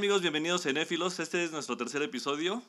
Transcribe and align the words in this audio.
amigos? 0.00 0.22
Bienvenidos 0.22 0.64
a 0.64 0.70
Enéfilos. 0.70 1.20
Este 1.20 1.44
es 1.44 1.52
nuestro 1.52 1.76
tercer 1.76 2.00
episodio. 2.00 2.62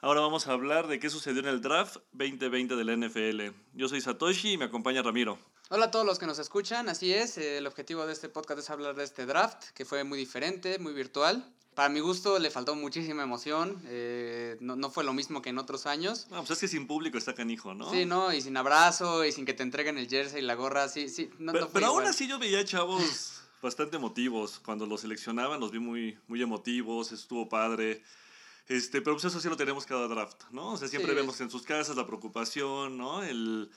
Ahora 0.00 0.22
vamos 0.22 0.46
a 0.46 0.52
hablar 0.52 0.86
de 0.86 0.98
qué 0.98 1.10
sucedió 1.10 1.40
en 1.40 1.48
el 1.48 1.60
draft 1.60 1.98
2020 2.12 2.76
de 2.76 2.84
la 2.84 2.96
NFL. 2.96 3.54
Yo 3.74 3.90
soy 3.90 4.00
Satoshi 4.00 4.52
y 4.52 4.56
me 4.56 4.64
acompaña 4.64 5.02
Ramiro. 5.02 5.38
Hola 5.68 5.84
a 5.84 5.90
todos 5.90 6.06
los 6.06 6.18
que 6.18 6.24
nos 6.24 6.38
escuchan, 6.38 6.88
así 6.88 7.12
es, 7.12 7.36
el 7.36 7.66
objetivo 7.66 8.06
de 8.06 8.14
este 8.14 8.30
podcast 8.30 8.60
es 8.60 8.70
hablar 8.70 8.94
de 8.94 9.04
este 9.04 9.26
draft, 9.26 9.64
que 9.74 9.84
fue 9.84 10.02
muy 10.02 10.18
diferente, 10.18 10.78
muy 10.78 10.94
virtual. 10.94 11.44
Para 11.74 11.90
mi 11.90 12.00
gusto 12.00 12.38
le 12.38 12.50
faltó 12.50 12.74
muchísima 12.74 13.22
emoción, 13.22 13.82
eh, 13.84 14.56
no, 14.60 14.74
no, 14.74 14.88
fue 14.88 15.04
lo 15.04 15.12
mismo 15.12 15.42
que 15.42 15.50
en 15.50 15.58
otros 15.58 15.84
años. 15.84 16.26
No, 16.30 16.38
pues 16.38 16.52
es 16.52 16.58
que 16.58 16.68
sin 16.68 16.86
público 16.86 17.18
está 17.18 17.34
canijo, 17.34 17.74
¿no? 17.74 17.90
Sí, 17.90 18.06
¿no? 18.06 18.32
Y 18.32 18.40
sin 18.40 18.56
abrazo, 18.56 19.26
y 19.26 19.32
sin 19.32 19.44
que 19.44 19.52
te 19.52 19.62
entreguen 19.62 19.98
el 19.98 20.08
jersey 20.08 20.42
y 20.42 20.46
la 20.46 20.54
gorra, 20.54 20.88
sí, 20.88 21.10
sí. 21.10 21.28
No, 21.38 21.52
pero, 21.52 21.68
pero 21.68 21.86
aún 21.88 22.04
así 22.06 22.26
yo 22.26 22.38
veía 22.38 22.64
chavos 22.64 23.37
bastante 23.62 23.96
emotivos. 23.96 24.60
Cuando 24.64 24.86
los 24.86 25.00
seleccionaban 25.00 25.60
los 25.60 25.70
vi 25.70 25.78
muy, 25.78 26.18
muy 26.26 26.42
emotivos, 26.42 27.12
estuvo 27.12 27.48
padre. 27.48 28.02
Este, 28.68 29.00
pero 29.00 29.16
pues 29.16 29.24
eso 29.24 29.40
sí 29.40 29.48
lo 29.48 29.56
tenemos 29.56 29.86
cada 29.86 30.06
draft, 30.08 30.42
¿no? 30.50 30.72
O 30.72 30.76
sea, 30.76 30.88
siempre 30.88 31.12
sí. 31.12 31.16
vemos 31.16 31.40
en 31.40 31.50
sus 31.50 31.62
casas 31.62 31.96
la 31.96 32.06
preocupación, 32.06 32.98
¿no? 32.98 33.22
El, 33.22 33.70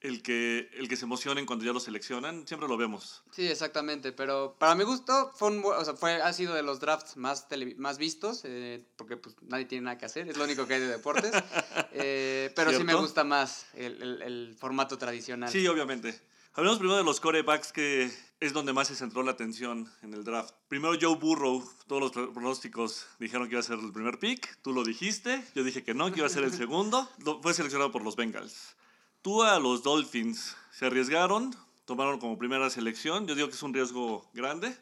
el, 0.00 0.22
que, 0.22 0.70
el 0.74 0.88
que 0.88 0.96
se 0.96 1.04
emocionen 1.04 1.46
cuando 1.46 1.64
ya 1.64 1.72
lo 1.72 1.80
seleccionan, 1.80 2.46
siempre 2.46 2.68
lo 2.68 2.76
vemos. 2.76 3.24
Sí, 3.32 3.48
exactamente, 3.48 4.12
pero 4.12 4.56
para 4.56 4.76
mi 4.76 4.84
gusto 4.84 5.32
fue, 5.34 5.48
un, 5.48 5.64
o 5.64 5.84
sea, 5.84 5.94
fue 5.94 6.22
ha 6.22 6.32
sido 6.32 6.54
de 6.54 6.62
los 6.62 6.78
drafts 6.78 7.16
más, 7.16 7.48
tele, 7.48 7.74
más 7.76 7.98
vistos, 7.98 8.42
eh, 8.44 8.86
porque 8.96 9.16
pues 9.16 9.34
nadie 9.42 9.64
tiene 9.64 9.86
nada 9.86 9.98
que 9.98 10.04
hacer, 10.04 10.28
es 10.28 10.36
lo 10.36 10.44
único 10.44 10.64
que 10.66 10.74
hay 10.74 10.80
de 10.80 10.88
deportes, 10.88 11.32
eh, 11.92 12.52
pero 12.54 12.70
¿Cierto? 12.70 12.78
sí 12.78 12.84
me 12.84 12.94
gusta 12.94 13.24
más 13.24 13.66
el, 13.74 14.00
el, 14.00 14.22
el 14.22 14.54
formato 14.56 14.96
tradicional. 14.96 15.50
Sí, 15.50 15.66
obviamente. 15.66 16.20
Hablemos 16.56 16.78
primero 16.78 16.96
de 16.96 17.04
los 17.04 17.20
corebacks, 17.20 17.70
que 17.70 18.10
es 18.40 18.52
donde 18.54 18.72
más 18.72 18.88
se 18.88 18.94
centró 18.94 19.22
la 19.22 19.32
atención 19.32 19.92
en 20.00 20.14
el 20.14 20.24
draft. 20.24 20.54
Primero 20.68 20.96
Joe 20.98 21.14
Burrow, 21.14 21.62
todos 21.86 22.00
los 22.00 22.12
pronósticos 22.30 23.06
dijeron 23.18 23.46
que 23.46 23.56
iba 23.56 23.60
a 23.60 23.62
ser 23.62 23.78
el 23.78 23.92
primer 23.92 24.18
pick, 24.18 24.58
tú 24.62 24.72
lo 24.72 24.82
dijiste, 24.82 25.44
yo 25.54 25.64
dije 25.64 25.84
que 25.84 25.92
no, 25.92 26.10
que 26.10 26.20
iba 26.20 26.26
a 26.26 26.30
ser 26.30 26.44
el 26.44 26.54
segundo, 26.54 27.10
fue 27.42 27.52
seleccionado 27.52 27.92
por 27.92 28.00
los 28.00 28.16
Bengals. 28.16 28.74
Tú 29.20 29.42
a 29.42 29.58
los 29.58 29.82
Dolphins 29.82 30.56
se 30.72 30.86
arriesgaron, 30.86 31.54
tomaron 31.84 32.18
como 32.18 32.38
primera 32.38 32.70
selección, 32.70 33.26
yo 33.26 33.34
digo 33.34 33.48
que 33.48 33.54
es 33.54 33.62
un 33.62 33.74
riesgo 33.74 34.26
grande. 34.32 34.74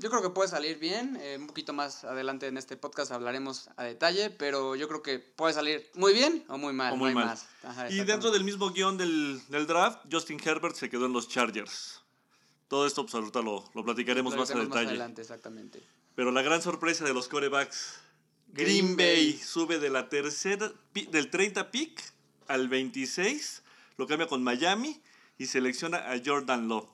Yo 0.00 0.08
creo 0.08 0.22
que 0.22 0.30
puede 0.30 0.48
salir 0.48 0.78
bien, 0.78 1.18
eh, 1.20 1.36
un 1.38 1.46
poquito 1.46 1.74
más 1.74 2.04
adelante 2.04 2.46
en 2.46 2.56
este 2.56 2.74
podcast 2.78 3.12
hablaremos 3.12 3.68
a 3.76 3.84
detalle, 3.84 4.30
pero 4.30 4.74
yo 4.74 4.88
creo 4.88 5.02
que 5.02 5.18
puede 5.18 5.52
salir 5.52 5.90
muy 5.92 6.14
bien 6.14 6.42
o 6.48 6.56
muy 6.56 6.72
mal. 6.72 6.94
O 6.94 6.96
muy 6.96 7.10
no 7.10 7.16
mal. 7.16 7.26
Más. 7.26 7.46
Ajá, 7.62 7.90
y 7.90 8.02
dentro 8.04 8.30
del 8.30 8.42
mismo 8.42 8.70
guion 8.70 8.96
del, 8.96 9.42
del, 9.48 9.66
draft, 9.66 10.00
Justin 10.10 10.40
Herbert 10.42 10.74
se 10.74 10.88
quedó 10.88 11.04
en 11.04 11.12
los 11.12 11.28
Chargers. 11.28 12.00
Todo 12.68 12.86
esto 12.86 13.02
pues 13.02 13.14
ahorita 13.14 13.42
lo, 13.42 13.62
lo 13.74 13.84
platicaremos 13.84 14.32
lo 14.32 14.40
más 14.40 14.50
a 14.50 14.54
detalle. 14.54 14.68
Más 14.68 14.86
adelante, 14.86 15.20
exactamente. 15.20 15.82
Pero 16.14 16.30
la 16.30 16.40
gran 16.40 16.62
sorpresa 16.62 17.04
de 17.04 17.12
los 17.12 17.28
corebacks, 17.28 18.00
Green, 18.48 18.94
Green 18.94 18.96
Bay, 18.96 19.32
Bay 19.32 19.38
sube 19.38 19.78
de 19.78 19.90
la 19.90 20.08
tercera, 20.08 20.72
del 20.94 21.28
30 21.28 21.70
pick 21.70 22.02
al 22.48 22.70
26, 22.70 23.62
lo 23.98 24.06
cambia 24.06 24.28
con 24.28 24.42
Miami 24.42 25.02
y 25.36 25.44
selecciona 25.44 26.10
a 26.10 26.18
Jordan 26.24 26.68
Love. 26.68 26.88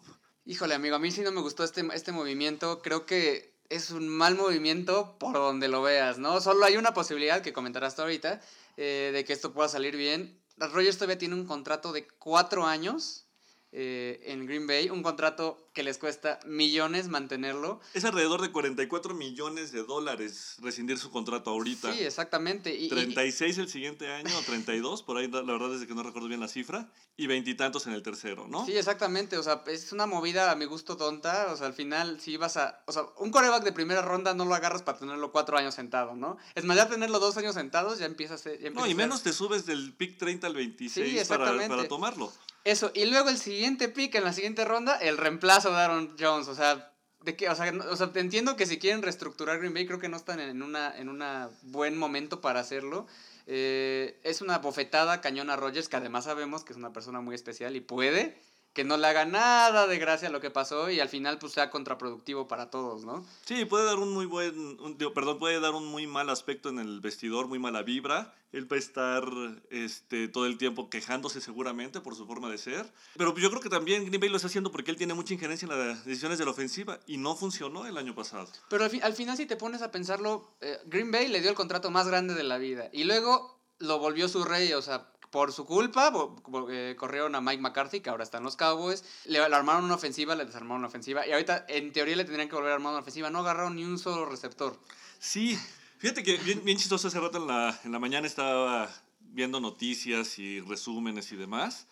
Híjole, 0.48 0.77
amigo, 0.77 0.94
a 0.94 1.00
mí 1.00 1.11
sí 1.11 1.22
no 1.22 1.33
me 1.33 1.41
gustó 1.41 1.64
este, 1.64 1.84
este 1.92 2.12
movimiento. 2.12 2.80
Creo 2.80 3.05
que 3.05 3.52
es 3.69 3.91
un 3.91 4.08
mal 4.08 4.36
movimiento 4.36 5.19
por 5.19 5.33
donde 5.33 5.66
lo 5.66 5.83
veas, 5.83 6.19
¿no? 6.19 6.41
Solo 6.41 6.64
hay 6.64 6.77
una 6.77 6.94
posibilidad 6.94 7.42
que 7.42 7.53
comentarás 7.53 7.97
tú 7.97 8.03
ahorita 8.03 8.41
eh, 8.77 9.11
de 9.12 9.25
que 9.25 9.33
esto 9.33 9.53
pueda 9.53 9.69
salir 9.69 9.97
bien. 9.97 10.41
Rogers 10.56 10.98
todavía 10.98 11.19
tiene 11.19 11.34
un 11.34 11.47
contrato 11.47 11.92
de 11.92 12.06
cuatro 12.06 12.64
años 12.64 13.25
eh, 13.78 14.32
en 14.32 14.46
Green 14.46 14.66
Bay, 14.66 14.88
un 14.88 15.02
contrato 15.02 15.69
que 15.74 15.82
les 15.82 15.98
cuesta 15.98 16.41
millones 16.46 17.08
mantenerlo. 17.08 17.78
Es 17.92 18.06
alrededor 18.06 18.41
de 18.41 18.50
44 18.50 19.14
millones 19.14 19.70
de 19.70 19.84
dólares 19.84 20.56
rescindir 20.62 20.97
su 20.97 21.10
contrato 21.10 21.50
ahorita. 21.50 21.92
Sí, 21.92 22.00
exactamente. 22.00 22.75
Y, 22.75 22.88
36 22.88 23.59
y... 23.59 23.60
el 23.60 23.69
siguiente 23.69 24.10
año, 24.10 24.31
o 24.34 24.41
32, 24.41 25.03
por 25.03 25.19
ahí 25.19 25.31
la 25.31 25.42
verdad 25.42 25.75
es 25.75 25.87
que 25.87 25.94
no 25.94 26.03
recuerdo 26.03 26.26
bien 26.26 26.41
la 26.41 26.48
cifra, 26.48 26.91
y 27.19 27.26
veintitantos 27.26 27.87
en 27.87 27.92
el 27.92 28.03
tercero, 28.03 28.48
¿no? 28.48 28.64
Sí, 28.64 28.72
exactamente, 28.72 29.37
o 29.37 29.42
sea, 29.42 29.62
es 29.66 29.93
una 29.93 30.06
movida 30.06 30.50
a 30.50 30.54
mi 30.54 30.64
gusto 30.64 30.97
tonta, 30.97 31.53
o 31.53 31.56
sea, 31.58 31.66
al 31.66 31.75
final 31.75 32.19
si 32.19 32.38
vas 32.38 32.56
a, 32.56 32.82
o 32.87 32.93
sea, 32.93 33.03
un 33.19 33.31
coreback 33.31 33.62
de 33.62 33.72
primera 33.72 34.00
ronda 34.00 34.32
no 34.32 34.47
lo 34.47 34.54
agarras 34.54 34.82
para 34.82 34.98
tenerlo 34.98 35.32
cuatro 35.32 35.58
años 35.58 35.75
sentado, 35.75 36.14
¿no? 36.14 36.38
Es 36.54 36.64
más, 36.64 36.78
ya 36.78 36.88
tenerlo 36.88 37.19
dos 37.19 37.37
años 37.37 37.54
sentados 37.54 37.98
ya 37.98 38.06
empiezas, 38.06 38.44
ya 38.44 38.53
empiezas 38.53 38.75
No, 38.75 38.87
y 38.87 38.94
menos 38.94 39.22
te 39.22 39.34
subes 39.34 39.66
del 39.66 39.93
pick 39.93 40.16
30 40.16 40.47
al 40.47 40.54
26 40.54 41.20
sí, 41.20 41.28
para, 41.28 41.69
para 41.69 41.88
tomarlo. 41.88 42.32
Eso, 42.66 42.91
y 42.94 43.04
luego 43.04 43.28
el 43.28 43.38
siguiente 43.38 43.88
pick 43.88 44.16
en 44.16 44.25
la 44.25 44.32
siguiente 44.32 44.65
ronda, 44.65 44.97
el 44.97 45.19
reemplazo 45.19 45.71
de 45.71 45.77
Aaron 45.77 46.16
Jones, 46.19 46.49
o 46.49 46.54
sea, 46.56 46.93
de 47.22 47.37
que, 47.37 47.49
o 47.49 47.54
sea, 47.54 47.72
o 47.72 47.94
sea, 47.94 48.10
entiendo 48.16 48.56
que 48.56 48.66
si 48.66 48.81
quieren 48.81 49.03
reestructurar 49.03 49.60
Green 49.60 49.72
Bay, 49.72 49.87
creo 49.87 50.00
que 50.00 50.09
no 50.09 50.16
están 50.16 50.41
en 50.41 50.60
una, 50.60 50.93
en 50.99 51.09
una 51.09 51.49
buen 51.62 51.97
momento 51.97 52.41
para 52.41 52.59
hacerlo. 52.59 53.06
Eh, 53.47 54.19
es 54.25 54.41
una 54.41 54.59
bofetada 54.59 55.21
cañón 55.21 55.49
a 55.49 55.55
Rogers, 55.55 55.88
que 55.88 55.94
además 55.94 56.25
sabemos 56.25 56.65
que 56.65 56.72
es 56.72 56.76
una 56.76 56.93
persona 56.93 57.21
muy 57.21 57.37
especial 57.37 57.76
y 57.76 57.81
puede 57.81 58.37
que 58.76 58.84
no 58.84 58.98
le 58.98 59.06
haga 59.06 59.25
nada 59.25 59.87
de 59.87 59.98
gracia 59.98 60.28
lo 60.28 60.38
que 60.38 60.50
pasó 60.50 60.91
y 60.91 61.00
al 61.00 61.09
final 61.09 61.38
pues 61.38 61.54
sea 61.54 61.70
contraproductivo 61.70 62.47
para 62.47 62.69
todos, 62.69 63.06
¿no? 63.06 63.25
Sí, 63.47 63.64
puede 63.64 63.87
dar 63.87 63.97
un 63.97 64.12
muy 64.12 64.26
buen, 64.26 64.78
un, 64.81 64.98
digo, 64.98 65.14
perdón, 65.14 65.38
puede 65.38 65.60
dar 65.60 65.72
un 65.72 65.87
muy 65.87 66.06
mal 66.06 66.28
aspecto 66.28 66.69
en 66.69 66.78
el 66.78 67.00
vestidor, 67.00 67.48
muy 67.48 67.59
mala 67.59 67.82
vibra. 67.82 68.34
Él 68.53 68.70
va 68.70 68.76
a 68.76 68.78
estar 68.78 69.25
este, 69.70 70.28
todo 70.28 70.44
el 70.44 70.59
tiempo 70.59 70.91
quejándose 70.91 71.41
seguramente 71.41 72.03
por 72.03 72.14
su 72.16 72.26
forma 72.26 72.50
de 72.50 72.59
ser. 72.59 72.92
Pero 73.16 73.34
yo 73.38 73.48
creo 73.48 73.62
que 73.62 73.70
también 73.70 74.04
Green 74.04 74.20
Bay 74.20 74.28
lo 74.28 74.37
está 74.37 74.48
haciendo 74.48 74.70
porque 74.70 74.91
él 74.91 74.98
tiene 74.98 75.14
mucha 75.14 75.32
injerencia 75.32 75.64
en 75.64 75.78
las 75.78 76.04
decisiones 76.04 76.38
de 76.38 76.44
la 76.44 76.50
ofensiva 76.50 77.00
y 77.06 77.16
no 77.16 77.34
funcionó 77.34 77.87
el 77.87 77.97
año 77.97 78.14
pasado. 78.14 78.47
Pero 78.69 78.84
al, 78.84 78.91
fi 78.91 79.00
al 79.00 79.14
final 79.14 79.38
si 79.38 79.47
te 79.47 79.56
pones 79.56 79.81
a 79.81 79.91
pensarlo, 79.91 80.54
eh, 80.60 80.78
Green 80.84 81.10
Bay 81.10 81.28
le 81.28 81.41
dio 81.41 81.48
el 81.48 81.56
contrato 81.56 81.91
más 81.91 82.08
grande 82.08 82.34
de 82.34 82.43
la 82.43 82.58
vida 82.58 82.91
y 82.93 83.04
luego 83.04 83.56
lo 83.78 83.98
volvió 83.98 84.28
su 84.28 84.44
rey, 84.44 84.72
o 84.72 84.82
sea, 84.82 85.10
por 85.36 85.52
su 85.52 85.66
culpa, 85.66 86.10
eh, 86.70 86.97
corrieron 86.98 87.34
a 87.34 87.42
Mike 87.42 87.60
McCarthy, 87.60 88.00
que 88.00 88.08
ahora 88.08 88.24
está 88.24 88.38
en 88.38 88.44
los 88.44 88.56
Cowboys, 88.56 89.04
le, 89.26 89.38
le, 89.38 89.54
armaron 89.54 89.84
una 89.84 89.97
ofensiva, 89.97 90.34
le 90.34 90.47
desarmaron 90.47 90.78
una 90.78 90.86
ofensiva, 90.86 91.26
y 91.26 91.32
ahorita 91.32 91.66
en 91.69 91.92
teoría 91.92 92.16
le 92.16 92.24
tendrían 92.24 92.48
que 92.48 92.54
volver 92.54 92.70
a 92.70 92.76
armar 92.76 92.92
una 92.92 93.02
ofensiva, 93.02 93.28
no 93.28 93.41
agarraron 93.41 93.76
ni 93.76 93.84
un 93.84 93.98
solo 93.98 94.25
receptor. 94.25 94.80
Sí, 95.19 95.58
fíjate 95.98 96.22
que 96.22 96.38
bien, 96.38 96.64
bien 96.64 96.78
chistoso 96.78 97.08
hace 97.08 97.20
rato 97.20 97.36
en 97.36 97.48
la, 97.48 97.78
en 97.84 97.92
la 97.92 97.98
mañana 97.98 98.26
estaba 98.26 98.91
viendo 99.20 99.60
noticias 99.60 100.38
y 100.38 100.62
resúmenes 100.62 101.30
y 101.32 101.36
demás. 101.36 101.86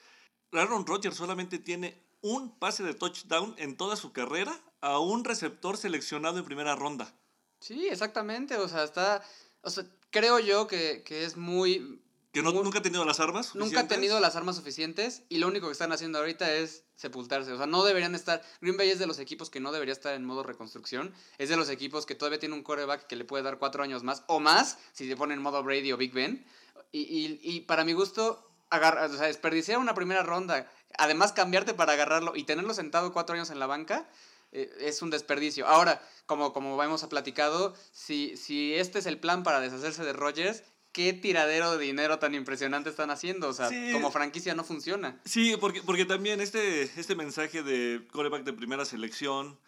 Aaron 0.51 0.87
Rodgers 0.87 1.15
solamente 1.15 1.59
tiene 1.59 2.03
un 2.23 2.59
pase 2.59 2.83
de 2.83 2.95
touchdown 2.95 3.55
en 3.59 3.77
toda 3.77 3.97
su 3.97 4.15
carrera 4.15 4.59
a 4.81 5.01
un 5.01 5.23
receptor 5.23 5.77
seleccionado 5.77 6.39
en 6.39 6.47
primera 6.47 6.77
ronda. 6.77 7.15
Sí, 7.61 7.89
exactamente, 7.89 8.57
o 8.57 8.69
sea, 8.69 8.85
está, 8.85 9.23
o 9.61 9.69
sea, 9.69 9.85
creo 10.09 10.39
yo 10.39 10.67
que, 10.67 11.03
que 11.05 11.27
es 11.27 11.37
muy 11.37 12.01
¿Que 12.35 12.43
no, 12.43 12.51
nunca 12.51 12.81
ha 12.81 12.83
tenido 12.83 13.05
las 13.05 13.21
armas? 13.21 13.55
Nunca 13.55 13.81
ha 13.81 13.87
tenido 13.87 14.19
las 14.19 14.35
armas 14.35 14.57
suficientes 14.57 15.23
y 15.29 15.39
lo 15.39 15.47
único 15.47 15.69
que 15.69 15.73
están 15.73 15.93
haciendo 15.93 16.19
ahorita 16.19 16.53
es 16.53 16.83
sepultarse. 16.97 17.53
O 17.53 17.57
sea, 17.57 17.67
no 17.67 17.85
deberían 17.85 18.17
estar. 18.17 18.43
Green 18.61 18.77
Bay 18.77 18.91
es 18.91 18.99
de 18.99 19.07
los 19.07 19.21
equipos 19.21 19.51
que 19.51 19.61
no 19.61 19.71
debería 19.71 19.93
estar 19.93 20.15
en 20.15 20.25
modo 20.25 20.43
reconstrucción. 20.43 21.15
Es 21.39 21.49
de 21.49 21.57
los 21.57 21.71
equipos 21.71 22.07
que 22.07 22.17
todavía 22.17 22.41
tiene 22.41 22.57
un 22.57 22.65
coreback 22.65 23.07
que 23.07 23.15
le 23.15 23.25
puede 23.25 23.45
dar 23.45 23.59
cuatro 23.59 23.85
años 23.85 24.03
más 24.03 24.25
o 24.27 24.41
más 24.41 24.79
si 24.93 25.09
se 25.09 25.17
pone 25.17 25.33
en 25.33 25.43
modo 25.43 25.63
Brady 25.63 25.93
o 25.93 25.97
Big 25.97 26.13
Ben. 26.13 26.45
Y, 26.91 27.03
y, 27.03 27.41
y 27.41 27.61
para 27.61 27.85
mi 27.85 27.93
gusto, 27.93 28.51
agarrar, 28.69 29.09
o 29.09 29.17
sea, 29.17 29.29
desperdiciar 29.29 29.79
una 29.79 29.95
primera 29.95 30.25
ronda, 30.25 30.69
además 30.99 31.33
cambiarte 31.33 31.73
para 31.73 31.93
agarrarlo 31.93 32.35
y 32.35 32.43
tenerlo 32.43 32.75
sentado 32.75 33.13
cuatro 33.13 33.37
años 33.37 33.51
en 33.51 33.61
la 33.61 33.67
banca 33.67 34.09
eh, 34.51 34.73
es 34.81 35.03
un 35.03 35.11
desperdicio. 35.11 35.67
Ahora, 35.67 36.03
como, 36.27 36.53
como 36.53 36.83
hemos 36.83 37.05
platicado, 37.05 37.75
si, 37.93 38.37
si 38.37 38.75
este 38.75 38.99
es 38.99 39.07
el 39.07 39.19
plan 39.19 39.43
para 39.43 39.61
deshacerse 39.61 40.05
de 40.05 40.13
Rogers, 40.13 40.63
qué 40.95 41.13
tiradero 41.13 41.77
de 41.77 41.85
dinero 41.85 42.19
tan 42.19 42.35
impresionante 42.35 42.89
están 42.89 43.11
haciendo. 43.11 43.49
O 43.49 43.53
sea, 43.53 43.69
sí. 43.69 43.91
como 43.93 44.11
franquicia 44.11 44.55
no 44.55 44.65
funciona. 44.65 45.21
Sí, 45.27 45.55
porque, 45.61 45.83
porque 45.83 46.07
también 46.07 46.41
este, 46.41 46.85
este 46.85 47.15
mensaje 47.17 47.63
de 47.63 48.07
coreback 48.13 48.45
de 48.45 48.55
primera 48.55 48.87
selección, 48.87 49.59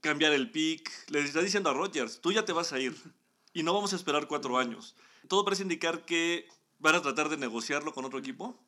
cambiar 0.00 0.32
el 0.32 0.50
pick, 0.50 0.90
le 1.10 1.20
está 1.20 1.42
diciendo 1.42 1.70
a 1.70 1.74
Rodgers, 1.74 2.20
tú 2.20 2.32
ya 2.32 2.44
te 2.44 2.52
vas 2.52 2.72
a 2.72 2.80
ir 2.80 2.96
y 3.52 3.62
no 3.62 3.74
vamos 3.74 3.92
a 3.92 3.96
esperar 3.96 4.26
cuatro 4.26 4.58
años. 4.58 4.96
Todo 5.28 5.44
parece 5.44 5.62
indicar 5.62 6.04
que 6.04 6.48
van 6.78 6.94
a 6.94 7.02
tratar 7.02 7.28
de 7.28 7.36
negociarlo 7.36 7.92
con 7.92 8.04
otro 8.06 8.18
equipo. 8.18 8.58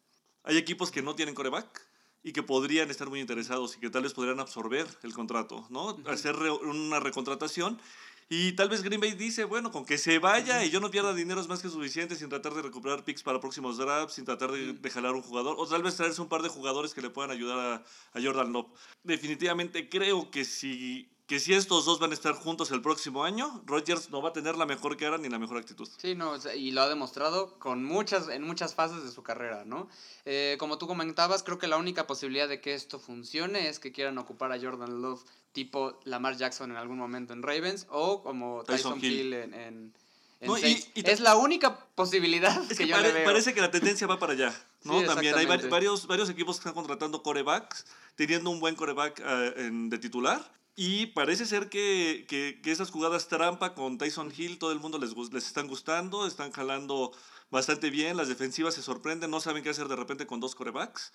Hay 0.44 0.58
equipos 0.58 0.90
que 0.90 1.02
no 1.02 1.14
tienen 1.14 1.34
coreback 1.34 1.82
y 2.22 2.32
que 2.32 2.42
podrían 2.42 2.90
estar 2.90 3.08
muy 3.08 3.20
interesados 3.20 3.76
y 3.76 3.80
que 3.80 3.88
tal 3.88 4.02
vez 4.02 4.12
podrían 4.12 4.38
absorber 4.38 4.86
el 5.02 5.14
contrato, 5.14 5.66
¿no? 5.70 5.96
Hacer 6.06 6.36
re 6.36 6.50
una 6.50 7.00
recontratación 7.00 7.80
y 8.28 8.52
tal 8.52 8.68
vez 8.68 8.82
Green 8.82 9.00
Bay 9.00 9.12
dice, 9.12 9.44
bueno, 9.44 9.70
con 9.70 9.86
que 9.86 9.96
se 9.96 10.18
vaya 10.18 10.64
y 10.64 10.70
yo 10.70 10.80
no 10.80 10.90
pierda 10.90 11.14
dinero 11.14 11.40
es 11.40 11.48
más 11.48 11.62
que 11.62 11.68
suficiente 11.68 12.14
sin 12.14 12.28
tratar 12.28 12.52
de 12.54 12.62
recuperar 12.62 13.04
picks 13.04 13.22
para 13.22 13.40
próximos 13.40 13.78
drafts, 13.78 14.14
sin 14.14 14.24
tratar 14.26 14.52
de, 14.52 14.74
de, 14.74 14.90
jalar 14.90 15.14
un 15.14 15.22
jugador, 15.22 15.56
o 15.58 15.66
tal 15.66 15.82
vez 15.82 15.96
traerse 15.96 16.20
un 16.20 16.28
par 16.28 16.42
de 16.42 16.48
jugadores 16.48 16.92
que 16.92 17.00
le 17.00 17.10
puedan 17.10 17.30
ayudar 17.30 17.58
a, 17.58 18.18
a 18.18 18.22
Jordan 18.22 18.52
Love. 18.52 18.68
Definitivamente 19.02 19.88
creo 19.88 20.30
que 20.30 20.44
si 20.44 21.10
que 21.28 21.38
si 21.38 21.52
estos 21.54 21.84
dos 21.84 22.00
van 22.00 22.10
a 22.10 22.14
estar 22.14 22.32
juntos 22.34 22.70
el 22.72 22.80
próximo 22.80 23.22
año, 23.22 23.62
Rodgers 23.66 24.08
no 24.10 24.22
va 24.22 24.30
a 24.30 24.32
tener 24.32 24.56
la 24.56 24.64
mejor 24.64 24.96
cara 24.96 25.18
ni 25.18 25.28
la 25.28 25.38
mejor 25.38 25.58
actitud. 25.58 25.86
Sí, 25.98 26.14
no, 26.14 26.32
y 26.56 26.70
lo 26.72 26.80
ha 26.82 26.88
demostrado 26.88 27.58
con 27.58 27.84
muchas, 27.84 28.28
en 28.30 28.42
muchas 28.42 28.74
fases 28.74 29.04
de 29.04 29.10
su 29.12 29.22
carrera, 29.22 29.64
¿no? 29.66 29.88
Eh, 30.24 30.56
como 30.58 30.78
tú 30.78 30.86
comentabas, 30.86 31.42
creo 31.42 31.58
que 31.58 31.68
la 31.68 31.76
única 31.76 32.06
posibilidad 32.06 32.48
de 32.48 32.60
que 32.62 32.72
esto 32.74 32.98
funcione 32.98 33.68
es 33.68 33.78
que 33.78 33.92
quieran 33.92 34.16
ocupar 34.18 34.50
a 34.52 34.58
Jordan 34.60 35.02
Love 35.02 35.22
tipo 35.52 36.00
Lamar 36.04 36.36
Jackson 36.38 36.70
en 36.70 36.78
algún 36.78 36.96
momento 36.98 37.34
en 37.34 37.42
Ravens 37.42 37.86
o 37.90 38.22
como 38.22 38.64
Tyson 38.64 38.94
Tyson, 38.94 39.04
Hill. 39.04 39.20
Hill, 39.20 39.32
en, 39.34 39.54
en, 39.54 39.94
en 40.40 40.46
No, 40.48 40.56
y- 40.56 40.60
Saints. 40.62 40.88
y 40.94 41.02
ta- 41.02 41.10
es 41.10 41.20
la 41.20 41.36
única 41.36 41.78
posibilidad 41.94 42.62
Es 42.70 42.78
que, 42.78 42.84
que 42.84 42.86
yo 42.88 42.96
pare- 42.96 43.08
le 43.08 43.14
veo. 43.14 43.24
parece 43.26 43.52
que 43.52 43.60
la 43.60 43.70
tendencia 43.70 44.06
va 44.06 44.18
para 44.18 44.32
allá, 44.32 44.54
¿no? 44.84 44.98
Sí, 45.00 45.04
También 45.06 45.34
hay 45.34 45.44
varios, 45.46 46.06
varios 46.06 46.30
equipos 46.30 46.56
que 46.56 46.60
están 46.60 46.74
contratando 46.74 47.22
corebacks, 47.22 47.84
teniendo 48.14 48.48
un 48.48 48.60
buen 48.60 48.74
coreback 48.76 49.20
eh, 49.22 49.52
en- 49.58 49.90
de 49.90 49.98
titular. 49.98 50.56
Y 50.80 51.06
parece 51.06 51.44
ser 51.44 51.68
que, 51.68 52.24
que, 52.28 52.60
que 52.62 52.70
esas 52.70 52.92
jugadas 52.92 53.26
trampa 53.26 53.74
con 53.74 53.98
Tyson 53.98 54.32
Hill, 54.36 54.60
todo 54.60 54.70
el 54.70 54.78
mundo 54.78 54.96
les, 54.98 55.12
les 55.32 55.44
están 55.44 55.66
gustando, 55.66 56.24
están 56.24 56.52
jalando 56.52 57.10
bastante 57.50 57.90
bien, 57.90 58.16
las 58.16 58.28
defensivas 58.28 58.74
se 58.74 58.82
sorprenden, 58.82 59.28
no 59.28 59.40
saben 59.40 59.64
qué 59.64 59.70
hacer 59.70 59.88
de 59.88 59.96
repente 59.96 60.28
con 60.28 60.38
dos 60.38 60.54
corebacks. 60.54 61.12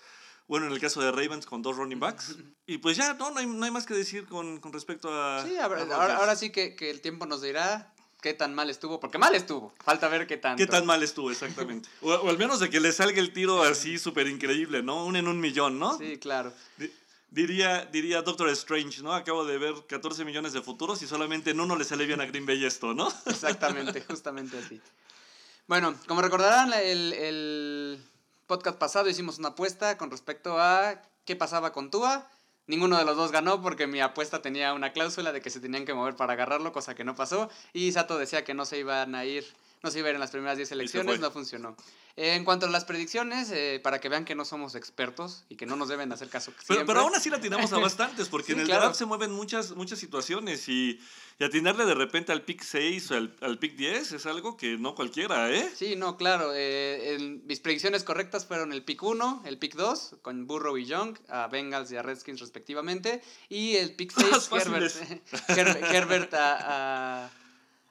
Bueno, 0.49 0.65
en 0.67 0.73
el 0.73 0.81
caso 0.81 0.99
de 0.99 1.13
Ravens 1.13 1.45
con 1.45 1.61
dos 1.61 1.77
running 1.77 2.01
backs. 2.01 2.35
Y 2.67 2.79
pues 2.79 2.97
ya, 2.97 3.13
no, 3.13 3.31
no 3.31 3.39
hay, 3.39 3.45
no 3.45 3.63
hay 3.63 3.71
más 3.71 3.85
que 3.85 3.93
decir 3.93 4.25
con, 4.25 4.59
con 4.59 4.73
respecto 4.73 5.07
a... 5.09 5.45
Sí, 5.47 5.55
a 5.55 5.63
ahora, 5.63 5.79
Rodgers. 5.79 5.93
ahora, 5.97 6.17
ahora 6.17 6.35
sí 6.35 6.49
que, 6.49 6.75
que 6.75 6.89
el 6.89 6.99
tiempo 6.99 7.25
nos 7.25 7.41
dirá 7.41 7.93
qué 8.21 8.33
tan 8.33 8.53
mal 8.53 8.69
estuvo, 8.69 8.99
porque 8.99 9.17
mal 9.17 9.33
estuvo. 9.33 9.73
Falta 9.81 10.09
ver 10.09 10.27
qué 10.27 10.35
tanto. 10.35 10.57
¿Qué 10.61 10.67
tan 10.69 10.85
mal 10.85 11.01
estuvo 11.03 11.31
exactamente? 11.31 11.87
O, 12.01 12.11
o 12.11 12.29
al 12.29 12.37
menos 12.37 12.59
de 12.59 12.69
que 12.69 12.81
le 12.81 12.91
salga 12.91 13.21
el 13.21 13.31
tiro 13.31 13.63
así 13.63 13.97
súper 13.97 14.27
increíble, 14.27 14.83
¿no? 14.83 15.05
Un 15.05 15.15
en 15.15 15.29
un 15.29 15.39
millón, 15.39 15.79
¿no? 15.79 15.97
Sí, 15.97 16.17
claro. 16.17 16.51
Di- 16.77 16.91
Diría, 17.33 17.85
diría 17.85 18.21
Doctor 18.21 18.47
Strange, 18.49 19.01
¿no? 19.01 19.11
Acabo 19.11 19.43
de 19.43 19.57
ver 19.57 19.73
14 19.87 20.23
millones 20.23 20.53
de 20.53 20.61
futuros 20.61 21.01
y 21.01 21.07
solamente 21.07 21.49
en 21.49 21.59
uno 21.59 21.75
le 21.75 21.83
sale 21.83 22.05
bien 22.05 22.21
a 22.21 22.27
Green 22.27 22.45
Bay 22.45 22.63
esto, 22.63 22.93
¿no? 22.93 23.11
Exactamente, 23.25 24.01
justamente 24.01 24.55
así. 24.59 24.79
Bueno, 25.65 25.95
como 26.07 26.21
recordarán, 26.21 26.71
el, 26.73 27.11
el 27.13 28.03
podcast 28.45 28.77
pasado 28.77 29.09
hicimos 29.09 29.39
una 29.39 29.47
apuesta 29.49 29.97
con 29.97 30.11
respecto 30.11 30.59
a 30.59 31.01
qué 31.25 31.35
pasaba 31.35 31.73
con 31.73 31.89
Tua. 31.89 32.29
Ninguno 32.67 32.99
de 32.99 33.05
los 33.05 33.17
dos 33.17 33.31
ganó 33.31 33.63
porque 33.63 33.87
mi 33.87 33.99
apuesta 33.99 34.43
tenía 34.43 34.73
una 34.73 34.93
cláusula 34.93 35.31
de 35.31 35.41
que 35.41 35.49
se 35.49 35.59
tenían 35.59 35.85
que 35.85 35.95
mover 35.95 36.15
para 36.15 36.33
agarrarlo, 36.33 36.71
cosa 36.71 36.93
que 36.93 37.03
no 37.03 37.15
pasó. 37.15 37.49
Y 37.73 37.93
Sato 37.93 38.19
decía 38.19 38.43
que 38.43 38.53
no 38.53 38.65
se 38.65 38.77
iban 38.77 39.15
a 39.15 39.25
ir, 39.25 39.43
no 39.83 39.91
se 39.91 39.99
iba 39.99 40.07
a 40.07 40.11
ir 40.11 40.15
en 40.15 40.21
las 40.21 40.31
primeras 40.31 40.55
10 40.55 40.71
elecciones, 40.71 41.19
no 41.19 41.29
funcionó. 41.29 41.75
En 42.15 42.45
cuanto 42.45 42.67
a 42.67 42.69
las 42.69 42.85
predicciones, 42.85 43.51
eh, 43.51 43.81
para 43.83 43.99
que 43.99 44.07
vean 44.07 44.23
que 44.23 44.33
no 44.33 44.45
somos 44.45 44.75
expertos 44.75 45.43
y 45.49 45.57
que 45.57 45.65
no 45.65 45.75
nos 45.75 45.89
deben 45.89 46.09
hacer 46.13 46.29
caso 46.29 46.53
Pero, 46.67 46.85
pero 46.85 46.99
aún 47.01 47.13
así 47.15 47.29
la 47.29 47.37
atinamos 47.37 47.73
a 47.73 47.77
bastantes, 47.79 48.29
porque 48.29 48.47
Sí, 48.47 48.51
en 48.53 48.59
el 48.61 48.65
claro. 48.67 48.83
draft 48.83 48.95
se 48.97 49.05
mueven 49.05 49.31
muchas, 49.31 49.71
muchas 49.71 49.99
situaciones 49.99 50.69
y, 50.69 51.01
y 51.37 51.43
atinarle 51.43 51.85
de 51.85 51.95
repente 51.95 52.31
al 52.31 52.43
pick 52.43 52.61
6 52.63 53.11
o 53.11 53.15
al, 53.15 53.35
al 53.41 53.59
pick 53.59 53.75
10 53.75 54.13
es 54.13 54.25
algo 54.25 54.55
que 54.55 54.77
no 54.77 54.95
cualquiera, 54.95 55.51
¿eh? 55.51 55.69
Sí, 55.75 55.97
no, 55.97 56.15
claro. 56.15 56.51
eh, 56.55 57.41
mis 57.43 57.59
predicciones 57.59 58.05
correctas 58.05 58.45
fueron 58.45 58.71
el 58.71 58.83
pick 58.85 59.03
1, 59.03 59.43
el 59.45 59.57
pick 59.57 59.75
2, 59.75 60.17
con 60.21 60.47
Burrow 60.47 60.77
y 60.77 60.85
Young, 60.85 61.17
a 61.27 61.47
Bengals 61.47 61.91
y 61.91 61.97
a 61.97 62.03
Redskins 62.03 62.39
respectivamente. 62.39 63.21
Y 63.49 63.75
el 63.75 63.95
pick 63.95 64.13
6, 64.17 64.31
Las 64.31 64.49
Herbert, 65.49 66.33
a, 66.35 67.29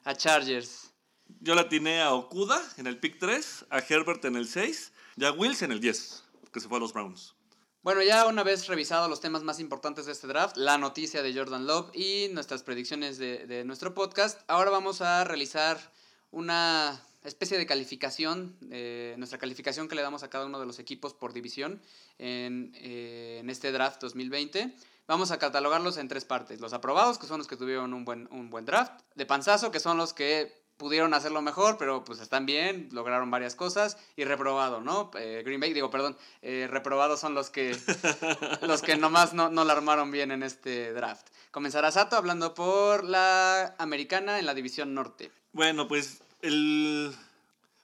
a 0.05 0.15
Chargers. 0.15 0.89
Yo 1.39 1.55
la 1.55 1.61
atiné 1.61 2.01
a 2.01 2.13
Okuda 2.13 2.61
en 2.77 2.87
el 2.87 2.99
pick 2.99 3.19
3, 3.19 3.65
a 3.69 3.79
Herbert 3.79 4.23
en 4.25 4.35
el 4.35 4.47
6 4.47 4.93
y 5.17 5.25
a 5.25 5.31
Wills 5.31 5.61
en 5.61 5.71
el 5.71 5.79
10, 5.79 6.23
que 6.51 6.59
se 6.59 6.67
fue 6.67 6.77
a 6.77 6.79
los 6.81 6.93
Browns. 6.93 7.35
Bueno, 7.81 8.01
ya 8.01 8.25
una 8.27 8.43
vez 8.43 8.67
revisado 8.67 9.09
los 9.09 9.19
temas 9.19 9.43
más 9.43 9.59
importantes 9.59 10.05
de 10.05 10.13
este 10.13 10.27
draft, 10.27 10.55
la 10.55 10.77
noticia 10.77 11.21
de 11.21 11.33
Jordan 11.33 11.67
Love 11.67 11.93
y 11.93 12.29
nuestras 12.31 12.63
predicciones 12.63 13.17
de, 13.17 13.45
de 13.45 13.65
nuestro 13.65 13.93
podcast, 13.93 14.41
ahora 14.47 14.71
vamos 14.71 15.01
a 15.01 15.25
realizar 15.25 15.91
una 16.31 17.01
especie 17.23 17.57
de 17.57 17.65
calificación, 17.65 18.57
eh, 18.71 19.15
nuestra 19.17 19.39
calificación 19.39 19.87
que 19.87 19.95
le 19.95 20.01
damos 20.01 20.23
a 20.23 20.29
cada 20.29 20.45
uno 20.45 20.59
de 20.59 20.65
los 20.65 20.79
equipos 20.79 21.13
por 21.13 21.33
división 21.33 21.81
en, 22.17 22.71
eh, 22.75 23.43
este 23.47 23.71
draft 23.71 24.01
2020. 24.01 24.75
Vamos 25.07 25.31
a 25.31 25.39
catalogarlos 25.39 25.97
en 25.97 26.07
tres 26.07 26.25
partes. 26.25 26.59
Los 26.59 26.73
aprobados, 26.73 27.17
que 27.17 27.27
son 27.27 27.37
los 27.37 27.47
que 27.47 27.57
tuvieron 27.57 27.93
un 27.93 28.05
buen, 28.05 28.27
un 28.31 28.49
buen 28.49 28.65
draft. 28.65 29.01
De 29.15 29.25
panzazo, 29.25 29.71
que 29.71 29.79
son 29.79 29.97
los 29.97 30.13
que 30.13 30.62
pudieron 30.83 31.13
hacerlo 31.13 31.41
mejor, 31.41 31.77
pero 31.77 32.03
pues 32.03 32.19
están 32.19 32.45
bien, 32.45 32.89
lograron 32.91 33.31
varias 33.31 33.55
cosas. 33.55 33.97
Y 34.17 34.25
reprobado, 34.25 34.81
¿no? 34.81 35.11
Eh, 35.17 35.41
Green 35.45 35.61
Bay, 35.61 35.71
digo, 35.71 35.89
perdón, 35.89 36.17
eh, 36.41 36.67
reprobados 36.69 37.21
son 37.21 37.33
los 37.33 37.49
que, 37.49 37.73
los 38.61 38.81
que 38.81 38.97
nomás 38.97 39.33
no, 39.33 39.49
no 39.49 39.63
la 39.63 39.71
armaron 39.71 40.11
bien 40.11 40.31
en 40.31 40.43
este 40.43 40.91
draft. 40.91 41.29
Comenzará 41.51 41.89
Sato 41.89 42.17
hablando 42.17 42.53
por 42.53 43.05
la 43.05 43.75
americana 43.77 44.39
en 44.39 44.45
la 44.45 44.53
división 44.53 44.93
norte. 44.93 45.31
Bueno, 45.53 45.87
pues 45.87 46.21
el... 46.41 47.15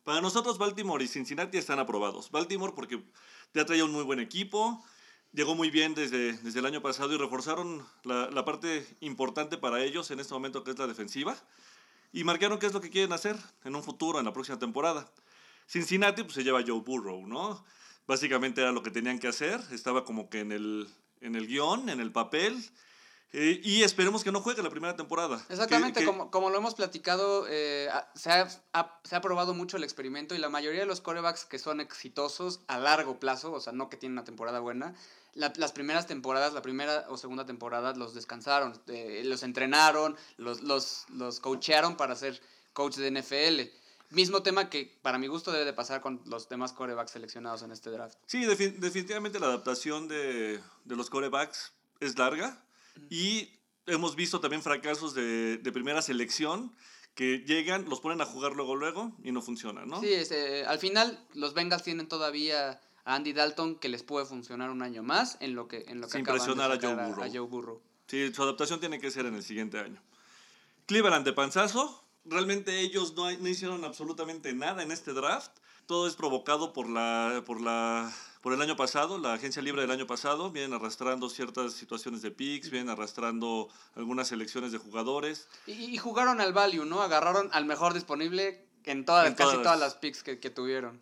Para 0.04 0.20
nosotros 0.20 0.58
Baltimore 0.58 1.02
y 1.02 1.08
Cincinnati 1.08 1.58
están 1.58 1.80
aprobados. 1.80 2.32
Baltimore 2.32 2.74
porque 2.76 3.02
ya 3.54 3.66
traía 3.66 3.86
un 3.86 3.94
muy 3.94 4.04
buen 4.04 4.20
equipo, 4.20 4.84
llegó 5.32 5.56
muy 5.56 5.70
bien 5.70 5.96
desde, 5.96 6.34
desde 6.34 6.60
el 6.60 6.66
año 6.66 6.82
pasado 6.82 7.14
y 7.14 7.18
reforzaron 7.18 7.88
la, 8.04 8.30
la 8.30 8.44
parte 8.44 8.86
importante 9.00 9.58
para 9.58 9.82
ellos 9.82 10.12
en 10.12 10.20
este 10.20 10.34
momento 10.34 10.66
que 10.66 10.72
es 10.72 10.80
la 10.80 10.88
defensiva 10.88 11.38
y 12.12 12.24
marcaron 12.24 12.60
qué 12.60 12.66
es 12.66 12.74
lo 12.74 12.82
que 12.82 12.90
quieren 12.90 13.14
hacer 13.14 13.36
en 13.64 13.76
un 13.76 13.84
futuro, 13.84 14.20
en 14.20 14.26
la 14.26 14.34
próxima 14.34 14.60
temporada. 14.60 15.12
Cincinnati 15.68 16.24
pues 16.24 16.34
se 16.34 16.44
lleva 16.44 16.60
a 16.60 16.64
Joe 16.66 16.82
Burrow, 16.82 17.28
¿no? 17.28 17.64
Básicamente 18.08 18.62
era 18.62 18.72
lo 18.72 18.82
que 18.82 18.92
tenían 18.92 19.20
que 19.20 19.28
hacer, 19.28 19.62
estaba 19.72 20.04
como 20.04 20.30
que 20.30 20.40
en 20.40 20.52
el, 20.52 20.88
en 21.22 21.36
el 21.36 21.48
guion, 21.48 21.90
en 21.90 22.00
el 22.00 22.12
papel. 22.12 22.58
Eh, 23.32 23.60
y 23.64 23.84
esperemos 23.84 24.24
que 24.24 24.32
no 24.32 24.42
juegue 24.42 24.64
la 24.64 24.70
primera 24.70 24.96
temporada. 24.96 25.44
Exactamente, 25.50 26.00
que- 26.00 26.06
Como, 26.06 26.32
como 26.32 26.50
lo 26.50 26.58
hemos 26.58 26.74
platicado, 26.76 27.46
eh, 27.48 27.88
se, 28.16 28.32
ha, 28.32 28.48
ha- 28.74 29.00
se 29.04 29.16
ha 29.16 29.22
probado 29.22 29.54
mucho 29.54 29.78
el 29.78 29.84
experimento 29.84 30.34
y 30.36 30.40
la 30.40 30.50
mayoría 30.50 30.80
de 30.82 30.86
los 30.88 31.00
corebacks 31.02 31.46
que 31.46 31.60
son 31.60 31.80
exitosos 31.80 32.62
a 32.68 32.80
largo 32.80 33.20
plazo, 33.20 33.52
o 33.52 33.60
sea, 33.60 33.72
no 33.74 33.90
que 33.90 33.98
tienen 33.98 34.14
una 34.18 34.24
temporada 34.24 34.60
buena, 34.60 34.96
la- 35.36 35.54
las 35.58 35.72
primeras 35.74 36.08
temporadas, 36.08 36.54
la 36.54 36.62
primera 36.64 37.06
o 37.10 37.18
segunda 37.18 37.46
temporada 37.46 37.94
los 37.94 38.16
descansaron, 38.16 38.82
eh, 38.88 39.22
los 39.26 39.44
entrenaron, 39.44 40.16
los, 40.38 40.62
los, 40.64 41.06
los 41.10 41.40
coachearon 41.40 41.98
para 41.98 42.16
ser 42.16 42.42
coach 42.74 42.96
de 42.98 43.12
NFL. 43.12 43.72
Mismo 44.12 44.42
tema 44.42 44.72
que 44.72 44.98
para 45.04 45.20
mi 45.20 45.28
gusto 45.28 45.52
debe 45.52 45.66
de 45.66 45.74
pasar 45.74 46.02
con 46.02 46.20
los 46.26 46.50
demás 46.50 46.74
corebacks 46.74 47.12
seleccionados 47.12 47.62
en 47.62 47.72
este 47.72 47.92
draft. 47.92 48.18
Sí, 48.26 48.44
defi- 48.44 48.74
definitivamente 48.80 49.40
la 49.40 49.46
adaptación 49.46 50.08
de, 50.08 50.60
de 50.86 50.96
los 50.96 51.12
corebacks 51.12 51.74
es 52.00 52.18
larga 52.18 52.60
y 53.10 53.60
hemos 53.86 54.16
visto 54.16 54.40
también 54.40 54.62
fracasos 54.62 55.14
de, 55.14 55.58
de 55.58 55.72
primera 55.72 56.02
selección 56.02 56.74
que 57.16 57.40
llegan, 57.40 57.90
los 57.90 58.00
ponen 58.00 58.22
a 58.22 58.26
jugar 58.26 58.54
luego, 58.54 58.76
luego 58.76 59.12
y 59.24 59.32
no 59.32 59.42
funciona, 59.42 59.86
¿no? 59.86 60.00
Sí, 60.00 60.14
es, 60.14 60.32
eh, 60.32 60.64
al 60.66 60.80
final 60.80 61.20
los 61.34 61.54
Bengals 61.54 61.84
tienen 61.84 62.08
todavía 62.08 62.80
a 63.04 63.16
Andy 63.16 63.34
Dalton 63.34 63.76
que 63.76 63.90
les 63.90 64.04
puede 64.04 64.26
funcionar 64.26 64.70
un 64.70 64.82
año 64.82 65.04
más 65.04 65.38
en 65.42 65.56
lo 65.56 65.68
que 65.68 65.84
en 65.88 66.00
lo 66.00 66.08
que 66.08 66.14
Sin 66.14 66.22
acaban 66.22 66.40
de 66.40 66.46
presionar 66.46 66.72
a 66.72 66.80
Joe 66.80 67.10
Burrow. 67.10 67.30
Joe 67.30 67.48
Burrow. 67.48 67.82
Sí, 68.08 68.34
su 68.34 68.42
adaptación 68.42 68.80
tiene 68.80 69.00
que 69.00 69.12
ser 69.12 69.26
en 69.26 69.36
el 69.36 69.44
siguiente 69.44 69.80
año. 69.80 70.02
Cleveland 70.86 71.26
de 71.26 71.34
panzazo, 71.34 72.04
realmente 72.26 72.80
ellos 72.80 73.14
no, 73.16 73.30
no 73.32 73.48
hicieron 73.48 73.84
absolutamente 73.84 74.54
nada 74.54 74.82
en 74.82 74.92
este 74.92 75.14
draft. 75.14 75.52
Todo 75.86 76.08
es 76.08 76.16
provocado 76.16 76.72
por, 76.72 76.90
la, 76.90 77.44
por, 77.46 77.62
la, 77.62 78.14
por 78.42 78.54
el 78.54 78.62
año 78.62 78.76
pasado, 78.76 79.18
la 79.18 79.34
agencia 79.34 79.62
libre 79.62 79.82
del 79.82 79.92
año 79.92 80.08
pasado. 80.08 80.52
Vienen 80.52 80.74
arrastrando 80.74 81.30
ciertas 81.30 81.74
situaciones 81.74 82.22
de 82.22 82.32
picks, 82.32 82.70
vienen 82.70 82.90
arrastrando 82.90 83.68
algunas 83.96 84.28
selecciones 84.30 84.72
de 84.72 84.78
jugadores. 84.78 85.48
Y, 85.68 85.72
y 85.72 85.98
jugaron 85.98 86.40
al 86.40 86.54
value, 86.54 86.86
¿no? 86.86 87.02
Agarraron 87.02 87.50
al 87.52 87.66
mejor 87.66 87.94
disponible 87.94 88.66
en 88.86 89.06
todas, 89.06 89.28
En 89.28 89.34
casi 89.36 89.52
todas. 89.52 89.64
todas 89.64 89.80
las 89.80 89.96
picks 89.96 90.24
que, 90.24 90.40
que 90.40 90.50
tuvieron. 90.50 91.02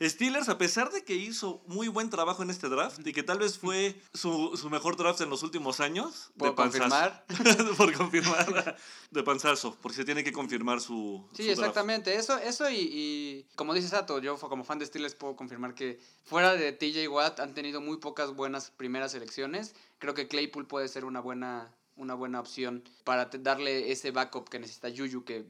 Steelers, 0.00 0.48
a 0.48 0.58
pesar 0.58 0.90
de 0.92 1.02
que 1.02 1.14
hizo 1.14 1.62
muy 1.66 1.88
buen 1.88 2.08
trabajo 2.08 2.42
en 2.42 2.50
este 2.50 2.68
draft 2.68 3.04
y 3.04 3.12
que 3.12 3.22
tal 3.22 3.38
vez 3.38 3.58
fue 3.58 4.00
su, 4.14 4.56
su 4.56 4.70
mejor 4.70 4.96
draft 4.96 5.20
en 5.20 5.30
los 5.30 5.42
últimos 5.42 5.80
años, 5.80 6.30
¿Puedo 6.36 6.52
de 6.52 6.56
panzazo. 6.56 6.88
confirmar? 7.28 7.76
por 7.76 7.92
confirmar, 7.92 8.76
de 9.10 9.22
panzazo, 9.22 9.76
porque 9.82 9.96
se 9.96 10.04
tiene 10.04 10.22
que 10.22 10.32
confirmar 10.32 10.80
su. 10.80 11.28
Sí, 11.32 11.42
su 11.42 11.46
draft. 11.48 11.58
exactamente. 11.58 12.14
Eso, 12.14 12.38
eso 12.38 12.70
y, 12.70 12.76
y 12.76 13.46
como 13.56 13.74
dice 13.74 13.88
Sato, 13.88 14.20
yo 14.20 14.38
como 14.38 14.64
fan 14.64 14.78
de 14.78 14.86
Steelers 14.86 15.14
puedo 15.14 15.34
confirmar 15.34 15.74
que 15.74 16.00
fuera 16.24 16.54
de 16.54 16.72
TJ 16.72 17.08
Watt 17.08 17.40
han 17.40 17.54
tenido 17.54 17.80
muy 17.80 17.96
pocas 17.98 18.34
buenas 18.34 18.70
primeras 18.70 19.14
elecciones. 19.14 19.74
Creo 19.98 20.14
que 20.14 20.28
Claypool 20.28 20.66
puede 20.66 20.86
ser 20.88 21.04
una 21.04 21.20
buena, 21.20 21.74
una 21.96 22.14
buena 22.14 22.38
opción 22.38 22.84
para 23.04 23.26
darle 23.26 23.90
ese 23.90 24.12
backup 24.12 24.48
que 24.48 24.60
necesita 24.60 24.90
Juju, 24.90 25.24
que 25.24 25.46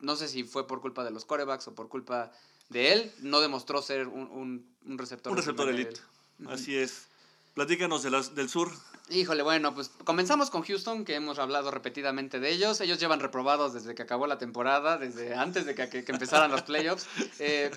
no 0.00 0.16
sé 0.16 0.28
si 0.28 0.44
fue 0.44 0.66
por 0.66 0.80
culpa 0.80 1.04
de 1.04 1.10
los 1.10 1.24
corebacks 1.24 1.68
o 1.68 1.74
por 1.74 1.88
culpa 1.88 2.32
de 2.70 2.92
él, 2.92 3.12
no 3.20 3.40
demostró 3.40 3.82
ser 3.82 4.06
un, 4.08 4.22
un, 4.30 4.66
un 4.86 4.98
receptor. 4.98 5.30
Un 5.32 5.36
receptor 5.38 5.68
elite. 5.68 6.00
nivel. 6.38 6.54
Así 6.54 6.76
es. 6.76 7.06
Platícanos 7.54 8.02
de 8.02 8.10
las, 8.10 8.34
del 8.34 8.48
sur. 8.48 8.70
Híjole, 9.10 9.42
bueno, 9.42 9.74
pues 9.74 9.90
comenzamos 10.04 10.50
con 10.50 10.62
Houston, 10.62 11.04
que 11.04 11.16
hemos 11.16 11.40
hablado 11.40 11.72
repetidamente 11.72 12.38
de 12.38 12.48
ellos. 12.50 12.80
Ellos 12.80 13.00
llevan 13.00 13.18
reprobados 13.18 13.74
desde 13.74 13.96
que 13.96 14.02
acabó 14.02 14.28
la 14.28 14.38
temporada, 14.38 14.98
desde 14.98 15.34
antes 15.34 15.66
de 15.66 15.74
que, 15.74 15.88
que- 15.88 16.04
que 16.04 16.12
empezaran 16.12 16.50
los 16.50 16.62
playoffs. 16.62 17.06
Eh, 17.40 17.70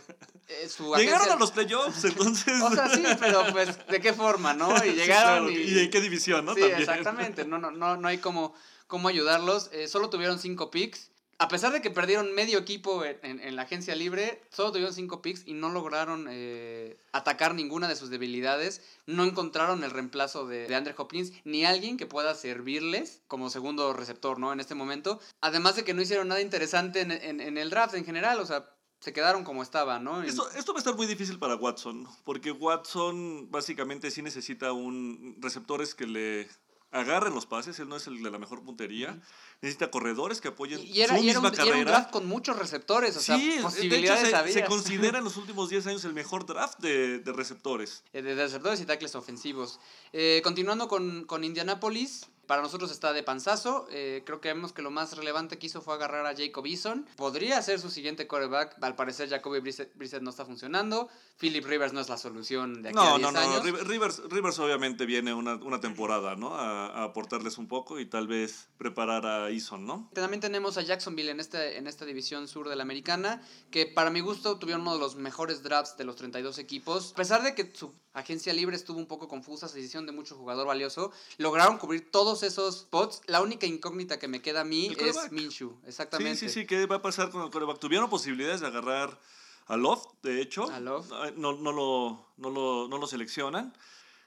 eh, 0.50 0.69
su 0.69 0.93
Llegaron 0.95 1.31
a 1.31 1.35
los 1.38 1.51
playoffs, 1.51 2.03
entonces. 2.03 2.62
O 2.62 2.69
sea, 2.71 2.88
sí, 2.89 3.01
pero 3.19 3.45
pues, 3.51 3.88
¿de 3.88 4.00
qué 4.00 4.13
forma, 4.13 4.53
no? 4.53 4.75
Y 4.85 4.89
Sí, 4.89 4.95
llegaron 4.95 5.45
claro. 5.47 5.50
y... 5.50 5.55
¿Y 5.63 5.79
en 5.79 5.89
qué 5.89 6.01
división, 6.01 6.45
no? 6.45 6.53
Sí, 6.53 6.59
También. 6.59 6.79
exactamente. 6.81 7.45
No, 7.45 7.57
no, 7.57 7.71
no, 7.71 7.97
no 7.97 8.07
hay 8.07 8.19
cómo, 8.19 8.53
cómo 8.88 9.07
ayudarlos. 9.07 9.69
Eh, 9.71 9.88
solo 9.88 10.09
tuvieron 10.12 10.38
cinco 10.38 10.69
picks. 10.69 11.09
A 11.40 11.48
pesar 11.48 11.74
de 11.74 11.82
que 11.82 11.90
perdieron 11.90 12.34
medio 12.34 12.58
equipo 12.60 13.04
en, 13.04 13.40
en- 13.40 13.56
la 13.56 13.63
agencia 13.63 13.96
libre, 13.96 14.42
solo 14.52 14.72
tuvieron 14.72 14.94
cinco 14.94 15.22
picks 15.22 15.44
y 15.46 15.54
no 15.54 15.70
lograron 15.70 16.28
eh, 16.30 16.98
atacar 17.12 17.54
ninguna 17.56 17.88
de 17.88 17.96
sus 17.96 18.10
debilidades. 18.10 18.82
No 19.08 19.24
encontraron 19.25 19.84
el 19.84 19.92
reemplazo 19.92 20.48
de, 20.48 20.68
de 20.68 20.75
Andre 20.75 20.94
Hopkins 20.98 21.34
ni 21.44 21.66
alguien 21.66 21.98
que 21.98 22.06
pueda 22.06 22.34
servirles 22.36 23.22
como 23.28 23.50
segundo 23.50 23.92
receptor, 23.94 24.40
¿no? 24.40 24.54
En 24.54 24.60
este 24.60 24.75
momento. 24.75 25.20
Además 25.42 25.75
de 25.75 25.84
que 25.84 25.94
no 25.94 26.02
hicieron 26.02 26.28
nada 26.30 26.40
interesante 26.42 27.02
en, 27.02 27.12
en- 27.12 27.58
el 27.58 27.70
draft 27.70 27.96
en 27.96 28.06
general, 28.06 28.40
o 28.40 28.46
sea, 28.46 28.70
se 29.00 29.12
quedaron 29.12 29.44
como 29.44 29.63
estaban, 29.63 30.04
¿no? 30.06 30.24
Esto, 30.24 30.50
esto 30.52 30.72
va 30.72 30.78
a 30.78 30.80
estar 30.80 30.96
muy 30.96 31.08
difícil 31.08 31.38
para 31.38 31.56
Watson, 31.58 32.08
porque 32.24 32.52
Watson 32.54 33.52
básicamente 33.52 34.10
sí 34.12 34.22
necesita 34.22 34.72
un 34.72 35.36
receptores 35.42 35.94
que 35.94 36.08
le 36.08 36.48
agarren 36.93 37.33
los 37.33 37.45
pases, 37.45 37.79
él 37.79 37.89
no 37.89 37.97
es 37.97 38.07
el 38.07 38.21
de 38.23 38.31
la 38.31 38.38
mejor 38.38 38.63
puntería, 38.63 39.19
necesita 39.62 39.91
corredores 39.91 40.39
que 40.39 40.50
apoyen 40.50 40.79
y 40.81 41.01
era, 41.01 41.17
su 41.17 41.23
y 41.23 41.29
era 41.29 41.41
misma 41.41 41.50
un, 41.50 41.55
y 41.55 41.57
era 41.57 41.65
un 41.65 41.71
carrera. 41.71 41.91
draft 41.91 42.12
con 42.12 42.25
muchos 42.27 42.57
receptores, 42.57 43.17
o 43.17 43.19
sea, 43.19 43.38
sí, 43.38 43.47
de 43.47 43.53
hecho 43.55 43.63
posibilidades 43.63 44.29
se, 44.29 44.53
se 44.53 44.65
considera 44.65 45.17
en 45.17 45.23
los 45.25 45.38
últimos 45.38 45.69
10 45.69 45.88
años 45.88 46.05
el 46.05 46.13
mejor 46.13 46.45
draft 46.45 46.79
de, 46.79 47.19
de 47.19 47.33
receptores. 47.33 48.03
Eh, 48.13 48.21
de 48.21 48.35
receptores 48.35 48.79
y 48.79 48.85
tackles 48.85 49.15
ofensivos. 49.15 49.79
Eh, 50.13 50.41
continuando 50.43 50.88
con, 50.88 51.25
con 51.25 51.43
Indianapolis, 51.43 52.27
para 52.47 52.62
nosotros 52.62 52.91
está 52.91 53.13
de 53.13 53.23
panzazo. 53.23 53.88
Eh, 53.91 54.23
creo 54.25 54.41
que 54.41 54.50
vemos 54.50 54.73
que 54.73 54.81
lo 54.81 54.91
más 54.91 55.15
relevante 55.17 55.57
que 55.57 55.67
hizo 55.67 55.81
fue 55.81 55.93
agarrar 55.93 56.25
a 56.25 56.35
Jacob 56.35 56.65
Eason. 56.65 57.07
Podría 57.15 57.62
ser 57.62 57.79
su 57.79 57.89
siguiente 57.89 58.27
quarterback. 58.27 58.75
Al 58.83 58.95
parecer, 58.95 59.29
Jacoby 59.29 59.59
Brissett, 59.59 59.95
Brissett 59.95 60.21
no 60.21 60.29
está 60.29 60.45
funcionando. 60.45 61.07
Philip 61.39 61.65
Rivers 61.65 61.93
no 61.93 62.00
es 62.01 62.09
la 62.09 62.17
solución 62.17 62.83
de 62.83 62.89
aquí 62.89 62.97
a 62.97 63.01
No, 63.01 63.17
10 63.17 63.21
no, 63.21 63.31
no, 63.31 63.39
años. 63.39 63.63
Riv- 63.63 63.83
Rivers, 63.88 64.21
Rivers 64.29 64.59
obviamente 64.59 65.05
viene 65.05 65.33
una, 65.33 65.55
una 65.55 65.79
temporada, 65.79 66.35
¿no? 66.35 66.55
A, 66.55 66.88
a 66.88 67.03
aportarles 67.05 67.57
un 67.57 67.67
poco 67.67 68.00
y 68.00 68.05
tal 68.05 68.27
vez 68.27 68.67
preparar 68.77 69.25
a 69.25 69.50
Eason, 69.50 69.85
¿no? 69.85 70.09
También 70.13 70.41
tenemos 70.41 70.77
a 70.77 70.81
Jacksonville 70.81 71.31
en, 71.31 71.39
este, 71.39 71.77
en 71.77 71.88
esta 71.88 72.05
división 72.05 72.47
sur 72.47 72.69
de 72.69 72.75
la 72.75 72.83
americana, 72.83 73.41
que 73.71 73.85
para 73.85 74.09
mi 74.09 74.19
gusto 74.19 74.57
tuvieron 74.59 74.81
uno 74.81 74.93
de 74.93 75.00
los 75.00 75.15
mejores 75.15 75.63
drafts 75.63 75.97
de 75.97 76.03
los 76.03 76.15
32 76.15 76.57
equipos. 76.59 77.12
A 77.13 77.15
pesar 77.15 77.41
de 77.43 77.55
que 77.55 77.71
su 77.73 77.93
agencia 78.13 78.53
libre 78.53 78.75
estuvo 78.75 79.00
un 79.00 79.07
poco 79.07 79.27
confusa, 79.27 79.67
se 79.67 79.77
decisión 79.77 80.05
de 80.05 80.12
mucho 80.12 80.35
jugador 80.35 80.67
valioso, 80.67 81.12
lograron 81.38 81.77
cubrir 81.79 82.12
todos 82.12 82.33
esos 82.42 82.80
spots. 82.80 83.22
La 83.28 83.42
única 83.42 83.68
incógnita 83.68 84.18
que 84.18 84.28
me 84.28 84.42
queda 84.42 84.62
a 84.62 84.63
mí 84.63 84.96
es. 84.98 85.32
Minshew, 85.32 85.78
exactamente. 85.86 86.40
Sí, 86.40 86.50
sí, 86.50 86.62
sí, 86.62 86.66
¿qué 86.66 86.88
va 86.88 86.96
a 86.96 87.02
pasar 87.04 87.30
con 87.30 87.44
el 87.44 87.52
coreback? 87.52 87.80
Tuvieron 87.80 88.10
posibilidades 88.10 88.62
de 88.62 88.68
agarrar 88.68 89.20
a 89.68 89.78
Love, 89.78 90.04
de 90.24 90.42
hecho. 90.42 90.70
A 90.72 90.80
Love. 90.80 91.08
No, 91.36 91.54
no, 91.54 91.72
lo, 91.72 92.25
no, 92.38 92.50
lo, 92.50 92.88
no 92.88 92.98
lo 92.98 93.08
seleccionan. 93.08 93.78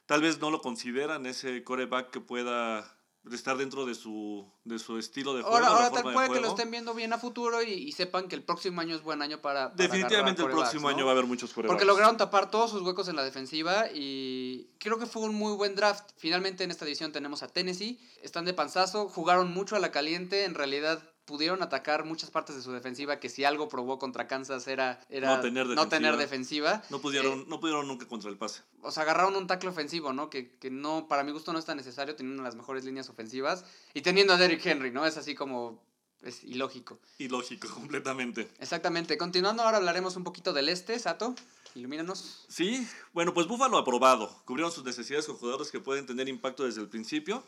Tal 0.06 0.22
vez 0.22 0.38
no 0.38 0.50
lo 0.50 0.60
consideran 0.60 1.26
ese 1.26 1.64
coreback 1.64 2.10
que 2.10 2.20
pueda 2.20 2.95
estar 3.34 3.56
dentro 3.56 3.86
de 3.86 3.94
su, 3.94 4.46
de 4.64 4.78
su 4.78 4.98
estilo 4.98 5.34
de 5.34 5.42
juego. 5.42 5.56
Ahora, 5.56 5.90
tal 5.90 6.04
de 6.04 6.12
puede 6.12 6.30
que 6.30 6.40
lo 6.40 6.48
estén 6.48 6.70
viendo 6.70 6.94
bien 6.94 7.12
a 7.12 7.18
futuro 7.18 7.62
y, 7.62 7.72
y 7.72 7.92
sepan 7.92 8.28
que 8.28 8.36
el 8.36 8.42
próximo 8.42 8.80
año 8.80 8.94
es 8.94 9.02
buen 9.02 9.22
año 9.22 9.40
para. 9.40 9.70
para 9.70 9.74
Definitivamente 9.74 10.42
el 10.42 10.50
próximo 10.50 10.88
año 10.88 11.04
va 11.04 11.12
a 11.12 11.14
haber 11.14 11.26
muchos 11.26 11.52
corebacks. 11.52 11.72
Porque 11.72 11.84
lograron 11.84 12.16
tapar 12.16 12.50
todos 12.50 12.70
sus 12.70 12.82
huecos 12.82 13.08
en 13.08 13.16
la 13.16 13.24
defensiva 13.24 13.86
y 13.92 14.68
creo 14.78 14.98
que 14.98 15.06
fue 15.06 15.22
un 15.22 15.34
muy 15.34 15.54
buen 15.54 15.74
draft. 15.74 16.10
Finalmente 16.16 16.64
en 16.64 16.70
esta 16.70 16.84
edición 16.84 17.12
tenemos 17.12 17.42
a 17.42 17.48
Tennessee. 17.48 17.98
Están 18.22 18.44
de 18.44 18.54
panzazo, 18.54 19.08
jugaron 19.08 19.52
mucho 19.52 19.76
a 19.76 19.80
la 19.80 19.90
caliente. 19.90 20.44
En 20.44 20.54
realidad 20.54 21.02
pudieron 21.26 21.62
atacar 21.62 22.04
muchas 22.04 22.30
partes 22.30 22.56
de 22.56 22.62
su 22.62 22.72
defensiva 22.72 23.20
que 23.20 23.28
si 23.28 23.44
algo 23.44 23.68
probó 23.68 23.98
contra 23.98 24.26
Kansas 24.26 24.66
era, 24.68 25.00
era 25.10 25.36
No 25.36 25.40
tener 25.42 25.66
no 25.66 25.88
tener 25.88 26.16
defensiva. 26.16 26.82
No 26.88 27.00
pudieron, 27.00 27.40
Eh, 27.40 27.44
no 27.48 27.60
pudieron 27.60 27.86
nunca 27.86 28.06
contra 28.06 28.30
el 28.30 28.38
pase. 28.38 28.62
o 28.80 28.90
sea, 28.90 29.02
agarraron 29.02 29.36
un 29.36 29.46
tackle 29.46 29.68
ofensivo, 29.68 30.12
¿no? 30.12 30.30
Que, 30.30 30.56
que 30.56 30.70
no, 30.70 31.08
para 31.08 31.24
mi 31.24 31.32
gusto 31.32 31.52
no 31.52 31.58
es 31.58 31.64
tan 31.64 31.76
necesario, 31.76 32.16
teniendo 32.16 32.42
las 32.42 32.54
mejores 32.54 32.84
líneas 32.84 33.10
ofensivas. 33.10 33.64
Y 33.92 34.00
teniendo 34.00 34.32
a 34.32 34.36
Derrick 34.38 34.64
Henry, 34.64 34.90
¿no? 34.90 35.04
Es 35.04 35.16
así 35.18 35.34
como... 35.34 35.84
Es 36.22 36.42
ilógico. 36.44 36.98
Ilógico, 37.18 37.68
completamente. 37.74 38.48
Exactamente. 38.58 39.18
Continuando, 39.18 39.62
ahora 39.62 39.76
hablaremos 39.76 40.16
un 40.16 40.24
poquito 40.24 40.52
del 40.52 40.68
este, 40.70 40.98
Sato. 40.98 41.34
Ilumínanos. 41.74 42.46
Sí, 42.48 42.88
bueno, 43.12 43.34
pues 43.34 43.46
Buffalo 43.46 43.76
aprobado. 43.76 44.34
Cubrieron 44.46 44.72
sus 44.72 44.82
necesidades 44.84 45.26
con 45.26 45.36
jugadores 45.36 45.70
que 45.70 45.78
pueden 45.78 46.06
tener 46.06 46.28
impacto 46.28 46.64
desde 46.64 46.80
el 46.80 46.88
principio. 46.88 47.44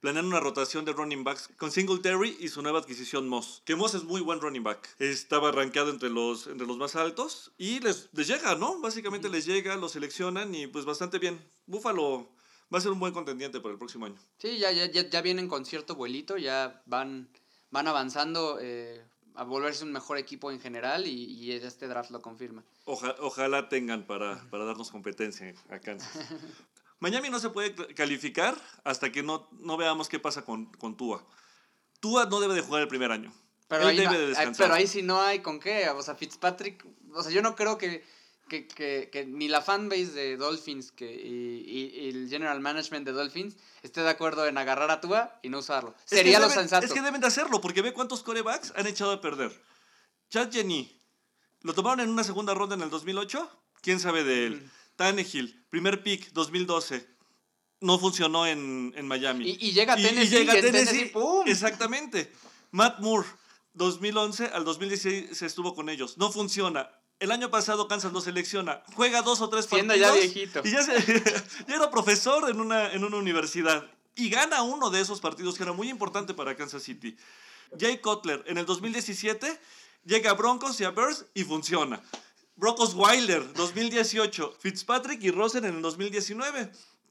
Planean 0.00 0.26
una 0.26 0.40
rotación 0.40 0.84
de 0.84 0.92
running 0.92 1.24
backs 1.24 1.48
con 1.56 1.70
Singletary 1.72 2.36
y 2.38 2.48
su 2.48 2.60
nueva 2.60 2.78
adquisición 2.80 3.26
Moss. 3.26 3.62
Que 3.64 3.74
Moss 3.74 3.94
es 3.94 4.04
muy 4.04 4.20
buen 4.20 4.40
running 4.40 4.62
back. 4.62 4.94
Estaba 4.98 5.50
rankeado 5.50 5.90
entre 5.90 6.10
los, 6.10 6.46
entre 6.46 6.66
los 6.66 6.76
más 6.76 6.94
altos 6.94 7.52
y 7.56 7.80
les, 7.80 8.10
les 8.12 8.26
llega, 8.28 8.54
¿no? 8.54 8.78
Básicamente 8.80 9.30
les 9.30 9.46
llega, 9.46 9.76
lo 9.76 9.88
seleccionan 9.88 10.54
y 10.54 10.66
pues 10.66 10.84
bastante 10.84 11.18
bien. 11.18 11.42
Buffalo 11.66 12.28
va 12.72 12.78
a 12.78 12.80
ser 12.82 12.90
un 12.90 13.00
buen 13.00 13.14
contendiente 13.14 13.60
para 13.60 13.72
el 13.72 13.78
próximo 13.78 14.04
año. 14.04 14.18
Sí, 14.38 14.58
ya, 14.58 14.72
ya, 14.72 14.84
ya, 14.90 15.08
ya 15.08 15.22
vienen 15.22 15.48
con 15.48 15.64
cierto 15.64 15.94
vuelito, 15.94 16.36
ya 16.36 16.82
van, 16.84 17.30
van 17.70 17.88
avanzando 17.88 18.58
eh, 18.60 19.02
a 19.36 19.44
volverse 19.44 19.84
un 19.84 19.92
mejor 19.92 20.18
equipo 20.18 20.50
en 20.50 20.60
general 20.60 21.06
y, 21.06 21.24
y 21.32 21.52
este 21.52 21.88
draft 21.88 22.10
lo 22.10 22.20
confirma. 22.20 22.62
Oja- 22.84 23.16
ojalá 23.20 23.70
tengan 23.70 24.06
para, 24.06 24.44
para 24.50 24.64
darnos 24.66 24.90
competencia 24.90 25.54
a 25.70 25.78
Kansas. 25.78 26.10
Miami 27.10 27.30
no 27.30 27.38
se 27.38 27.50
puede 27.50 27.74
calificar 27.94 28.56
hasta 28.84 29.10
que 29.12 29.22
no, 29.22 29.48
no 29.52 29.76
veamos 29.76 30.08
qué 30.08 30.18
pasa 30.18 30.44
con, 30.44 30.66
con 30.66 30.96
Tua. 30.96 31.24
Tua 32.00 32.26
no 32.26 32.40
debe 32.40 32.54
de 32.54 32.62
jugar 32.62 32.82
el 32.82 32.88
primer 32.88 33.10
año. 33.12 33.32
Pero 33.68 33.82
Él 33.82 33.88
ahí, 33.90 33.96
debe 33.96 34.06
no- 34.12 34.12
de 34.18 34.22
ay, 34.24 34.28
descansar. 34.28 34.64
pero 34.66 34.74
ahí 34.74 34.86
sí 34.86 35.02
no 35.02 35.20
hay 35.22 35.40
con 35.40 35.58
qué. 35.60 35.88
O 35.90 36.02
sea, 36.02 36.14
Fitzpatrick. 36.14 36.84
O 37.14 37.22
sea, 37.22 37.32
yo 37.32 37.40
no 37.42 37.56
creo 37.56 37.78
que, 37.78 38.04
que, 38.48 38.66
que, 38.68 39.08
que 39.10 39.24
ni 39.24 39.48
la 39.48 39.62
fanbase 39.62 40.12
de 40.12 40.36
Dolphins 40.36 40.92
que, 40.92 41.10
y, 41.10 41.64
y- 41.66 42.00
y 42.04 42.08
el 42.10 42.28
general 42.28 42.60
management 42.60 43.06
de 43.06 43.12
Dolphins 43.12 43.56
esté 43.82 44.02
de 44.02 44.10
acuerdo 44.10 44.46
en 44.46 44.58
agarrar 44.58 44.90
a 44.90 45.00
Tua 45.00 45.38
y 45.42 45.48
no 45.48 45.58
usarlo. 45.60 45.94
Es 46.04 46.10
Sería 46.10 46.38
lo 46.40 46.46
deben- 46.48 46.54
sensato. 46.54 46.84
Es 46.86 46.92
que 46.92 47.00
deben 47.02 47.20
de 47.20 47.26
hacerlo, 47.26 47.60
porque 47.60 47.80
ve 47.82 47.92
cuántos 47.94 48.22
corebacks 48.22 48.72
han 48.76 48.86
echado 48.86 49.12
a 49.12 49.20
perder. 49.20 49.50
Chad 50.30 50.50
Jenny, 50.52 51.00
¿lo 51.62 51.72
tomaron 51.74 52.00
en 52.00 52.10
una 52.10 52.24
segunda 52.24 52.52
ronda 52.54 52.74
en 52.74 52.82
el 52.82 52.90
2008? 52.90 53.50
¿Quién 53.80 53.98
sabe 54.00 54.24
de 54.24 54.46
él? 54.46 54.54
Mm. 54.62 54.70
Tannehill, 54.96 55.64
primer 55.70 56.02
pick, 56.02 56.32
2012. 56.32 57.08
No 57.80 57.98
funcionó 57.98 58.46
en, 58.46 58.92
en 58.96 59.06
Miami. 59.06 59.50
Y, 59.50 59.68
y 59.68 59.72
llega 59.72 59.98
Y- 59.98 60.02
y 60.02 60.06
Tennessee 60.08 60.26
y, 60.36 60.38
llega 60.38 60.54
en 60.54 60.60
Tennessee, 60.62 60.86
Tennessee, 60.86 61.10
¡pum! 61.12 61.46
Exactamente. 61.46 62.32
Matt 62.70 63.00
Moore, 63.00 63.26
2011 63.74 64.46
al 64.46 64.64
2016 64.64 65.36
se 65.36 65.46
estuvo 65.46 65.74
con 65.74 65.88
ellos. 65.88 66.16
No 66.18 66.30
funciona. 66.32 66.90
El 67.20 67.30
año 67.30 67.50
pasado 67.50 67.86
Kansas 67.88 68.12
lo 68.12 68.20
selecciona. 68.20 68.82
Juega 68.94 69.22
dos 69.22 69.40
o 69.40 69.48
tres 69.48 69.66
Siendo 69.66 69.94
partidos. 69.94 70.14
ya 70.16 70.20
viejito. 70.20 70.60
Y 70.64 70.70
ya, 70.72 70.82
se- 70.82 71.22
ya 71.68 71.74
era 71.76 71.90
profesor 71.90 72.48
en 72.50 72.60
una, 72.60 72.92
en 72.92 73.04
una 73.04 73.16
universidad. 73.16 73.86
Y 74.16 74.30
gana 74.30 74.62
uno 74.62 74.90
de 74.90 75.00
esos 75.00 75.20
partidos 75.20 75.56
que 75.56 75.64
era 75.64 75.72
muy 75.72 75.90
importante 75.90 76.34
para 76.34 76.56
Kansas 76.56 76.82
City. 76.82 77.16
Jay 77.78 77.98
Cutler 77.98 78.44
en 78.46 78.58
el 78.58 78.66
2017 78.66 79.60
llega 80.04 80.30
a 80.30 80.34
Broncos 80.34 80.80
y 80.80 80.84
a 80.84 80.90
Bears 80.90 81.26
y 81.34 81.44
funciona. 81.44 82.00
Broncos 82.56 82.94
Wilder 82.94 83.52
2018. 83.54 84.56
Fitzpatrick 84.58 85.22
y 85.22 85.30
Rosen 85.30 85.64
en 85.64 85.76
el 85.76 85.82
2019. 85.82 86.70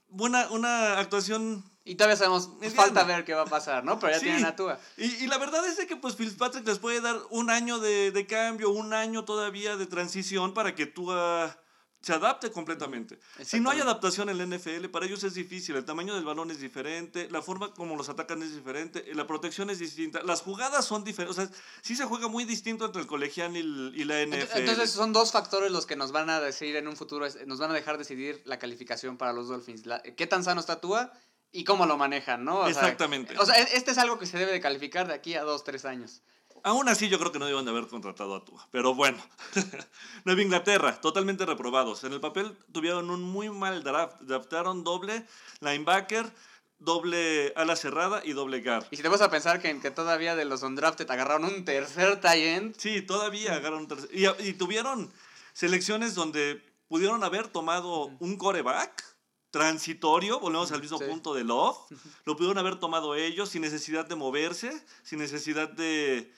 Buena, 0.10 0.48
una 0.52 1.00
actuación 1.00 1.64
Y 1.86 1.96
todavía 1.96 2.16
sabemos, 2.16 2.48
pues, 2.48 2.72
Mediano. 2.72 2.82
falta 2.84 3.04
ver 3.04 3.26
qué 3.26 3.34
va 3.34 3.42
a 3.42 3.46
pasar, 3.46 3.84
¿no? 3.84 4.00
Pero 4.00 4.14
ya 4.14 4.20
Sí. 4.20 4.26
tienen 4.26 4.46
a 4.46 4.56
Tua. 4.56 4.80
Y, 4.96 5.06
y 5.24 5.28
la 5.28 5.38
verdad 5.38 5.66
es 5.68 5.76
de 5.76 5.86
que 5.86 5.98
pues 5.98 6.16
Fitzpatrick 6.16 6.66
les 6.66 6.80
puede 6.80 7.02
dar 7.02 7.18
un 7.30 7.50
año 7.50 7.80
de, 7.80 8.12
de 8.12 8.26
cambio, 8.26 8.70
un 8.70 8.94
año 8.94 9.26
todavía 9.26 9.76
de 9.76 9.86
transición 9.86 10.54
para 10.54 10.76
que 10.76 10.86
tú 10.86 11.12
ah, 11.12 11.58
se 12.04 12.14
adapte 12.14 12.52
completamente. 12.52 13.18
Si 13.46 13.62
no 13.62 13.70
hay 13.72 13.80
adaptación 13.80 14.28
en 14.30 14.38
la 14.38 14.44
NFL, 14.46 14.90
para 14.90 15.06
ellos 15.06 15.24
es 15.24 15.34
difícil. 15.36 15.76
El 15.78 15.86
tamaño 15.86 16.14
del 16.14 16.26
balón 16.26 16.52
es 16.52 16.60
diferente, 16.60 17.30
la 17.32 17.42
forma 17.42 17.74
como 17.74 17.96
los 17.96 18.10
atacan 18.10 18.44
es 18.44 18.54
diferente, 18.54 19.06
la 19.16 19.26
protección 19.26 19.70
es 19.70 19.80
distinta, 19.80 20.22
las 20.22 20.42
jugadas 20.42 20.84
son 20.86 21.06
diferentes. 21.06 21.38
O 21.38 21.42
sea, 21.42 21.50
sí 21.82 21.96
se 21.96 22.04
juega 22.04 22.28
muy 22.28 22.44
distinto 22.44 22.86
entre 22.86 23.02
el 23.02 23.08
colegial 23.08 23.56
y, 23.56 23.62
el- 23.62 23.94
y 23.96 24.04
la 24.04 24.22
NFL. 24.22 24.60
Entonces 24.60 24.92
son 24.92 25.14
dos 25.14 25.32
factores 25.32 25.72
los 25.72 25.86
que 25.86 25.96
nos 25.96 26.12
van 26.12 26.30
a 26.30 26.42
decidir 26.42 26.76
en 26.76 26.90
un 26.90 26.98
futuro, 26.98 27.26
nos 27.48 27.60
van 27.60 27.72
a 27.72 27.74
dejar 27.74 27.98
decidir 27.98 28.42
la 28.46 28.60
calificación 28.60 29.18
para 29.18 29.32
los 29.32 29.48
Dolphins. 29.48 29.86
La- 29.86 30.02
¿Qué 30.04 30.28
tan 30.28 30.44
sano 30.44 30.60
está 30.60 30.82
Tua 30.82 31.14
y 31.54 31.64
cómo 31.64 31.86
lo 31.86 31.98
manejan, 31.98 32.44
no? 32.44 32.60
O 32.60 32.64
sea, 32.64 32.72
Exactamente. 32.82 33.38
o 33.40 33.46
sea, 33.46 33.56
e- 33.62 33.78
este 33.78 33.92
es 33.92 33.98
algo 33.98 34.20
que 34.20 34.26
se 34.26 34.38
debe 34.38 34.52
de 34.52 34.60
calificar 34.60 35.08
de 35.08 35.14
aquí 35.14 35.36
a 35.36 35.44
dos, 35.44 35.64
tres 35.64 35.86
años. 35.86 36.22
Aún 36.64 36.88
así, 36.88 37.10
yo 37.10 37.20
creo 37.20 37.32
que 37.32 37.40
no 37.40 37.46
deben 37.46 37.66
de 37.66 37.72
haber 37.72 37.88
contratado 37.88 38.36
a 38.36 38.46
Tua. 38.46 38.68
Pero 38.72 38.96
bueno. 38.96 39.18
Nueva 40.26 40.42
Inglaterra, 40.42 41.00
totalmente 41.02 41.46
reprobados. 41.46 42.04
En 42.06 42.14
el 42.14 42.22
papel 42.22 42.58
tuvieron 42.72 43.10
un 43.10 43.22
muy 43.22 43.50
mal 43.50 43.84
draft. 43.84 44.22
Draftaron 44.22 44.84
doble 44.86 45.26
linebacker, 45.60 46.32
doble 46.80 47.52
ala 47.58 47.76
cerrada 47.76 48.22
y 48.24 48.32
doble 48.32 48.62
guard. 48.62 48.86
Y 48.92 48.96
si 48.96 49.02
te 49.04 49.10
vas 49.10 49.22
a 49.22 49.30
pensar 49.30 49.62
que, 49.62 49.78
que 49.82 49.92
todavía 49.92 50.36
de 50.36 50.46
los 50.46 50.64
undrafted 50.64 51.10
agarraron 51.12 51.46
un 51.46 51.66
tercer 51.66 52.20
end, 52.24 52.76
Sí, 52.78 53.02
todavía 53.02 53.56
agarraron 53.56 53.88
tercer- 53.88 54.10
y, 54.14 54.48
y 54.50 54.54
tuvieron 54.54 55.12
selecciones 55.54 56.16
donde 56.16 56.62
pudieron 56.88 57.24
haber 57.24 57.48
tomado 57.50 58.06
un 58.20 58.38
coreback 58.38 59.04
transitorio, 59.52 60.40
volvemos 60.40 60.72
al 60.72 60.82
mismo 60.82 60.98
Sí. 60.98 61.06
punto 61.06 61.34
de 61.34 61.44
Love, 61.44 61.78
lo 62.26 62.36
pudieron 62.36 62.58
haber 62.58 62.80
tomado 62.80 63.16
ellos 63.16 63.50
sin 63.50 63.62
necesidad 63.62 64.06
de 64.06 64.16
moverse, 64.16 64.84
sin 65.04 65.20
necesidad 65.20 65.70
de, 65.70 66.34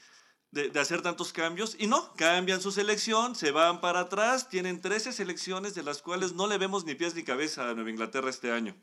de, 0.56 0.80
hacer 0.80 1.02
tantos 1.02 1.34
cambios, 1.34 1.76
y 1.78 1.88
no, 1.88 2.14
cambian 2.16 2.62
su 2.62 2.72
selección, 2.72 3.36
se 3.36 3.52
van 3.52 3.82
para 3.82 4.00
atrás, 4.02 4.48
tienen 4.48 4.80
13 4.80 5.12
selecciones 5.12 5.76
de 5.76 5.84
las 5.84 6.02
cuales 6.02 6.32
no 6.32 6.48
le 6.48 6.58
vemos 6.58 6.86
ni 6.86 6.96
pies 6.96 7.14
ni 7.14 7.24
cabeza 7.24 7.70
a 7.70 7.74
Nueva 7.74 7.90
Inglaterra 7.90 8.30
este 8.30 8.54
año. 8.54 8.74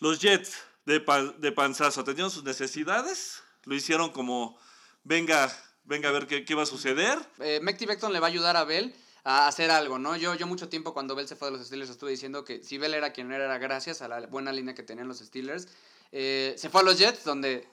Los 0.00 0.20
Jets 0.20 0.54
de, 0.86 1.04
de 1.38 1.52
panzazo 1.52 2.00
atendieron 2.00 2.30
sus 2.30 2.42
necesidades, 2.42 3.42
lo 3.64 3.74
hicieron 3.74 4.12
como, 4.12 4.58
venga, 5.02 5.54
venga 5.84 6.08
a 6.08 6.12
ver 6.12 6.26
qué, 6.26 6.46
qué 6.46 6.54
va 6.54 6.62
a 6.62 6.66
suceder, 6.66 7.18
eh, 7.38 7.60
le 7.60 8.20
va 8.20 8.26
a 8.26 8.30
ayudar 8.30 8.56
a 8.56 8.64
Bell 8.64 8.94
a 9.24 9.46
hacer 9.46 9.70
algo, 9.70 9.98
¿no? 9.98 10.16
Yo, 10.16 10.34
yo 10.34 10.46
mucho 10.46 10.70
tiempo 10.70 10.94
cuando 10.94 11.14
Bell 11.14 11.28
se 11.28 11.36
fue 11.36 11.50
de 11.50 11.58
los 11.58 11.66
Steelers 11.66 11.90
estuve 11.90 12.12
diciendo 12.12 12.46
que 12.46 12.62
si 12.62 12.78
Bell 12.78 12.94
era 12.94 13.12
quien 13.12 13.30
era, 13.30 13.44
era 13.44 13.58
gracias 13.58 14.00
a 14.00 14.08
la 14.08 14.26
buena 14.26 14.52
línea 14.52 14.74
que 14.74 14.82
tenían 14.82 15.08
los 15.08 15.18
Steelers. 15.18 15.68
Eh, 16.12 16.54
se 16.56 16.70
fue 16.70 16.80
a 16.80 16.84
los 16.84 16.98
Jets, 16.98 17.24
donde 17.24 17.66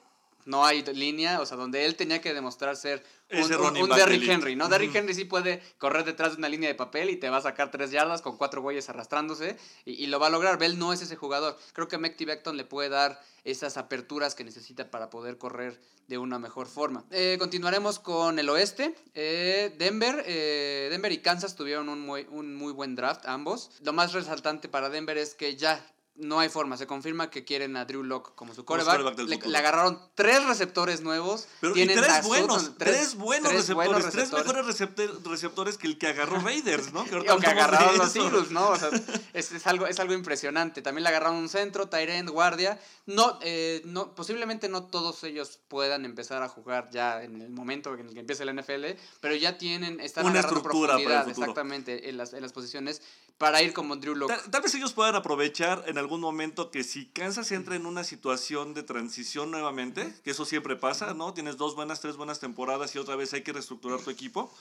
no 0.44 0.64
hay 0.64 0.82
línea, 0.82 1.40
o 1.40 1.46
sea, 1.46 1.56
donde 1.56 1.84
él 1.84 1.96
tenía 1.96 2.20
que 2.20 2.34
demostrar 2.34 2.76
ser 2.76 3.04
un, 3.30 3.48
Derrick. 3.88 4.28
Henry, 4.28 4.56
¿no? 4.56 4.68
Derrick 4.68 4.94
Henry 4.94 5.14
sí 5.14 5.24
puede 5.24 5.62
correr 5.78 6.04
detrás 6.04 6.32
de 6.32 6.38
una 6.38 6.48
línea 6.48 6.68
de 6.68 6.74
papel 6.74 7.10
y 7.10 7.16
te 7.16 7.30
va 7.30 7.38
a 7.38 7.42
sacar 7.42 7.70
tres 7.70 7.90
yardas 7.90 8.20
con 8.20 8.36
cuatro 8.36 8.60
güeyes 8.60 8.88
arrastrándose 8.88 9.56
y, 9.84 9.92
y 9.92 10.06
lo 10.06 10.20
va 10.20 10.26
a 10.26 10.30
lograr. 10.30 10.58
Bell 10.58 10.78
no 10.78 10.92
es 10.92 11.00
ese 11.02 11.16
jugador. 11.16 11.56
Creo 11.72 11.88
que 11.88 11.98
Mekti 11.98 12.24
Becton 12.24 12.56
le 12.56 12.64
puede 12.64 12.90
dar 12.90 13.20
esas 13.44 13.76
aperturas 13.76 14.34
que 14.34 14.44
necesita 14.44 14.90
para 14.90 15.10
poder 15.10 15.38
correr 15.38 15.80
de 16.08 16.18
una 16.18 16.38
mejor 16.38 16.66
forma. 16.66 17.04
Eh, 17.10 17.36
continuaremos 17.38 17.98
con 17.98 18.38
el 18.38 18.48
oeste. 18.48 18.94
Eh, 19.14 19.74
Denver, 19.78 20.22
eh, 20.26 20.88
Denver 20.90 21.12
y 21.12 21.18
Kansas 21.18 21.56
tuvieron 21.56 21.88
un 21.88 22.00
muy, 22.00 22.26
un 22.30 22.54
muy 22.54 22.72
buen 22.72 22.94
draft 22.94 23.26
ambos. 23.26 23.70
Lo 23.82 23.92
más 23.92 24.12
resaltante 24.12 24.68
para 24.68 24.90
Denver 24.90 25.16
es 25.18 25.34
que 25.34 25.56
ya 25.56 25.84
no 26.14 26.40
hay 26.40 26.48
forma. 26.48 26.76
Se 26.76 26.86
confirma 26.86 27.30
que 27.30 27.44
quieren 27.44 27.76
a 27.76 27.84
Drew 27.84 28.02
Locke 28.02 28.34
como 28.34 28.54
su 28.54 28.64
coreback. 28.64 29.18
Le, 29.18 29.58
agarraron 29.58 29.98
tres 30.14 30.44
receptores 30.44 31.00
nuevos. 31.00 31.48
Pero 31.60 31.72
y 31.72 31.76
Tienen 31.76 32.00
tres 32.00 32.24
buenos, 32.24 32.62
Sutton, 32.62 32.78
tres, 32.78 33.14
buenos 33.14 33.48
tres 33.48 33.60
receptores, 33.60 33.92
buenos 33.92 34.12
tres 34.12 34.32
mejores 34.32 34.66
receptores 35.24 35.78
que 35.78 35.86
el 35.86 35.98
que 35.98 36.08
agarró 36.08 36.40
Raiders, 36.40 36.92
¿no? 36.92 37.04
Que 37.04 37.14
ahorita 37.14 37.34
O 37.34 37.38
que 37.38 37.46
agarraron 37.46 37.98
los. 37.98 38.14
Eagles, 38.14 38.50
¿no? 38.50 38.68
O 38.68 38.76
sea, 38.76 38.90
es, 39.32 39.52
es 39.52 39.66
algo, 39.66 39.86
es 39.86 39.98
algo 40.00 40.12
impresionante. 40.12 40.82
También 40.82 41.04
le 41.04 41.08
agarraron 41.08 41.36
un 41.36 41.48
centro, 41.48 41.88
Tyrend, 41.88 42.28
guardia. 42.28 42.78
No, 43.06 43.38
eh, 43.42 43.82
no, 43.84 44.14
posiblemente 44.14 44.68
no 44.68 44.84
todos 44.84 45.24
ellos 45.24 45.60
puedan 45.68 46.04
empezar 46.04 46.42
a 46.42 46.48
jugar 46.48 46.90
ya 46.92 47.22
en 47.22 47.40
el 47.40 47.50
momento 47.50 47.94
en 47.94 48.06
el 48.06 48.14
que 48.14 48.20
empiece 48.20 48.44
la 48.44 48.52
NFL, 48.52 48.98
pero 49.20 49.34
ya 49.34 49.58
tienen, 49.58 49.98
están 49.98 50.24
Una 50.24 50.40
agarrando 50.40 50.58
estructura 50.58 50.92
para 50.92 51.02
el 51.02 51.08
profundidad, 51.08 51.28
exactamente, 51.28 52.08
en 52.10 52.16
las, 52.16 52.32
en 52.32 52.42
las 52.42 52.52
posiciones 52.52 53.02
para 53.38 53.60
ir 53.60 53.72
como 53.72 53.96
Drew 53.96 54.14
Lock. 54.14 54.28
Tal, 54.28 54.50
tal 54.50 54.62
vez 54.62 54.74
ellos 54.74 54.92
puedan 54.92 55.16
aprovechar 55.16 55.82
en 55.86 55.98
algún 56.02 56.20
momento 56.20 56.70
que 56.70 56.84
si 56.84 57.06
Kansas 57.06 57.50
entra 57.52 57.74
en 57.76 57.86
una 57.86 58.04
situación 58.04 58.74
de 58.74 58.82
transición 58.82 59.50
nuevamente, 59.50 60.14
que 60.22 60.32
eso 60.32 60.44
siempre 60.44 60.76
pasa, 60.76 61.14
¿no? 61.14 61.32
Tienes 61.32 61.56
dos 61.56 61.74
buenas, 61.74 62.00
tres 62.00 62.16
buenas 62.16 62.40
temporadas 62.40 62.94
y 62.94 62.98
otra 62.98 63.16
vez 63.16 63.32
hay 63.32 63.42
que 63.42 63.52
reestructurar 63.52 64.00
tu 64.00 64.10
equipo. 64.10 64.52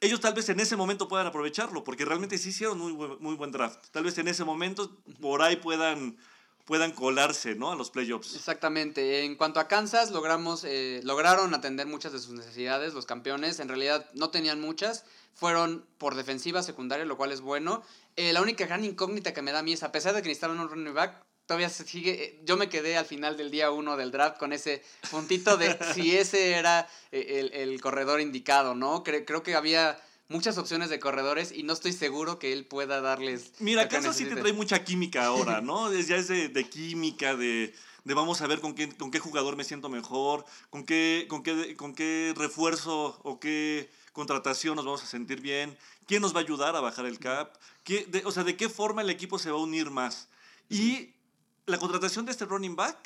Ellos 0.00 0.20
tal 0.20 0.34
vez 0.34 0.48
en 0.48 0.58
ese 0.58 0.74
momento 0.74 1.06
puedan 1.06 1.28
aprovecharlo, 1.28 1.84
porque 1.84 2.04
realmente 2.04 2.36
sí 2.36 2.48
hicieron 2.48 2.78
muy 2.78 2.92
muy 2.92 3.36
buen 3.36 3.52
draft. 3.52 3.86
Tal 3.92 4.02
vez 4.02 4.18
en 4.18 4.26
ese 4.26 4.42
momento 4.42 4.90
por 5.20 5.42
ahí 5.42 5.54
puedan, 5.54 6.18
puedan 6.64 6.90
colarse, 6.90 7.54
¿no? 7.54 7.70
A 7.70 7.76
los 7.76 7.90
playoffs. 7.90 8.34
Exactamente. 8.34 9.24
En 9.24 9.36
cuanto 9.36 9.60
a 9.60 9.68
Kansas, 9.68 10.10
logramos, 10.10 10.64
eh, 10.64 11.00
lograron 11.04 11.54
atender 11.54 11.86
muchas 11.86 12.12
de 12.12 12.18
sus 12.18 12.34
necesidades. 12.34 12.94
Los 12.94 13.06
campeones 13.06 13.60
en 13.60 13.68
realidad 13.68 14.10
no 14.14 14.30
tenían 14.30 14.60
muchas. 14.60 15.04
Fueron 15.34 15.86
por 15.98 16.16
defensiva 16.16 16.62
secundaria, 16.64 17.04
lo 17.06 17.16
cual 17.16 17.30
es 17.30 17.40
bueno. 17.40 17.82
Eh, 18.16 18.32
la 18.32 18.42
única 18.42 18.66
gran 18.66 18.84
incógnita 18.84 19.32
que 19.32 19.42
me 19.42 19.52
da 19.52 19.60
a 19.60 19.62
mí 19.62 19.72
es, 19.72 19.82
a 19.82 19.92
pesar 19.92 20.14
de 20.14 20.22
que 20.22 20.28
necesitaban 20.28 20.60
un 20.60 20.68
running 20.68 20.92
back, 20.94 21.24
todavía 21.46 21.68
se 21.68 21.84
sigue. 21.84 22.24
eh, 22.24 22.40
Yo 22.44 22.56
me 22.56 22.68
quedé 22.68 22.96
al 22.96 23.06
final 23.06 23.36
del 23.36 23.50
día 23.50 23.70
uno 23.70 23.96
del 23.96 24.10
draft 24.10 24.38
con 24.38 24.52
ese 24.52 24.82
puntito 25.10 25.56
de 25.56 25.76
si 25.94 26.16
ese 26.16 26.52
era 26.52 26.88
eh, 27.10 27.40
el, 27.40 27.52
el 27.52 27.80
corredor 27.80 28.20
indicado, 28.20 28.74
¿no? 28.74 29.02
Cre- 29.04 29.24
creo 29.26 29.42
que 29.42 29.54
había 29.54 29.98
muchas 30.28 30.56
opciones 30.56 30.88
de 30.88 30.98
corredores 30.98 31.52
y 31.52 31.62
no 31.62 31.72
estoy 31.72 31.92
seguro 31.92 32.38
que 32.38 32.52
él 32.52 32.64
pueda 32.64 33.00
darles. 33.00 33.52
Mira, 33.58 33.88
Kansas 33.88 34.16
City 34.16 34.24
necesiten. 34.30 34.42
trae 34.42 34.52
mucha 34.52 34.84
química 34.84 35.24
ahora, 35.26 35.60
¿no? 35.62 35.90
Es, 35.92 36.08
ya 36.08 36.16
es 36.16 36.28
de, 36.28 36.48
de 36.48 36.64
química, 36.68 37.34
de, 37.36 37.74
de 38.04 38.14
vamos 38.14 38.40
a 38.40 38.46
ver 38.46 38.60
con 38.60 38.74
qué, 38.74 38.88
con 38.90 39.10
qué 39.10 39.18
jugador 39.18 39.56
me 39.56 39.64
siento 39.64 39.88
mejor, 39.88 40.44
con 40.70 40.84
qué, 40.84 41.26
con, 41.28 41.42
qué, 41.42 41.76
con 41.76 41.94
qué 41.94 42.32
refuerzo 42.36 43.18
o 43.24 43.40
qué 43.40 43.90
contratación 44.12 44.76
nos 44.76 44.84
vamos 44.84 45.02
a 45.02 45.06
sentir 45.06 45.40
bien, 45.40 45.76
quién 46.06 46.22
nos 46.22 46.34
va 46.34 46.40
a 46.40 46.42
ayudar 46.42 46.76
a 46.76 46.80
bajar 46.80 47.06
el 47.06 47.18
cap, 47.18 47.54
qué, 47.84 48.04
de- 48.06 48.22
o 48.24 48.32
sea, 48.32 48.44
de 48.44 48.56
qué 48.56 48.68
forma 48.68 49.02
el 49.02 49.10
equipo 49.10 49.38
se 49.38 49.50
va 49.50 49.58
a 49.58 49.62
unir 49.62 49.90
más. 49.90 50.28
Y 50.68 51.14
la 51.66 51.78
contratación 51.78 52.24
de 52.26 52.32
este 52.32 52.44
running 52.44 52.76
back, 52.76 52.96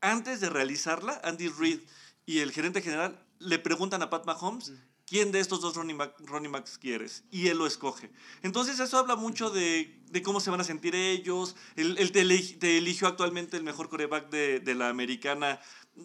antes 0.00 0.40
de 0.40 0.50
realizarla, 0.50 1.20
Andy 1.24 1.48
Reid 1.48 1.80
y 2.26 2.38
el 2.40 2.52
gerente 2.52 2.82
general 2.82 3.18
le 3.38 3.58
preguntan 3.58 4.02
a 4.02 4.10
Pat 4.10 4.24
Mahomes 4.26 4.72
quién 5.06 5.32
de 5.32 5.40
estos 5.40 5.60
dos 5.60 5.74
running, 5.76 5.98
back- 5.98 6.14
running 6.20 6.50
backs 6.52 6.78
quieres 6.78 7.24
y 7.30 7.48
él 7.48 7.58
lo 7.58 7.66
escoge. 7.66 8.10
Entonces 8.42 8.80
eso 8.80 8.96
habla 8.98 9.16
mucho 9.16 9.50
de, 9.50 10.00
de 10.10 10.22
cómo 10.22 10.40
se 10.40 10.50
van 10.50 10.60
a 10.60 10.64
sentir 10.64 10.94
ellos. 10.94 11.56
Él, 11.76 11.96
él 11.98 12.10
te 12.12 12.78
eligió 12.78 13.06
actualmente 13.08 13.56
el 13.58 13.64
mejor 13.64 13.88
coreback 13.90 14.30
de, 14.30 14.60
de 14.60 14.74
la 14.74 14.88
americana. 14.88 15.60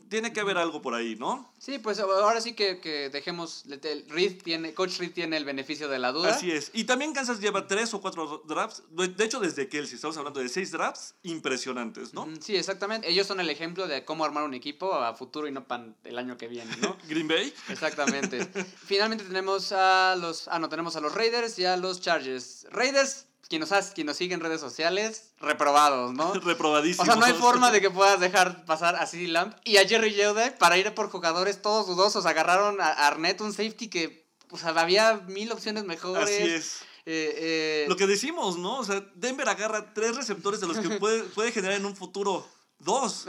Tiene 0.07 0.31
que 0.33 0.39
haber 0.39 0.57
algo 0.57 0.81
por 0.81 0.93
ahí, 0.93 1.15
¿no? 1.15 1.51
Sí, 1.57 1.79
pues 1.79 1.99
ahora 1.99 2.41
sí 2.41 2.53
que, 2.53 2.79
que 2.79 3.09
dejemos. 3.09 3.65
Reed 4.07 4.41
tiene, 4.43 4.73
Coach 4.73 4.99
Reed 4.99 5.13
tiene 5.13 5.37
el 5.37 5.45
beneficio 5.45 5.87
de 5.89 5.97
la 5.97 6.11
duda. 6.11 6.29
Así 6.29 6.51
es. 6.51 6.69
Y 6.73 6.83
también 6.83 7.13
Kansas 7.13 7.39
lleva 7.39 7.65
tres 7.67 7.93
o 7.95 8.01
cuatro 8.01 8.43
drafts. 8.47 8.83
De 8.91 9.25
hecho, 9.25 9.39
desde 9.39 9.67
Kelsey, 9.67 9.95
estamos 9.95 10.15
hablando 10.17 10.39
de 10.41 10.49
seis 10.49 10.71
drafts 10.71 11.15
impresionantes, 11.23 12.13
¿no? 12.13 12.27
Sí, 12.39 12.55
exactamente. 12.55 13.09
Ellos 13.09 13.25
son 13.25 13.39
el 13.39 13.49
ejemplo 13.49 13.87
de 13.87 14.05
cómo 14.05 14.25
armar 14.25 14.43
un 14.43 14.53
equipo 14.53 14.93
a 14.93 15.15
futuro 15.15 15.47
y 15.47 15.51
no 15.51 15.67
para 15.67 15.87
el 16.03 16.17
año 16.17 16.37
que 16.37 16.47
viene, 16.47 16.75
¿no? 16.81 16.95
Green 17.07 17.27
Bay. 17.27 17.51
Exactamente. 17.69 18.45
Finalmente 18.85 19.23
tenemos 19.23 19.71
a 19.71 20.15
los. 20.19 20.47
Ah, 20.47 20.59
no, 20.59 20.69
tenemos 20.69 20.95
a 20.95 21.01
los 21.01 21.15
Raiders 21.15 21.57
y 21.57 21.65
a 21.65 21.77
los 21.77 21.99
Chargers. 21.99 22.67
Raiders, 22.69 23.25
quien 23.49 23.59
nos, 23.61 23.71
has- 23.71 23.91
quien 23.91 24.07
nos 24.07 24.15
sigue 24.15 24.33
en 24.35 24.39
redes 24.39 24.61
sociales, 24.61 25.31
reprobados, 25.39 26.13
¿no? 26.13 26.33
Reprobadísimos. 26.41 27.07
O 27.07 27.11
sea, 27.11 27.19
no 27.19 27.25
hay 27.25 27.33
forma 27.33 27.71
de 27.71 27.81
que 27.81 27.89
puedas 27.89 28.19
dejar 28.19 28.63
pasar 28.65 28.95
a 28.95 29.05
CeeDee 29.07 29.27
Lamb 29.29 29.53
y 29.65 29.77
a 29.77 29.87
Jerry 29.87 30.13
Jeudy 30.13 30.51
para 30.59 30.77
ir 30.77 30.93
por 30.93 31.09
jugadores 31.09 31.61
todos 31.61 31.87
dudosos. 31.87 32.25
Agarraron 32.25 32.79
a 32.79 32.89
Arnett, 33.07 33.41
un 33.41 33.51
safety 33.51 33.89
que 33.89 34.29
o 34.51 34.57
sea, 34.57 34.69
había 34.69 35.15
mil 35.27 35.51
opciones 35.51 35.83
mejores. 35.85 36.23
Así 36.41 36.49
es. 36.49 36.75
Eh, 37.05 37.33
eh, 37.37 37.85
Lo 37.89 37.95
que 37.95 38.05
decimos, 38.07 38.57
¿no? 38.57 38.77
O 38.79 38.83
sea, 38.83 39.03
Denver 39.15 39.49
agarra 39.49 39.93
tres 39.93 40.15
receptores 40.15 40.59
de 40.61 40.67
los 40.67 40.77
que 40.77 40.89
puede, 40.99 41.23
puede 41.23 41.51
generar 41.51 41.77
en 41.77 41.85
un 41.85 41.95
futuro 41.95 42.47
dos. 42.77 43.25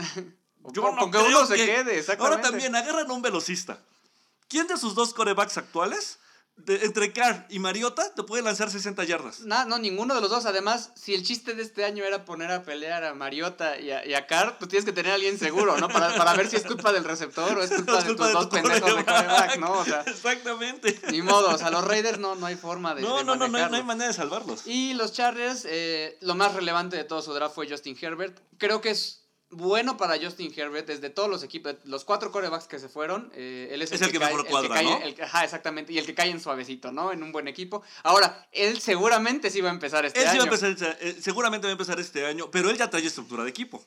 Yo 0.72 0.82
con- 0.82 0.94
no 0.96 1.00
con 1.02 1.10
que 1.12 1.18
creo 1.18 1.38
uno 1.38 1.46
se 1.46 1.56
que- 1.56 1.64
quede, 1.66 1.98
exactamente. 1.98 2.36
Ahora 2.36 2.42
también 2.42 2.74
agarran 2.76 3.10
a 3.10 3.12
un 3.14 3.22
velocista. 3.22 3.78
¿Quién 4.48 4.66
de 4.66 4.76
sus 4.76 4.94
dos 4.94 5.14
corebacks 5.14 5.56
actuales, 5.56 6.18
de- 6.64 6.84
entre 6.84 7.12
Carr 7.12 7.46
y 7.48 7.58
Mariota, 7.58 8.14
te 8.14 8.22
puede 8.22 8.42
lanzar 8.42 8.70
60 8.70 9.04
yardas? 9.04 9.40
No, 9.40 9.64
no, 9.64 9.78
ninguno 9.78 10.14
de 10.14 10.20
los 10.20 10.30
dos. 10.30 10.46
Además, 10.46 10.90
si 10.94 11.14
el 11.14 11.22
chiste 11.22 11.54
de 11.54 11.62
este 11.62 11.84
año 11.84 12.04
era 12.04 12.24
poner 12.24 12.50
a 12.50 12.62
pelear 12.62 13.04
a 13.04 13.14
Mariota 13.14 13.78
y 13.78 13.90
a, 13.90 14.06
y 14.06 14.14
a 14.14 14.26
Carr, 14.26 14.56
pues 14.58 14.68
tienes 14.68 14.84
que 14.84 14.92
tener 14.92 15.12
a 15.12 15.14
alguien 15.14 15.38
seguro, 15.38 15.76
¿no? 15.78 15.88
Para, 15.88 16.14
para 16.16 16.34
ver 16.34 16.48
si 16.48 16.56
es 16.56 16.64
culpa 16.64 16.92
del 16.92 17.04
receptor 17.04 17.58
o 17.58 17.62
es 17.62 17.70
culpa 17.74 17.98
Es 17.98 18.04
de 18.06 18.14
tus 18.14 18.26
de 18.26 18.32
dos 18.32 18.48
tu 18.48 18.56
pendejos 18.56 18.96
de 18.96 19.04
quarterback. 19.04 19.56
¿no? 19.58 19.72
O 19.72 19.84
sea, 19.84 20.02
Exactamente. 20.06 20.98
ni 21.10 21.22
modo. 21.22 21.48
O 21.54 21.58
sea, 21.58 21.70
los 21.70 21.84
Raiders 21.84 22.18
no, 22.18 22.34
no 22.34 22.46
hay 22.46 22.56
forma 22.56 22.94
de. 22.94 23.02
No, 23.02 23.18
de 23.18 23.24
no, 23.24 23.36
no, 23.36 23.48
no 23.48 23.58
hay, 23.58 23.70
no 23.70 23.76
hay 23.76 23.82
manera 23.82 24.08
de 24.08 24.14
salvarlos. 24.14 24.66
Y 24.66 24.94
los 24.94 25.12
Chargers, 25.12 25.64
eh, 25.68 26.18
lo 26.20 26.34
más 26.34 26.54
relevante 26.54 26.96
de 26.96 27.04
todo 27.04 27.22
su 27.22 27.32
draft 27.34 27.54
fue 27.54 27.68
Justin 27.68 27.96
Herbert. 28.00 28.38
Creo 28.58 28.80
que 28.80 28.90
es 28.90 29.24
bueno 29.50 29.96
para 29.96 30.16
Justin 30.18 30.52
Herbert 30.56 30.86
desde 30.86 31.10
todos 31.10 31.28
los 31.28 31.42
equipos, 31.42 31.74
los 31.84 32.04
cuatro 32.04 32.30
corebacks 32.30 32.66
que 32.66 32.78
se 32.78 32.88
fueron. 32.88 33.30
eh, 33.34 33.68
él 33.72 33.82
es, 33.82 33.90
Es 33.92 34.00
el 34.02 34.12
que 34.12 34.18
mejor 34.18 34.46
cuadra, 34.46 34.74
cae, 34.74 34.84
¿no? 34.84 34.98
el 35.02 35.14
que- 35.14 35.22
ajá, 35.24 35.44
exactamente. 35.44 35.92
Y 35.92 35.98
el 35.98 36.06
que 36.06 36.14
cae 36.14 36.30
en 36.30 36.40
suavecito, 36.40 36.92
¿no? 36.92 37.12
En 37.12 37.22
un 37.22 37.32
buen 37.32 37.48
equipo. 37.48 37.82
Ahora, 38.02 38.48
él 38.52 38.80
seguramente 38.80 39.50
sí 39.50 39.60
va 39.60 39.70
a 39.70 39.72
empezar 39.72 40.04
este 40.04 40.20
Él 40.20 40.24
sí 40.26 40.30
año. 40.38 40.38
va 40.38 40.56
a 40.56 40.66
empezar, 40.68 40.98
eh, 41.00 41.16
seguramente 41.20 41.66
va 41.66 41.70
a 41.70 41.72
empezar 41.72 41.98
este 42.00 42.26
año, 42.26 42.50
pero 42.50 42.70
él 42.70 42.76
ya 42.78 42.88
trae 42.88 43.04
estructura 43.04 43.44
de 43.44 43.50
equipo. 43.50 43.84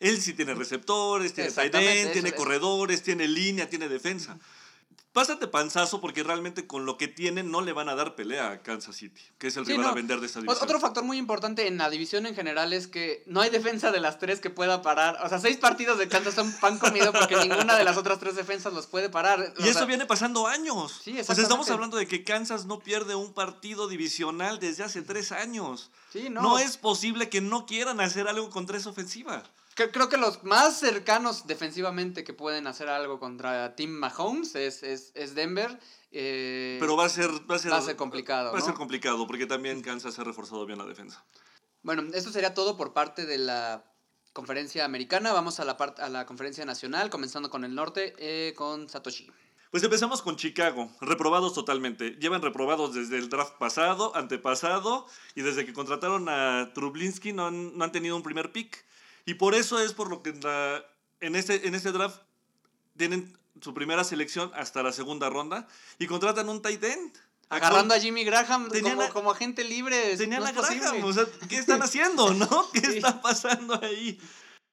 Él 0.00 0.20
sí 0.20 0.34
tiene 0.34 0.54
receptores, 0.54 1.32
tiene 1.32 1.50
tight 1.50 1.74
eso 1.74 2.10
tiene 2.12 2.28
es. 2.30 2.34
corredores, 2.34 3.02
tiene 3.02 3.26
línea, 3.28 3.68
tiene 3.70 3.88
defensa. 3.88 4.38
Pásate 5.14 5.46
panzazo 5.46 6.00
porque 6.00 6.24
realmente 6.24 6.66
con 6.66 6.86
lo 6.86 6.98
que 6.98 7.06
tienen 7.06 7.50
no 7.52 7.60
le 7.60 7.72
van 7.72 7.88
a 7.88 7.94
dar 7.94 8.16
pelea 8.16 8.50
a 8.50 8.62
Kansas 8.62 8.96
City, 8.96 9.22
que 9.38 9.46
es 9.46 9.56
el 9.56 9.64
Sí, 9.64 9.70
rival 9.70 9.86
no. 9.86 9.92
a 9.92 9.94
vender 9.94 10.18
de 10.18 10.26
esta 10.26 10.40
O- 10.40 10.42
división. 10.42 10.64
Otro 10.64 10.80
factor 10.80 11.04
muy 11.04 11.18
importante 11.18 11.68
en 11.68 11.78
la 11.78 11.88
división 11.88 12.26
en 12.26 12.34
general 12.34 12.72
es 12.72 12.88
que 12.88 13.22
no 13.26 13.40
hay 13.40 13.48
defensa 13.48 13.92
de 13.92 14.00
las 14.00 14.18
tres 14.18 14.40
que 14.40 14.50
pueda 14.50 14.82
parar. 14.82 15.16
O 15.24 15.28
sea, 15.28 15.38
seis 15.38 15.56
partidos 15.56 15.98
de 15.98 16.08
Kansas 16.08 16.34
son 16.34 16.52
pan 16.60 16.78
comido 16.80 17.12
porque 17.12 17.36
ninguna 17.36 17.76
de 17.76 17.84
las 17.84 17.96
otras 17.96 18.18
tres 18.18 18.34
defensas 18.34 18.72
los 18.72 18.88
puede 18.88 19.08
parar. 19.08 19.54
O 19.56 19.64
Y 19.64 19.68
eso 19.68 19.78
sea, 19.78 19.86
viene 19.86 20.04
pasando 20.04 20.48
años. 20.48 21.00
Sí, 21.04 21.12
o 21.12 21.14
sea, 21.14 21.20
estamos 21.20 21.36
exactamente. 21.36 21.72
hablando 21.72 21.96
de 21.98 22.08
que 22.08 22.24
Kansas 22.24 22.66
no 22.66 22.80
pierde 22.80 23.14
un 23.14 23.32
partido 23.32 23.86
divisional 23.86 24.58
desde 24.58 24.82
hace 24.82 25.02
tres 25.02 25.30
años. 25.30 25.92
Sí, 26.12 26.28
No, 26.28 26.42
no. 26.42 26.58
es 26.58 26.76
posible 26.76 27.28
que 27.28 27.40
no 27.40 27.66
quieran 27.66 28.00
hacer 28.00 28.26
algo 28.26 28.50
contra 28.50 28.76
esa 28.78 28.90
ofensiva. 28.90 29.44
Cre- 29.76 29.90
Creo 29.92 30.08
que 30.08 30.16
los 30.16 30.44
más 30.44 30.78
cercanos 30.78 31.46
defensivamente 31.46 32.24
que 32.24 32.32
pueden 32.32 32.66
hacer 32.66 32.88
algo 32.88 33.18
contra 33.18 33.74
Tim 33.76 33.90
Mahomes 33.90 34.54
es, 34.54 34.82
es, 34.82 35.12
es 35.14 35.34
Denver. 35.34 35.78
eh, 36.12 36.76
Pero 36.80 36.96
va 36.96 37.06
a 37.06 37.08
ser, 37.08 37.30
va 37.50 37.56
a 37.56 37.58
ser, 37.58 37.72
va 37.72 37.78
a 37.78 37.82
ser 37.82 37.96
complicado, 37.96 38.52
Va 38.52 38.58
a 38.58 38.62
ser 38.62 38.74
complicado 38.74 39.26
porque 39.26 39.46
también 39.46 39.82
Kansas 39.82 40.18
ha 40.18 40.24
reforzado 40.24 40.64
bien 40.66 40.78
la 40.78 40.86
defensa. 40.86 41.24
Bueno, 41.82 42.02
esto 42.14 42.30
sería 42.30 42.54
todo 42.54 42.76
por 42.76 42.92
parte 42.92 43.26
de 43.26 43.38
la 43.38 43.84
conferencia 44.32 44.84
americana. 44.84 45.32
Vamos 45.32 45.60
a 45.60 45.64
la, 45.64 45.72
a 45.72 46.08
la 46.08 46.24
conferencia 46.26 46.64
nacional, 46.64 47.10
comenzando 47.10 47.50
con 47.50 47.64
el 47.64 47.74
norte, 47.74 48.14
eh, 48.18 48.54
con 48.54 48.88
Satoshi. 48.88 49.30
Pues 49.70 49.82
empezamos 49.82 50.22
con 50.22 50.36
Chicago, 50.36 50.88
reprobados 51.00 51.52
totalmente. 51.52 52.10
Llevan 52.20 52.42
reprobados 52.42 52.94
desde 52.94 53.18
el 53.18 53.28
draft 53.28 53.54
pasado, 53.58 54.14
antepasado, 54.14 55.06
y 55.34 55.42
desde 55.42 55.66
que 55.66 55.72
contrataron 55.72 56.28
a 56.28 56.70
Trublinsky 56.74 57.32
no 57.32 57.48
han, 57.48 57.76
no 57.76 57.82
han 57.84 57.90
tenido 57.90 58.14
un 58.16 58.22
primer 58.22 58.52
pick. 58.52 58.84
Y 59.26 59.34
por 59.34 59.54
eso 59.54 59.78
es 59.80 59.92
por 59.92 60.08
lo 60.10 60.22
que 60.22 60.30
en, 60.30 60.40
la- 60.40 60.84
en, 61.20 61.36
este, 61.36 61.66
en 61.66 61.74
este 61.74 61.92
draft 61.92 62.20
tienen 62.96 63.36
su 63.60 63.72
primera 63.74 64.04
selección 64.04 64.50
hasta 64.54 64.82
la 64.82 64.92
segunda 64.92 65.30
ronda 65.30 65.66
y 65.98 66.06
contratan 66.06 66.48
un 66.48 66.60
tight 66.62 66.82
end. 66.84 67.12
Agarrando 67.50 67.94
a 67.94 68.00
Jimmy 68.00 68.24
Graham 68.24 68.70
Tenían 68.70 68.96
como, 68.96 69.08
como 69.12 69.30
agente 69.30 69.64
libre. 69.64 70.16
Tenían 70.16 70.40
no 70.42 70.46
a. 70.48 70.52
Graham, 70.52 71.04
o 71.04 71.12
sea, 71.12 71.24
¿qué 71.48 71.56
están 71.58 71.82
haciendo, 71.82 72.32
no? 72.34 72.70
¿Qué 72.72 72.80
Sí. 72.80 72.96
está 72.96 73.20
pasando 73.20 73.78
ahí? 73.82 74.18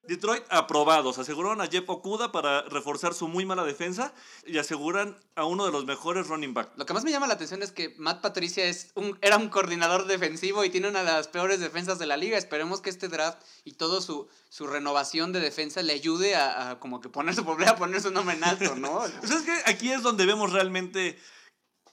Detroit 0.03 0.43
aprobados, 0.49 1.19
aseguraron 1.19 1.61
a 1.61 1.67
Jeff 1.67 1.87
Okuda 1.87 2.31
para 2.31 2.63
reforzar 2.63 3.13
su 3.13 3.27
muy 3.27 3.45
mala 3.45 3.63
defensa 3.63 4.13
y 4.47 4.57
aseguran 4.57 5.15
a 5.35 5.45
uno 5.45 5.65
de 5.65 5.71
los 5.71 5.85
mejores 5.85 6.27
running 6.27 6.55
back. 6.55 6.71
Lo 6.75 6.87
que 6.87 6.93
más 6.93 7.03
me 7.03 7.11
llama 7.11 7.27
la 7.27 7.35
atención 7.35 7.61
es 7.61 7.71
que 7.71 7.93
Matt 7.99 8.19
Patricia 8.21 8.65
es 8.65 8.91
un, 8.95 9.17
era 9.21 9.37
un 9.37 9.49
coordinador 9.49 10.07
defensivo 10.07 10.65
y 10.65 10.71
tiene 10.71 10.87
una 10.87 11.03
de 11.03 11.11
las 11.11 11.27
peores 11.27 11.59
defensas 11.59 11.99
de 11.99 12.07
la 12.07 12.17
liga. 12.17 12.37
Esperemos 12.37 12.81
que 12.81 12.89
este 12.89 13.09
draft 13.09 13.39
y 13.63 13.73
todo 13.73 14.01
su, 14.01 14.27
su 14.49 14.65
renovación 14.65 15.33
de 15.33 15.39
defensa 15.39 15.83
le 15.83 15.93
ayude 15.93 16.35
a, 16.35 16.71
a 16.71 16.79
como 16.79 16.99
que 16.99 17.09
poner 17.09 17.35
su 17.35 17.41
a 17.67 17.75
poner 17.75 18.01
su 18.01 18.09
nombre 18.11 18.35
en 18.35 18.43
alto, 18.43 18.75
¿no? 18.75 19.05
Es 19.23 19.41
que 19.43 19.53
aquí 19.65 19.91
es 19.91 20.01
donde 20.01 20.25
vemos 20.25 20.51
realmente 20.51 21.17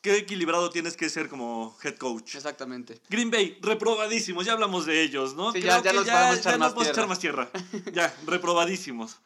qué 0.01 0.17
equilibrado 0.17 0.71
tienes 0.71 0.97
que 0.97 1.09
ser 1.11 1.29
como 1.29 1.77
head 1.83 1.97
coach. 1.97 2.35
Exactamente. 2.37 3.01
Green 3.09 3.31
Bay, 3.31 3.59
reprobadísimos, 3.63 4.47
ya 4.47 4.53
hablamos 4.53 4.87
de 4.87 5.03
ellos, 5.03 5.35
¿no? 5.35 5.53
Sí, 5.53 5.61
ya- 5.61 5.83
ya 5.83 5.93
nos 5.93 6.05
podemos 6.07 6.39
echar 6.39 6.53
ya 6.53 6.59
más 6.59 6.69
nos 6.69 6.75
podemos 6.75 6.93
echar 6.97 7.09
más 7.09 7.19
tierra. 7.19 7.51
ya, 7.93 8.15
reprobadísimos. 8.27 9.19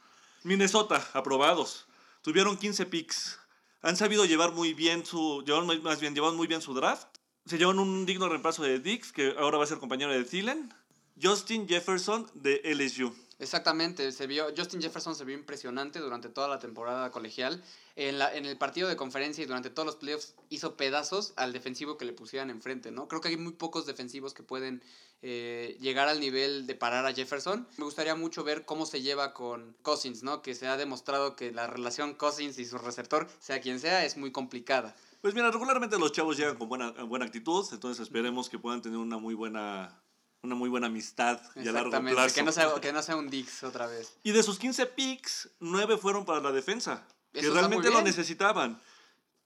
Minnesota, 0.45 1.07
aprobados. 1.13 1.87
Tuvieron 2.23 2.57
15 2.57 2.87
picks. 2.87 3.39
Han 3.83 3.97
sabido 3.97 4.25
llevar 4.25 4.53
muy 4.53 4.75
bien 4.75 5.05
su. 5.05 5.43
Llevaron 5.47 5.83
más 5.83 6.01
bien, 6.01 6.15
llevaron 6.15 6.37
muy 6.37 6.47
bien 6.47 6.63
su 6.63 6.75
draft. 6.75 7.07
Se 7.47 7.59
llevan 7.59 7.79
un 7.81 8.07
digno 8.07 8.29
reemplazo 8.29 8.63
de 8.63 8.79
Dix, 8.79 9.13
que 9.13 9.35
ahora 9.39 9.59
va 9.59 9.65
a 9.65 9.67
ser 9.67 9.79
compañero 9.79 10.13
de 10.13 10.23
Thielen. 10.25 10.73
Justin 11.21 11.69
Jefferson 11.69 12.29
de 12.35 12.61
LSU. 12.65 13.15
Exactamente, 13.43 14.13
se 14.13 14.29
vio, 14.29 14.47
Justin 14.57 14.81
Jefferson 14.81 15.17
se 15.17 15.25
vio 15.25 15.37
impresionante 15.37 15.99
durante 15.99 16.29
toda 16.29 16.47
la 16.47 16.61
temporada 16.61 17.11
colegial. 17.11 17.61
En, 17.97 18.17
la, 18.19 18.33
en 18.33 18.47
el 18.47 18.57
partido 18.57 18.89
de 18.89 18.95
conferencia 18.95 19.43
y 19.43 19.47
durante 19.47 19.69
todos 19.69 19.85
los 19.85 19.97
playoffs 19.97 20.37
hizo 20.49 20.77
pedazos 20.77 21.33
al 21.35 21.53
defensivo 21.53 21.99
que 21.99 22.05
le 22.05 22.13
pusieran 22.13 22.51
enfrente, 22.51 22.93
¿no? 22.93 23.09
Creo 23.09 23.21
que 23.21 23.29
hay 23.29 23.37
muy 23.37 23.53
pocos 23.53 23.85
defensivos 23.85 24.33
que 24.33 24.45
pueden 24.45 24.81
eh, 25.23 25.77
llegar 25.81 26.09
al 26.09 26.21
nivel 26.21 26.69
de 26.69 26.77
parar 26.77 27.05
a 27.05 27.13
Jefferson. 27.13 27.67
Me 27.79 27.85
gustaría 27.85 28.15
mucho 28.15 28.45
ver 28.45 28.65
cómo 28.65 28.87
se 28.87 29.03
lleva 29.03 29.35
con 29.35 29.77
Cousins, 29.83 30.23
¿no? 30.23 30.41
Que 30.41 30.55
se 30.55 30.69
ha 30.69 30.77
demostrado 30.77 31.35
que 31.35 31.51
la 31.51 31.67
relación 31.67 32.15
Cousins 32.15 32.61
y 32.61 32.65
su 32.65 32.79
receptor, 32.79 33.29
sea 33.41 33.61
quien 33.61 33.81
sea, 33.81 34.05
es 34.05 34.17
muy 34.17 34.31
complicada. 34.31 34.95
Pues 35.21 35.35
mira, 35.35 35.51
regularmente 35.51 35.99
los 35.99 36.13
chavos 36.13 36.37
llegan 36.37 36.57
con 36.57 36.69
buena, 36.69 36.93
buena 37.05 37.25
actitud, 37.25 37.67
entonces 37.73 38.03
esperemos 38.03 38.49
que 38.49 38.61
puedan 38.61 38.83
tener 38.83 38.99
una 38.99 39.19
muy 39.19 39.35
buena, 39.35 40.01
una 40.43 40.55
muy 40.55 40.69
buena 40.69 40.89
amistad 40.89 41.41
y 41.57 41.69
a 41.69 41.73
largo 41.73 41.91
plazo. 41.91 42.35
que 42.35 42.43
no, 42.43 42.53
sea, 42.53 42.75
que 42.81 42.93
no 42.93 43.03
sea 43.03 43.17
un 43.17 43.31
Dix 43.31 43.63
otra 43.63 43.87
vez. 43.87 44.13
Y 44.23 44.33
de 44.33 44.43
sus 44.43 44.59
15 44.59 44.87
picks, 44.87 45.51
9 45.61 45.99
fueron 45.99 46.25
para 46.25 46.41
la 46.41 46.53
defensa, 46.53 47.07
que 47.33 47.41
Eso 47.41 47.55
realmente 47.55 47.91
lo 47.91 48.03
necesitaban. 48.03 48.81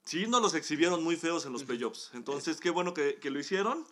Sí, 0.04 0.26
no 0.26 0.40
los 0.40 0.54
exhibieron 0.54 1.02
muy 1.02 1.16
feos 1.16 1.44
en 1.46 1.52
los 1.52 1.64
playoffs. 1.64 2.10
Entonces, 2.14 2.60
qué 2.60 2.70
bueno 2.70 2.94
que, 2.94 3.16
que 3.16 3.30
lo 3.30 3.40
hicieron. 3.40 3.86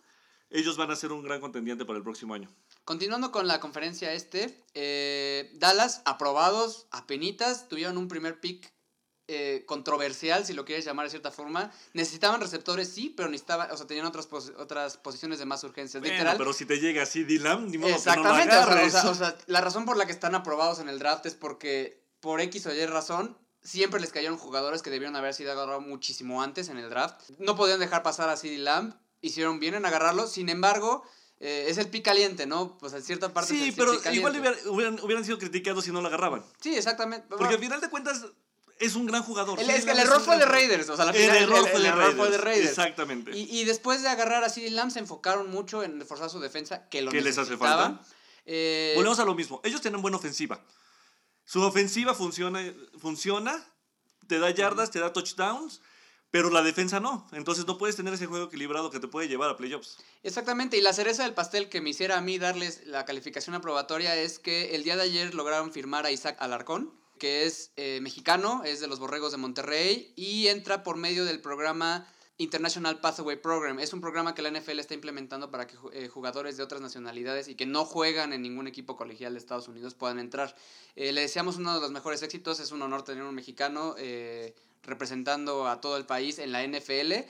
Ellos 0.49 0.77
van 0.77 0.89
a 0.91 0.95
ser 0.95 1.11
un 1.11 1.23
gran 1.23 1.41
contendiente 1.41 1.85
para 1.85 1.97
el 1.97 2.03
próximo 2.03 2.33
año. 2.33 2.49
Continuando 2.85 3.31
con 3.31 3.47
la 3.47 3.59
conferencia 3.59 4.13
este, 4.13 4.63
eh, 4.73 5.51
Dallas, 5.55 6.01
aprobados, 6.05 6.87
apenitas, 6.91 7.67
tuvieron 7.67 7.97
un 7.97 8.07
primer 8.07 8.39
pick 8.39 8.71
eh, 9.27 9.63
controversial, 9.65 10.45
si 10.45 10.53
lo 10.53 10.65
quieres 10.65 10.85
llamar 10.85 11.05
de 11.05 11.09
cierta 11.09 11.31
forma. 11.31 11.71
Necesitaban 11.93 12.39
receptores, 12.41 12.89
sí, 12.89 13.13
pero 13.15 13.29
necesitaban, 13.29 13.71
o 13.71 13.77
sea, 13.77 13.87
tenían 13.87 14.05
otras, 14.05 14.27
pos- 14.27 14.53
otras 14.57 14.97
posiciones 14.97 15.39
de 15.39 15.45
más 15.45 15.63
urgencia. 15.63 15.99
Bueno, 15.99 16.13
Literal. 16.13 16.37
pero 16.37 16.53
si 16.53 16.65
te 16.65 16.79
llega 16.79 17.03
así 17.03 17.23
Dylan, 17.23 17.69
ni 17.71 17.77
modo 17.77 17.95
Exactamente, 17.95 18.49
que 18.49 18.55
no 18.55 18.61
lo 18.61 18.67
o 18.67 18.71
agarres. 18.71 18.91
sea, 18.93 19.09
o 19.09 19.15
sea, 19.15 19.35
la 19.47 19.61
razón 19.61 19.85
por 19.85 19.97
la 19.97 20.05
que 20.05 20.11
están 20.11 20.35
aprobados 20.35 20.79
en 20.79 20.89
el 20.89 20.99
draft 20.99 21.25
es 21.25 21.33
porque 21.35 22.03
por 22.19 22.39
X 22.41 22.65
o 22.67 22.73
Y 22.73 22.85
razón 22.85 23.37
siempre 23.63 23.99
les 23.99 24.11
cayeron 24.11 24.37
jugadores 24.37 24.81
que 24.83 24.91
debieron 24.91 25.15
haber 25.15 25.33
sido 25.33 25.51
agarrados 25.51 25.83
muchísimo 25.85 26.43
antes 26.43 26.69
en 26.69 26.77
el 26.77 26.89
draft. 26.89 27.19
No 27.39 27.55
podían 27.55 27.79
dejar 27.79 28.03
pasar 28.03 28.29
a 28.29 28.37
CeeDee 28.37 28.59
Lamb, 28.59 28.93
hicieron 29.21 29.59
bien 29.59 29.73
en 29.73 29.85
agarrarlo, 29.87 30.27
sin 30.27 30.49
embargo, 30.49 31.03
eh, 31.39 31.65
es 31.67 31.79
el 31.79 31.89
pick 31.89 32.05
caliente, 32.05 32.45
¿no? 32.45 32.77
Pues 32.77 32.93
en 32.93 33.01
cierta 33.01 33.33
parte 33.33 33.53
es 33.55 33.59
sí, 33.59 33.69
el 33.69 33.75
pero 33.75 33.93
igual 34.13 34.39
hubiera- 34.39 34.57
hubieran, 34.69 34.99
hubieran 35.01 35.25
sido 35.25 35.39
criticados 35.39 35.83
si 35.83 35.91
no 35.91 35.99
lo 36.01 36.07
agarraban. 36.09 36.45
Sí, 36.61 36.75
exactamente. 36.75 37.27
Porque 37.27 37.55
al 37.55 37.59
final 37.59 37.81
de 37.81 37.89
cuentas 37.89 38.25
es 38.79 38.95
un 38.95 39.05
gran 39.05 39.23
jugador. 39.23 39.59
el, 39.59 39.65
Sí, 39.65 39.71
es 39.71 39.85
que 39.85 39.91
el 39.91 39.99
error 39.99 40.21
fue 40.21 40.37
de 40.37 40.45
Raiders, 40.45 40.89
o 40.89 40.95
sea, 40.95 41.05
la 41.05 41.11
El 41.11 41.17
final, 41.17 41.37
error 41.43 41.57
el- 41.57 41.63
fue 41.63 41.75
el 41.75 41.81
de 41.83 41.87
error 41.89 42.15
fue 42.15 42.29
de 42.29 42.37
Raiders, 42.37 42.43
Raiders. 42.43 42.69
exactamente. 42.69 43.31
Y, 43.37 43.59
y 43.61 43.63
después 43.65 44.01
de 44.01 44.09
agarrar 44.09 44.43
a 44.43 44.49
CeeDee 44.49 44.71
Lamb 44.71 44.91
se 44.91 44.99
enfocaron 44.99 45.49
mucho 45.49 45.83
en 45.83 45.99
reforzar 45.99 46.29
su 46.29 46.39
defensa, 46.39 46.87
que 46.89 47.01
lo 47.01 47.11
¿Qué 47.11 47.21
les 47.21 47.37
hace 47.37 47.57
falta? 47.57 48.01
Eh, 48.45 48.93
Volvemos 48.95 49.19
a 49.19 49.25
lo 49.25 49.33
mismo. 49.35 49.61
Ellos 49.63 49.81
tienen 49.81 50.01
buena 50.01 50.17
ofensiva. 50.17 50.63
Su 51.45 51.61
ofensiva 51.61 52.13
funciona, 52.13 52.61
funciona 52.99 53.63
te 54.27 54.39
da 54.39 54.49
yardas, 54.49 54.89
te 54.91 54.99
da 54.99 55.13
touchdowns, 55.13 55.81
pero 56.31 56.49
la 56.49 56.63
defensa 56.63 56.99
no. 56.99 57.27
Entonces 57.31 57.65
no 57.67 57.77
puedes 57.77 57.95
tener 57.95 58.13
ese 58.15 58.25
juego 58.25 58.45
equilibrado 58.47 58.89
que 58.89 58.99
te 58.99 59.07
puede 59.07 59.27
llevar 59.27 59.49
a 59.51 59.55
playoffs. 59.57 59.97
Exactamente, 60.23 60.77
y 60.77 60.81
la 60.81 60.93
cereza 60.93 61.23
del 61.23 61.33
pastel 61.35 61.69
que 61.69 61.81
me 61.81 61.91
hiciera 61.91 62.17
a 62.17 62.21
mí 62.21 62.37
darles 62.39 62.85
la 62.87 63.05
calificación 63.05 63.55
aprobatoria 63.55 64.15
es 64.15 64.39
que 64.39 64.75
el 64.75 64.83
día 64.83 64.95
de 64.95 65.03
ayer 65.03 65.33
lograron 65.35 65.71
firmar 65.71 66.05
a 66.07 66.11
Isaac 66.11 66.35
Alarcón, 66.39 66.91
que 67.19 67.45
es 67.45 67.71
eh, 67.77 67.99
mexicano, 68.01 68.63
es 68.65 68.79
de 68.79 68.87
los 68.87 68.99
Borregos 68.99 69.31
de 69.31 69.37
Monterrey 69.37 70.13
y 70.15 70.47
entra 70.47 70.83
por 70.83 70.97
medio 70.97 71.25
del 71.25 71.39
programa 71.41 72.07
International 72.37 72.99
Pathway 72.99 73.37
Program. 73.37 73.79
Es 73.79 73.93
un 73.93 74.01
programa 74.01 74.35
que 74.35 74.41
la 74.41 74.49
NFL 74.51 74.79
está 74.79 74.93
implementando 74.93 75.49
para 75.51 75.67
que 75.67 75.77
eh, 75.93 76.09
jugadores 76.09 76.57
de 76.57 76.63
otras 76.63 76.81
nacionalidades 76.81 77.47
y 77.47 77.55
que 77.55 77.65
no 77.65 77.85
juegan 77.85 78.33
en 78.33 78.41
ningún 78.41 78.67
equipo 78.67 78.97
colegial 78.97 79.33
de 79.33 79.39
Estados 79.39 79.69
Unidos 79.69 79.93
puedan 79.95 80.19
entrar. 80.19 80.53
Eh, 80.97 81.13
le 81.13 81.21
deseamos 81.21 81.55
uno 81.55 81.73
de 81.75 81.79
los 81.81 81.91
mejores 81.91 82.21
éxitos, 82.23 82.59
es 82.59 82.71
un 82.71 82.81
honor 82.81 83.03
tener 83.03 83.23
un 83.23 83.33
mexicano 83.35 83.95
representando 84.83 85.67
a 85.67 85.81
todo 85.81 85.97
el 85.97 86.05
país 86.05 86.39
en 86.39 86.51
la 86.51 86.63
NFL. 86.63 87.25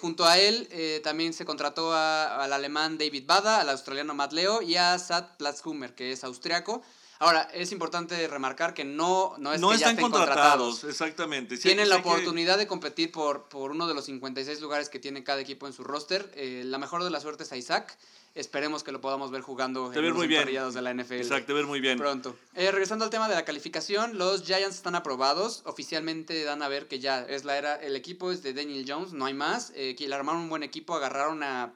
Junto 0.00 0.24
a 0.24 0.38
él 0.38 0.68
también 1.02 1.32
se 1.32 1.44
contrató 1.44 1.92
a- 1.92 2.42
al 2.44 2.52
alemán 2.52 2.96
David 2.98 3.24
Bada, 3.26 3.60
al 3.60 3.68
australiano 3.70 4.14
Matt 4.14 4.32
Leo 4.32 4.62
y 4.62 4.76
a 4.76 4.96
Sad 4.98 5.36
Platzhummer, 5.36 5.94
que 5.94 6.12
es 6.12 6.22
austriaco. 6.24 6.82
Ahora, 7.24 7.48
es 7.52 7.72
importante 7.72 8.26
remarcar 8.28 8.74
que 8.74 8.84
no, 8.84 9.34
no 9.38 9.52
es 9.52 9.60
no 9.60 9.68
que 9.70 9.78
ya 9.78 9.90
están 9.90 9.96
estén 9.96 10.10
contratados, 10.10 10.80
contratados. 10.80 10.84
exactamente. 10.84 11.56
Sí, 11.56 11.62
Tienen 11.62 11.86
sí 11.86 11.90
la 11.90 12.02
que- 12.02 12.08
oportunidad 12.08 12.58
de 12.58 12.66
competir 12.66 13.10
por, 13.12 13.48
por 13.48 13.70
uno 13.70 13.86
de 13.86 13.94
los 13.94 14.04
56 14.04 14.60
lugares 14.60 14.88
que 14.88 14.98
tiene 14.98 15.24
cada 15.24 15.40
equipo 15.40 15.66
en 15.66 15.72
su 15.72 15.84
roster. 15.84 16.30
Eh, 16.34 16.62
la 16.64 16.78
mejor 16.78 17.02
de 17.04 17.10
las 17.10 17.22
suertes 17.22 17.50
a 17.52 17.56
Isaac. 17.56 17.96
Esperemos 18.34 18.82
que 18.82 18.90
lo 18.90 19.00
podamos 19.00 19.30
ver 19.30 19.42
jugando 19.42 19.90
Te 19.90 20.00
en 20.00 20.06
los 20.06 20.14
muy 20.16 20.26
bien. 20.26 20.40
emparrillados 20.40 20.74
de 20.74 20.82
la 20.82 20.90
NFL. 20.92 21.20
Exacto, 21.20 21.46
te 21.46 21.52
ver 21.52 21.66
muy 21.66 21.78
bien. 21.80 21.96
Pronto. 21.98 22.34
Eh, 22.54 22.68
regresando 22.72 23.04
al 23.04 23.10
tema 23.12 23.28
de 23.28 23.36
la 23.36 23.44
calificación, 23.44 24.18
los 24.18 24.42
Giants 24.42 24.74
están 24.74 24.96
aprobados. 24.96 25.62
Oficialmente 25.66 26.42
dan 26.42 26.60
a 26.62 26.68
ver 26.68 26.88
que 26.88 26.98
ya 26.98 27.20
es 27.22 27.44
la 27.44 27.56
era. 27.56 27.76
El 27.76 27.94
equipo 27.94 28.32
es 28.32 28.42
de 28.42 28.52
Daniel 28.52 28.84
Jones, 28.88 29.12
no 29.12 29.26
hay 29.26 29.34
más. 29.34 29.72
Eh, 29.76 29.94
que 29.96 30.08
le 30.08 30.14
armaron 30.16 30.42
un 30.42 30.48
buen 30.48 30.64
equipo, 30.64 30.96
agarraron 30.96 31.44
a 31.44 31.74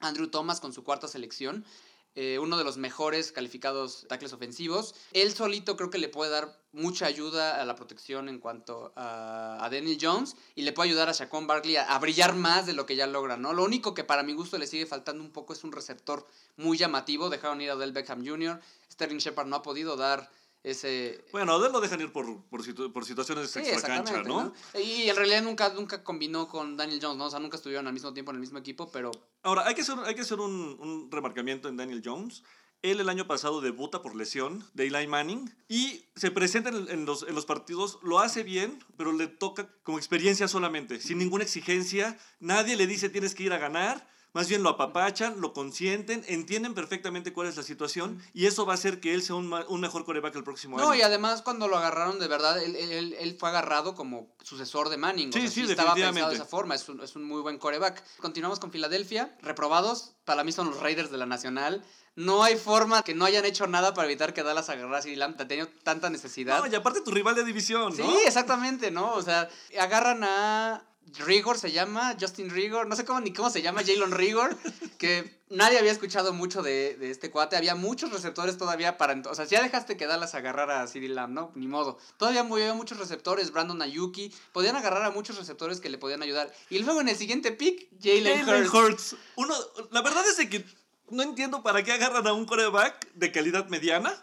Andrew 0.00 0.28
Thomas 0.28 0.58
con 0.60 0.72
su 0.72 0.82
cuarta 0.84 1.06
selección. 1.06 1.66
Eh, 2.14 2.38
uno 2.38 2.58
de 2.58 2.64
los 2.64 2.76
mejores 2.76 3.32
calificados 3.32 4.06
tackles 4.08 4.32
ofensivos. 4.32 4.94
Él 5.12 5.32
solito 5.32 5.76
creo 5.76 5.90
que 5.90 5.98
le 5.98 6.08
puede 6.08 6.30
dar 6.30 6.60
mucha 6.72 7.06
ayuda 7.06 7.60
a 7.60 7.64
la 7.64 7.76
protección 7.76 8.28
en 8.28 8.38
cuanto 8.38 8.92
a, 8.96 9.64
a 9.64 9.70
Daniel 9.70 9.98
Jones 10.00 10.36
y 10.54 10.62
le 10.62 10.72
puede 10.72 10.90
ayudar 10.90 11.08
a 11.08 11.12
Shaquon 11.12 11.46
Barkley 11.46 11.76
a, 11.76 11.94
a 11.94 11.98
brillar 11.98 12.34
más 12.34 12.66
de 12.66 12.72
lo 12.72 12.86
que 12.86 12.96
ya 12.96 13.06
logra, 13.06 13.36
¿no? 13.36 13.52
Lo 13.52 13.64
único 13.64 13.94
que 13.94 14.04
para 14.04 14.22
mi 14.22 14.32
gusto 14.32 14.58
le 14.58 14.66
sigue 14.66 14.86
faltando 14.86 15.22
un 15.22 15.30
poco 15.30 15.52
es 15.52 15.64
un 15.64 15.72
receptor 15.72 16.26
muy 16.56 16.76
llamativo. 16.78 17.30
Dejaron 17.30 17.60
ir 17.60 17.70
a 17.70 17.76
Del 17.76 17.92
Beckham 17.92 18.26
Jr. 18.26 18.60
Sterling 18.90 19.18
Shepard 19.18 19.46
no 19.46 19.56
ha 19.56 19.62
podido 19.62 19.96
dar 19.96 20.30
ese... 20.62 21.24
Bueno, 21.32 21.54
a 21.56 21.66
él 21.66 21.72
lo 21.72 21.80
dejan 21.80 22.00
ir 22.00 22.12
por, 22.12 22.44
por, 22.44 22.62
situ- 22.62 22.92
por 22.92 23.04
situaciones 23.04 23.50
Sí, 23.50 23.60
extra 23.60 23.96
cancha, 23.96 24.22
¿no? 24.22 24.44
¿no? 24.74 24.80
Y 24.80 25.08
en 25.08 25.16
realidad 25.16 25.42
nunca, 25.42 25.72
nunca 25.72 26.02
combinó 26.04 26.48
con 26.48 26.76
Daniel 26.76 27.00
Jones, 27.02 27.16
¿no? 27.18 27.26
O 27.26 27.30
sea, 27.30 27.40
nunca 27.40 27.56
estuvieron 27.56 27.86
al 27.86 27.92
mismo 27.92 28.12
tiempo 28.12 28.30
en 28.30 28.36
el 28.36 28.40
mismo 28.40 28.58
equipo, 28.58 28.90
pero 28.92 29.10
Ahora, 29.42 29.66
hay 29.66 29.74
que 29.74 29.80
hacer, 29.82 29.96
hay 30.04 30.14
que 30.14 30.20
hacer 30.20 30.38
un, 30.38 30.76
un 30.78 31.10
remarcamiento 31.10 31.68
en 31.68 31.76
Daniel 31.76 32.02
Jones. 32.04 32.42
Él 32.82 32.98
el 32.98 33.10
año 33.10 33.26
pasado 33.26 33.60
debuta 33.60 34.00
por 34.00 34.16
lesión 34.16 34.64
de 34.72 34.86
Eli 34.86 35.06
Manning 35.06 35.54
y 35.68 36.06
se 36.16 36.30
presenta 36.30 36.70
en, 36.70 36.88
en 36.88 37.04
los, 37.04 37.22
en 37.28 37.34
los 37.34 37.44
partidos, 37.44 37.98
lo 38.02 38.20
hace 38.20 38.42
bien, 38.42 38.82
pero 38.96 39.12
le 39.12 39.26
toca 39.28 39.68
como 39.82 39.98
experiencia 39.98 40.48
solamente, 40.48 40.98
sin 40.98 41.18
ninguna 41.18 41.44
exigencia. 41.44 42.18
Nadie 42.38 42.76
le 42.76 42.86
dice 42.86 43.10
tienes 43.10 43.34
que 43.34 43.42
ir 43.42 43.52
a 43.52 43.58
ganar, 43.58 44.08
Más 44.32 44.48
bien 44.48 44.62
lo 44.62 44.68
apapachan, 44.70 45.40
lo 45.40 45.52
consienten, 45.52 46.24
entienden 46.28 46.72
perfectamente 46.74 47.32
cuál 47.32 47.48
es 47.48 47.56
la 47.56 47.62
situación 47.64 48.22
y 48.32 48.46
eso 48.46 48.64
va 48.64 48.74
a 48.74 48.76
hacer 48.76 49.00
que 49.00 49.12
él 49.12 49.22
sea 49.22 49.34
un, 49.34 49.52
un 49.52 49.80
mejor 49.80 50.04
coreback 50.04 50.36
el 50.36 50.44
próximo 50.44 50.76
No, 50.78 50.90
año. 50.90 50.94
y 51.00 51.02
además 51.02 51.42
cuando 51.42 51.66
lo 51.66 51.76
agarraron 51.76 52.18
de 52.20 52.28
verdad, 52.28 52.62
él, 52.62 52.76
él- 52.76 53.16
él 53.18 53.36
fue 53.38 53.48
agarrado 53.48 53.94
como 53.96 54.28
sucesor 54.42 54.88
de 54.88 54.96
Manning. 54.98 55.30
o 55.30 55.32
Sí, 55.32 55.40
sea, 55.48 55.50
sí, 55.50 55.70
estaba 55.70 55.94
pensado 55.94 56.28
de 56.30 56.36
esa 56.36 56.44
forma, 56.44 56.74
es 56.76 56.88
un, 56.88 57.00
es 57.00 57.16
un 57.16 57.24
muy 57.24 57.40
buen 57.42 57.58
coreback. 57.58 58.02
Continuamos 58.18 58.60
con 58.60 58.70
Filadelfia, 58.70 59.36
reprobados, 59.42 60.12
para 60.24 60.44
mí 60.44 60.52
son 60.52 60.68
los 60.70 60.78
Raiders 60.80 61.10
de 61.10 61.18
la 61.18 61.26
Nacional. 61.26 61.84
No 62.16 62.42
hay 62.44 62.56
forma 62.56 63.02
que 63.02 63.14
no 63.14 63.24
hayan 63.24 63.44
hecho 63.44 63.66
nada 63.66 63.94
para 63.94 64.06
evitar 64.06 64.34
que 64.34 64.42
Dallas 64.42 64.68
agarrara 64.68 64.98
a 64.98 65.06
Lamb, 65.16 65.40
ha 65.40 65.48
tenido 65.48 65.68
tanta 65.84 66.10
necesidad. 66.10 66.58
No, 66.60 66.66
y 66.70 66.74
aparte 66.74 67.00
tu 67.00 67.10
rival 67.12 67.34
de 67.36 67.44
división, 67.44 67.94
Sí, 67.94 68.02
¿no? 68.02 68.18
exactamente, 68.26 68.90
¿no? 68.90 69.14
O 69.14 69.22
sea, 69.22 69.48
agarran 69.78 70.22
a 70.24 70.82
Rigor, 71.26 71.58
se 71.58 71.72
llama, 71.72 72.16
Justin 72.20 72.50
Rigor, 72.50 72.86
no 72.86 72.94
sé 72.94 73.04
cómo 73.04 73.20
ni 73.20 73.32
cómo 73.32 73.50
se 73.50 73.62
llama, 73.62 73.82
Jalen 73.84 74.12
Rigor, 74.12 74.56
que 74.98 75.40
nadie 75.48 75.78
había 75.78 75.90
escuchado 75.90 76.32
mucho 76.32 76.62
de, 76.62 76.94
de 76.96 77.10
este 77.10 77.30
cuate, 77.30 77.56
había 77.56 77.74
muchos 77.74 78.12
receptores 78.12 78.56
todavía 78.56 78.96
para... 78.96 79.14
ent- 79.16 79.26
O 79.26 79.34
sea, 79.34 79.44
si 79.46 79.52
ya 79.56 79.62
dejaste 79.62 79.96
que 79.96 80.06
Dallas 80.06 80.34
agarrara 80.36 80.82
a 80.82 80.86
CeeDee 80.86 81.08
Lamb, 81.08 81.32
¿no? 81.34 81.50
Ni 81.56 81.66
modo. 81.66 81.98
Todavía 82.16 82.42
había 82.42 82.74
muchos 82.74 82.98
receptores, 82.98 83.50
Brandon 83.50 83.82
Ayuki, 83.82 84.32
podían 84.52 84.76
agarrar 84.76 85.02
a 85.02 85.10
muchos 85.10 85.36
receptores 85.36 85.80
que 85.80 85.88
le 85.90 85.98
podían 85.98 86.22
ayudar. 86.22 86.52
Y 86.68 86.78
luego 86.78 87.00
en 87.00 87.08
el 87.08 87.16
siguiente 87.16 87.50
pick, 87.50 87.88
Jalen 88.00 88.48
Hurts. 88.48 88.72
Hurts. 88.74 89.16
Uno, 89.36 89.54
la 89.90 90.02
verdad 90.02 90.22
es 90.28 90.48
que 90.48 90.64
no 91.08 91.24
entiendo 91.24 91.64
para 91.64 91.82
qué 91.82 91.90
agarran 91.92 92.26
a 92.28 92.32
un 92.34 92.46
coreback 92.46 93.12
de 93.14 93.32
calidad 93.32 93.66
mediana 93.68 94.14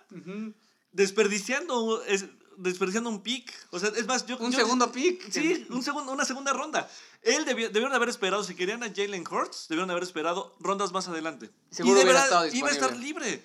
desperdiciando, 0.94 2.04
es- 2.06 2.26
desperdiciando 2.58 3.10
un 3.10 3.22
pick. 3.22 3.54
O 3.72 3.80
sea, 3.80 3.89
es 3.96 4.06
más, 4.08 4.26
yo... 4.26 4.38
Un 4.38 4.52
yo- 4.52 4.60
segundo 4.60 4.91
pick. 4.91 5.32
Sí, 5.32 5.65
un 5.70 5.82
segundo, 5.84 6.12
una 6.12 6.26
segunda 6.26 6.54
ronda. 6.54 6.89
Él 7.24 7.46
debió, 7.46 7.67
debieron 7.70 7.93
haber 7.93 8.10
esperado, 8.10 8.43
si 8.43 8.56
querían 8.56 8.84
a 8.84 8.93
Jalen 8.93 9.24
Hurts, 9.28 9.67
debieron 9.70 9.89
haber 9.91 10.04
esperado 10.04 10.56
rondas 10.60 10.91
más 10.91 11.08
adelante. 11.08 11.50
Seguro 11.72 11.96
y 11.96 12.00
de 12.00 12.04
hubiera 12.06 12.22
verdad, 12.24 12.46
estado 12.48 12.56
iba 12.58 12.67
a 12.70 12.72
estar 12.72 12.96
libre. 12.98 13.43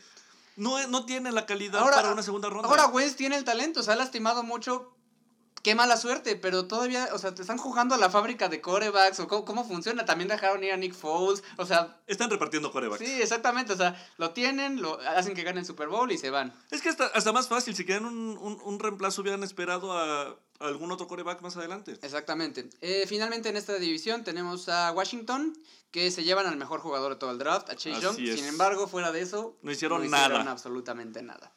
No, 0.56 0.86
no 0.88 1.06
tiene 1.06 1.32
la 1.32 1.46
calidad 1.46 1.80
Ahora- 1.82 1.96
para 1.96 2.12
una 2.12 2.22
segunda 2.22 2.50
ronda. 2.50 2.68
Ahora 2.68 2.86
Wentz 2.86 3.16
tiene 3.16 3.36
el 3.36 3.44
talento, 3.44 3.82
se 3.82 3.90
ha 3.92 3.96
lastimado 3.96 4.42
mucho. 4.42 4.94
Qué 5.62 5.76
mala 5.76 5.96
suerte, 5.96 6.34
pero 6.34 6.66
todavía, 6.66 7.08
o 7.12 7.18
sea, 7.18 7.34
te 7.34 7.42
están 7.42 7.56
jugando 7.56 7.94
a 7.94 7.98
la 7.98 8.10
fábrica 8.10 8.48
de 8.48 8.60
corebacks 8.60 9.20
o 9.20 9.28
cómo, 9.28 9.44
cómo 9.44 9.64
funciona. 9.64 10.04
También 10.04 10.26
dejaron 10.28 10.64
ir 10.64 10.72
a 10.72 10.76
Nick 10.76 10.92
Foles, 10.92 11.44
o 11.56 11.64
sea, 11.64 12.00
Están 12.08 12.30
repartiendo 12.30 12.72
corebacks. 12.72 12.98
sí, 13.04 13.22
exactamente, 13.22 13.72
o 13.72 13.76
sea, 13.76 13.94
lo 14.18 14.30
tienen, 14.32 14.82
lo 14.82 14.98
hacen 15.00 15.34
que 15.34 15.44
gane 15.44 15.60
el 15.60 15.66
Super 15.66 15.86
Bowl 15.88 16.10
y 16.10 16.18
se 16.18 16.30
van. 16.30 16.52
Es 16.72 16.82
que 16.82 16.88
hasta, 16.88 17.06
hasta 17.06 17.32
más 17.32 17.46
fácil, 17.46 17.76
si 17.76 17.84
querían 17.84 18.06
un, 18.06 18.36
un, 18.38 18.60
un 18.60 18.78
reemplazo 18.80 19.22
hubieran 19.22 19.44
esperado 19.44 19.92
a, 19.96 20.36
algún 20.58 20.90
otro 20.90 21.06
coreback 21.06 21.40
más 21.42 21.56
adelante. 21.56 21.92
Exactamente. 22.02 22.68
Eh, 22.80 23.04
finalmente 23.06 23.48
en 23.48 23.56
esta 23.56 23.74
división 23.78 24.24
tenemos 24.24 24.68
a 24.68 24.90
Washington, 24.92 25.56
que 25.92 26.10
se 26.10 26.24
llevan 26.24 26.46
al 26.46 26.56
mejor 26.56 26.80
jugador 26.80 27.12
de 27.12 27.18
todo 27.18 27.30
el 27.30 27.38
draft, 27.38 27.68
a 27.70 27.76
Chase 27.76 28.00
Young. 28.00 28.16
Sin 28.16 28.44
embargo, 28.46 28.88
fuera 28.88 29.12
de 29.12 29.20
eso, 29.22 29.56
No 29.62 29.70
hicieron 29.70 30.04
hicieron 30.04 30.30
nada. 30.38 30.50
absolutamente 30.50 31.22
nada. 31.22 31.52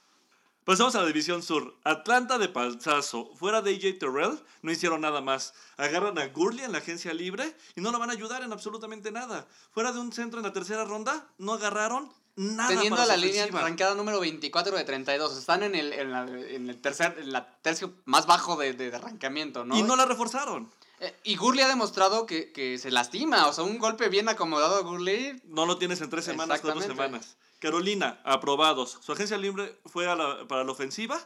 Pasamos 0.66 0.96
a 0.96 1.02
la 1.02 1.06
división 1.06 1.44
sur. 1.44 1.78
Atlanta 1.84 2.40
de 2.40 2.50
panzazo. 2.50 3.30
Fuera 3.36 3.62
de 3.62 3.76
AJ 3.76 4.00
Terrell, 4.00 4.40
no 4.64 4.72
hicieron 4.72 5.02
nada 5.02 5.22
más. 5.22 5.54
Agarran 5.78 6.18
a 6.18 6.26
Gurley 6.30 6.66
en 6.66 6.72
la 6.72 6.80
agencia 6.80 7.14
libre 7.14 7.56
y 7.76 7.82
no 7.82 7.92
lo 7.92 8.00
van 8.00 8.10
a 8.10 8.14
ayudar 8.14 8.42
en 8.42 8.52
absolutamente 8.52 9.12
nada. 9.12 9.48
Fuera 9.70 9.92
de 9.92 10.00
un 10.00 10.12
centro 10.12 10.40
en 10.40 10.44
la 10.44 10.54
tercera 10.54 10.84
ronda, 10.84 11.28
no 11.38 11.54
agarraron 11.54 12.12
nada 12.36 12.70
Teniendo 12.70 12.96
para 12.96 13.10
la 13.10 13.18
línea 13.18 13.44
arrancada 13.44 13.94
número 13.94 14.20
24 14.20 14.76
de 14.76 14.84
32. 14.84 15.38
Están 15.38 15.62
en 15.62 15.76
el, 15.76 15.94
en 15.94 16.12
la, 16.12 16.24
en 16.24 16.68
el 16.68 16.82
tercer, 16.82 17.16
en 17.20 17.32
la 17.32 17.46
tercio 17.62 17.94
más 18.06 18.26
bajo 18.26 18.56
de, 18.56 18.74
de 18.74 18.96
arrancamiento, 18.96 19.66
¿no? 19.66 19.78
Y 19.78 19.84
no 19.84 19.96
la 19.96 20.06
reforzaron. 20.06 20.72
Eh, 21.00 21.14
y 21.24 21.36
Gurley 21.36 21.64
ha 21.64 21.68
demostrado 21.68 22.26
que, 22.26 22.52
que 22.52 22.78
se 22.78 22.92
lastima. 22.92 23.48
O 23.48 23.54
sea, 23.54 23.64
un 23.64 23.78
golpe 23.80 24.10
bien 24.10 24.30
acomodado 24.30 24.76
a 24.78 24.82
Gurley. 24.82 25.42
No 25.46 25.66
lo 25.66 25.78
tienes 25.78 26.02
en 26.02 26.10
tres 26.10 26.26
semanas, 26.26 26.62
cuatro 26.62 26.82
semanas. 26.82 27.38
Carolina, 27.60 28.20
aprobados. 28.24 29.00
Su 29.02 29.12
agencia 29.12 29.38
libre 29.38 29.78
fue 29.86 30.08
a 30.08 30.16
la- 30.16 30.48
para 30.48 30.64
la 30.64 30.72
ofensiva 30.72 31.20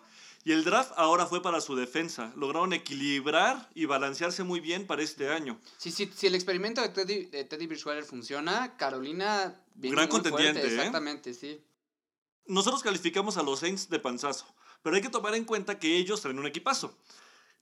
y 0.45 0.53
el 0.53 0.63
draft 0.63 0.91
ahora 0.95 1.25
fue 1.25 1.41
para 1.41 1.59
su 1.59 1.75
defensa. 1.75 2.31
Lograron 2.35 2.71
equilibrar 2.73 3.69
y 3.75 3.85
balancearse 3.85 4.43
muy 4.43 4.59
bien 4.59 4.87
para 4.87 5.01
este 5.01 5.29
año. 5.29 5.59
Si, 5.77 5.91
si, 5.91 6.05
si 6.15 6.27
el 6.27 6.35
experimento 6.35 6.81
de 6.81 6.89
Teddy, 6.89 7.25
de 7.25 7.43
Teddy 7.43 7.67
Bridgewater 7.67 8.03
funciona, 8.05 8.75
Carolina 8.77 9.59
viene 9.75 9.95
Gran 9.95 10.07
muy 10.09 10.11
fuerte, 10.19 10.29
contendiente, 10.31 10.67
¿eh? 10.67 10.75
Exactamente, 10.77 11.33
sí. 11.33 11.61
Nosotros 12.45 12.81
calificamos 12.81 13.37
a 13.37 13.43
los 13.43 13.59
Saints 13.59 13.89
de 13.89 13.99
panzazo, 13.99 14.45
pero 14.81 14.95
hay 14.95 15.01
que 15.01 15.09
tomar 15.09 15.35
en 15.35 15.45
cuenta 15.45 15.77
que 15.77 15.97
ellos 15.97 16.21
traen 16.21 16.39
un 16.39 16.47
equipazo. 16.47 16.95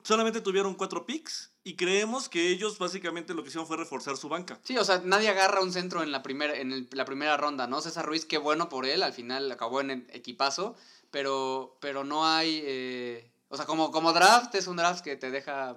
Solamente 0.07 0.39
tuvieron 0.39 0.73
cuatro 0.75 1.05
picks 1.05 1.51
y 1.65 1.75
creemos 1.75 2.29
que 2.29 2.47
ellos 2.47 2.77
básicamente 2.77 3.33
lo 3.33 3.43
que 3.43 3.49
hicieron 3.49 3.67
fue 3.67 3.75
reforzar 3.75 4.15
su 4.15 4.29
banca. 4.29 4.57
Sí, 4.63 4.77
o 4.77 4.85
sea, 4.85 5.01
nadie 5.03 5.27
agarra 5.27 5.59
un 5.61 5.73
centro 5.73 6.01
en 6.01 6.13
la 6.13 6.23
primera, 6.23 6.55
en 6.55 6.71
el- 6.71 6.87
la 6.93 7.03
primera 7.03 7.35
ronda, 7.35 7.67
¿no? 7.67 7.81
César 7.81 8.05
Ruiz, 8.05 8.23
qué 8.25 8.37
bueno 8.37 8.69
por 8.69 8.85
él, 8.85 9.03
al 9.03 9.11
final 9.11 9.51
acabó 9.51 9.81
en 9.81 9.91
el 9.91 10.07
equipazo, 10.13 10.77
pero, 11.11 11.75
pero 11.81 12.05
no 12.05 12.25
hay, 12.25 12.61
eh, 12.63 13.29
o 13.49 13.57
sea, 13.57 13.65
como, 13.65 13.91
como 13.91 14.13
draft 14.13 14.55
es 14.55 14.67
un 14.67 14.77
draft 14.77 15.03
que 15.03 15.17
te 15.17 15.29
deja, 15.29 15.75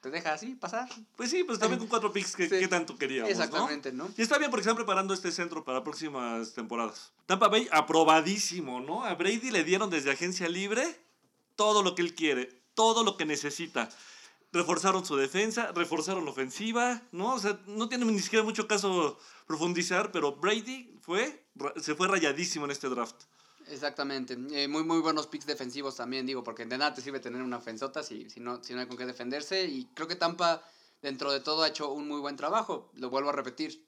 te 0.00 0.08
deja 0.08 0.32
así 0.32 0.54
pasar. 0.54 0.88
Pues 1.16 1.28
sí, 1.28 1.44
pues 1.44 1.58
también 1.58 1.80
con 1.80 1.88
cuatro 1.88 2.10
picks 2.14 2.34
que, 2.34 2.44
Sí. 2.48 2.60
que 2.60 2.68
tanto 2.68 2.96
queríamos, 2.96 3.28
¿no? 3.28 3.44
Exactamente, 3.44 3.92
¿no? 3.92 4.08
Y 4.16 4.22
está 4.22 4.38
bien 4.38 4.50
porque 4.50 4.62
están 4.62 4.76
preparando 4.76 5.12
este 5.12 5.30
centro 5.32 5.62
para 5.66 5.84
próximas 5.84 6.54
temporadas. 6.54 7.12
Tampa 7.26 7.48
Bay 7.48 7.68
aprobadísimo, 7.70 8.80
¿no? 8.80 9.04
A 9.04 9.14
Brady 9.16 9.50
le 9.50 9.64
dieron 9.64 9.90
desde 9.90 10.10
agencia 10.10 10.48
libre 10.48 10.98
todo 11.56 11.82
lo 11.82 11.94
que 11.94 12.00
él 12.00 12.14
quiere, 12.14 12.58
todo 12.74 13.04
lo 13.04 13.16
que 13.16 13.24
necesita. 13.24 13.88
Reforzaron 14.52 15.04
su 15.04 15.16
defensa, 15.16 15.70
reforzaron 15.72 16.24
la 16.24 16.32
ofensiva, 16.32 17.02
¿no? 17.12 17.34
O 17.34 17.38
sea, 17.38 17.60
no 17.66 17.88
tiene 17.88 18.04
ni 18.04 18.18
siquiera 18.18 18.44
mucho 18.44 18.66
caso 18.66 19.18
profundizar, 19.46 20.10
pero 20.10 20.36
Brady 20.36 20.98
fue, 21.00 21.46
se 21.80 21.94
fue 21.94 22.08
rayadísimo 22.08 22.64
en 22.64 22.72
este 22.72 22.88
draft. 22.88 23.24
Exactamente. 23.68 24.36
Eh, 24.50 24.66
muy, 24.66 24.82
muy 24.82 24.98
buenos 25.00 25.28
picks 25.28 25.46
defensivos 25.46 25.94
también, 25.96 26.26
digo, 26.26 26.42
porque 26.42 26.64
de 26.64 26.76
nada 26.76 26.94
te 26.94 27.00
sirve 27.00 27.20
tener 27.20 27.42
una 27.42 27.58
ofensota 27.58 28.02
si, 28.02 28.28
si, 28.28 28.40
no, 28.40 28.62
si 28.64 28.74
no 28.74 28.80
hay 28.80 28.86
con 28.86 28.96
qué 28.96 29.06
defenderse. 29.06 29.64
Y 29.64 29.84
creo 29.94 30.08
que 30.08 30.16
Tampa, 30.16 30.64
dentro 31.00 31.30
de 31.30 31.40
todo, 31.40 31.62
ha 31.62 31.68
hecho 31.68 31.92
un 31.92 32.08
muy 32.08 32.20
buen 32.20 32.36
trabajo. 32.36 32.90
Lo 32.94 33.10
vuelvo 33.10 33.30
a 33.30 33.32
repetir. 33.32 33.86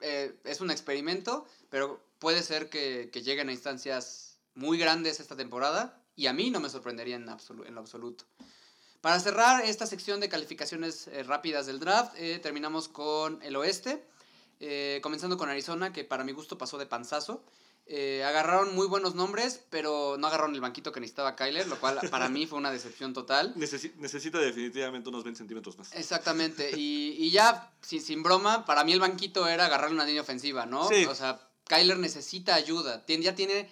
Eh, 0.00 0.38
es 0.44 0.60
un 0.60 0.70
experimento, 0.70 1.46
pero 1.70 2.04
puede 2.18 2.42
ser 2.42 2.68
que 2.68 3.10
lleguen 3.10 3.48
a 3.48 3.52
instancias 3.52 4.38
muy 4.54 4.78
grandes 4.78 5.20
esta 5.20 5.36
temporada. 5.36 6.04
Y 6.18 6.26
a 6.26 6.32
mí 6.32 6.50
no 6.50 6.58
me 6.58 6.68
sorprendería 6.68 7.14
en, 7.14 7.22
en 7.28 7.74
lo 7.74 7.80
absoluto. 7.80 8.24
Para 9.00 9.20
cerrar 9.20 9.64
esta 9.64 9.86
sección 9.86 10.18
de 10.18 10.28
calificaciones 10.28 11.06
eh, 11.06 11.22
rápidas 11.22 11.66
del 11.66 11.78
draft, 11.78 12.14
eh, 12.16 12.40
terminamos 12.40 12.88
con 12.88 13.40
el 13.42 13.54
oeste. 13.54 14.04
Eh, 14.58 14.98
comenzando 15.00 15.36
con 15.36 15.48
Arizona, 15.48 15.92
que 15.92 16.02
para 16.02 16.24
mi 16.24 16.32
gusto 16.32 16.58
pasó 16.58 16.76
de 16.76 16.86
panzazo. 16.86 17.44
Agarraron 18.26 18.74
muy 18.74 18.86
buenos 18.88 19.14
nombres, 19.14 19.60
pero 19.70 20.16
no 20.18 20.26
agarraron 20.26 20.54
el 20.54 20.60
banquito 20.60 20.90
que 20.92 20.98
necesitaba 21.00 21.36
Kyler, 21.36 21.68
lo 21.68 21.78
cual 21.80 21.98
para 22.10 22.28
mí 22.28 22.46
fue 22.46 22.58
una 22.58 22.70
decepción 22.72 23.14
total. 23.14 23.54
Necesi- 23.56 23.94
necesita 23.94 24.38
definitivamente 24.40 25.08
unos 25.08 25.22
20 25.24 25.38
centímetros 25.38 25.78
más. 25.78 25.92
Exactamente, 25.94 26.72
y, 26.76 27.14
y 27.16 27.30
ya, 27.30 27.72
sin, 27.80 28.02
sin 28.02 28.22
broma, 28.24 28.66
para 28.66 28.82
mí 28.84 28.92
el 28.92 29.00
banquito 29.00 29.46
era 29.48 29.66
agarrar 29.66 29.90
una 29.92 30.04
línea 30.04 30.20
ofensiva, 30.20 30.66
¿no? 30.66 30.86
Sí. 30.88 31.06
O 31.06 31.14
sea, 31.14 31.40
Kyler 31.68 31.98
necesita 31.98 32.56
ayuda, 32.56 33.04
ya 33.06 33.34
tiene 33.34 33.70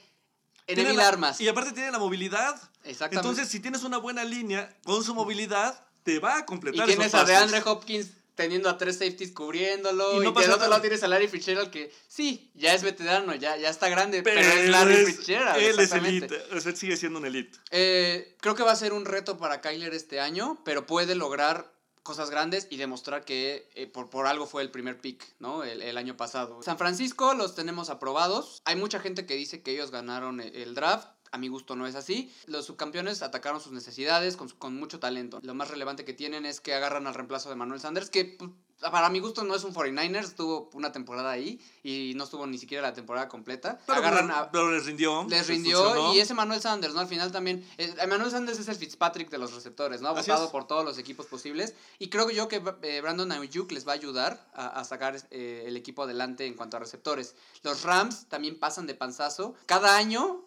en 0.67 0.75
Tiene 0.75 0.91
mil 0.91 0.99
la- 0.99 1.09
armas. 1.09 1.41
Y 1.41 1.49
aparte 1.49 1.73
tiene 1.73 1.91
la 1.91 1.99
movilidad. 1.99 2.55
Exactamente. 2.85 3.17
Entonces, 3.17 3.49
si 3.49 3.61
tienes 3.61 3.83
una 3.85 3.99
buena 3.99 4.25
línea 4.25 4.75
con 4.85 5.03
su 5.05 5.15
movilidad, 5.15 5.81
te 6.03 6.19
va 6.19 6.37
a 6.37 6.41
y 6.41 6.45
completar 6.45 6.87
tienes 6.87 7.07
esos 7.09 7.21
a. 7.21 7.25
DeAndre 7.25 7.63
Hopkins 7.65 8.09
teniendo 8.35 8.69
a 8.69 8.77
tres 8.77 8.99
safeties 8.99 9.33
cubriéndolo. 9.33 10.15
Y 10.15 10.17
Y, 10.19 10.21
no 10.25 10.35
pasa 10.35 10.49
del 10.49 10.57
otro 10.57 10.69
lado 10.69 10.83
tienes 10.83 11.03
a 11.03 11.09
Larry 11.09 11.27
Fitzgerald 11.27 11.71
que 11.71 11.91
sí, 12.07 12.51
ya 12.55 12.75
es 12.75 12.83
veterano, 12.83 13.35
ya, 13.35 13.57
ya 13.57 13.71
está 13.71 13.89
grande, 13.89 14.23
pero, 14.23 14.41
Pero 14.41 14.53
es 14.61 14.69
Larry 14.69 14.95
es- 14.95 15.07
Fitzgerald. 15.07 15.63
Él 15.63 15.79
es 15.81 15.93
elite. 15.93 16.43
O 16.55 16.61
sea, 16.61 16.77
sigue 16.77 16.97
siendo 16.99 17.19
un 17.19 17.25
elite. 17.27 17.59
Eh, 17.71 18.37
creo 18.41 18.55
que 18.55 18.63
va 18.63 18.73
a 18.73 18.77
ser 18.77 18.93
un 18.93 19.05
reto 19.07 19.39
para 19.39 19.61
Kyler 19.63 19.95
este 19.95 20.21
año, 20.21 20.61
pero 20.65 20.85
puede 20.85 21.15
lograr 21.15 21.73
cosas 22.07 22.31
grandes 22.31 22.69
y 22.71 22.77
demostrar 22.77 23.25
que 23.25 23.69
eh, 23.75 23.87
por, 23.87 24.09
por 24.09 24.27
algo 24.27 24.47
fue 24.47 24.63
el 24.63 24.71
primer 24.71 24.99
pick, 24.99 25.35
¿no? 25.41 25.65
El, 25.65 25.97
año 25.97 26.17
pasado. 26.17 26.63
San 26.63 26.79
Francisco 26.79 27.35
los 27.35 27.55
tenemos 27.55 27.91
aprobados. 27.91 28.63
Hay 28.65 28.77
mucha 28.77 29.01
gente 29.01 29.27
que 29.27 29.35
dice 29.35 29.63
que 29.63 29.73
ellos 29.73 29.91
ganaron 29.91 30.41
el 30.41 30.75
draft. 30.75 31.09
A 31.37 31.39
mi 31.39 31.49
gusto 31.49 31.77
no 31.77 31.87
es 31.87 31.95
así. 31.97 32.33
Los 32.47 32.65
subcampeones 32.65 33.21
atacaron 33.21 33.61
sus 33.61 33.71
necesidades 33.71 34.39
con, 34.39 34.75
mucho 34.75 34.99
talento. 34.99 35.39
Lo 35.43 35.53
más 35.53 35.69
relevante 35.69 36.07
que 36.07 36.15
tienen 36.15 36.47
es 36.47 36.63
que 36.63 36.73
agarran 36.73 37.07
al 37.07 37.13
reemplazo 37.13 37.51
de 37.51 37.57
Manuel 37.57 37.79
Sanders, 37.79 38.09
que 38.09 38.25
pues, 38.25 38.51
para 38.81 39.11
mi 39.11 39.21
gusto 39.21 39.45
no 39.45 39.55
es 39.55 39.63
un 39.63 39.75
49ers, 39.75 40.25
estuvo 40.25 40.71
una 40.73 40.93
temporada 40.93 41.31
ahí 41.31 41.61
y 41.83 42.15
no 42.17 42.25
estuvo 42.25 42.47
ni 42.47 42.57
siquiera 42.57 42.81
la 42.81 42.95
temporada 42.95 43.29
completa. 43.29 43.79
Pero, 43.85 43.99
agarran 43.99 44.31
a, 44.31 44.51
pero 44.51 44.71
les 44.71 44.87
rindió. 44.87 45.27
les 45.29 45.47
rindió 45.47 45.85
funcionó. 45.85 46.15
y 46.15 46.21
ese 46.21 46.33
Manuel 46.33 46.63
Sanders, 46.63 46.95
¿no? 46.95 47.01
Al 47.01 47.07
final 47.07 47.31
también. 47.31 47.63
eh, 47.77 47.95
Emmanuel 47.99 48.31
Sanders 48.31 48.59
es 48.59 48.69
el 48.69 48.77
Fitzpatrick 48.77 49.29
de 49.29 49.37
los 49.37 49.53
receptores, 49.53 50.01
¿no? 50.01 50.09
Ha 50.09 50.13
votado 50.13 50.51
por 50.51 50.67
todos 50.67 50.87
los 50.87 50.97
equipos 50.97 51.27
posibles. 51.27 51.75
Y 51.99 52.09
creo 52.09 52.31
yo 52.31 52.49
que 52.49 52.63
eh, 52.81 53.03
Brandon 53.03 53.31
Ayuk 53.31 53.73
les 53.73 53.87
va 53.87 53.93
a 53.93 53.97
ayudar 53.97 54.43
a, 54.55 54.69
a 54.69 54.85
sacar 54.85 55.21
eh, 55.31 55.65
el 55.67 55.77
equipo 55.77 56.05
adelante 56.05 56.47
en 56.47 56.55
cuanto 56.55 56.79
a 56.79 56.81
receptores. 56.81 57.35
Los 57.63 57.83
Rams 57.83 58.27
también 58.31 58.59
pasan 58.59 58.87
de 58.87 58.95
panzazo. 58.95 59.55
Cada 59.67 59.99
año 59.99 60.46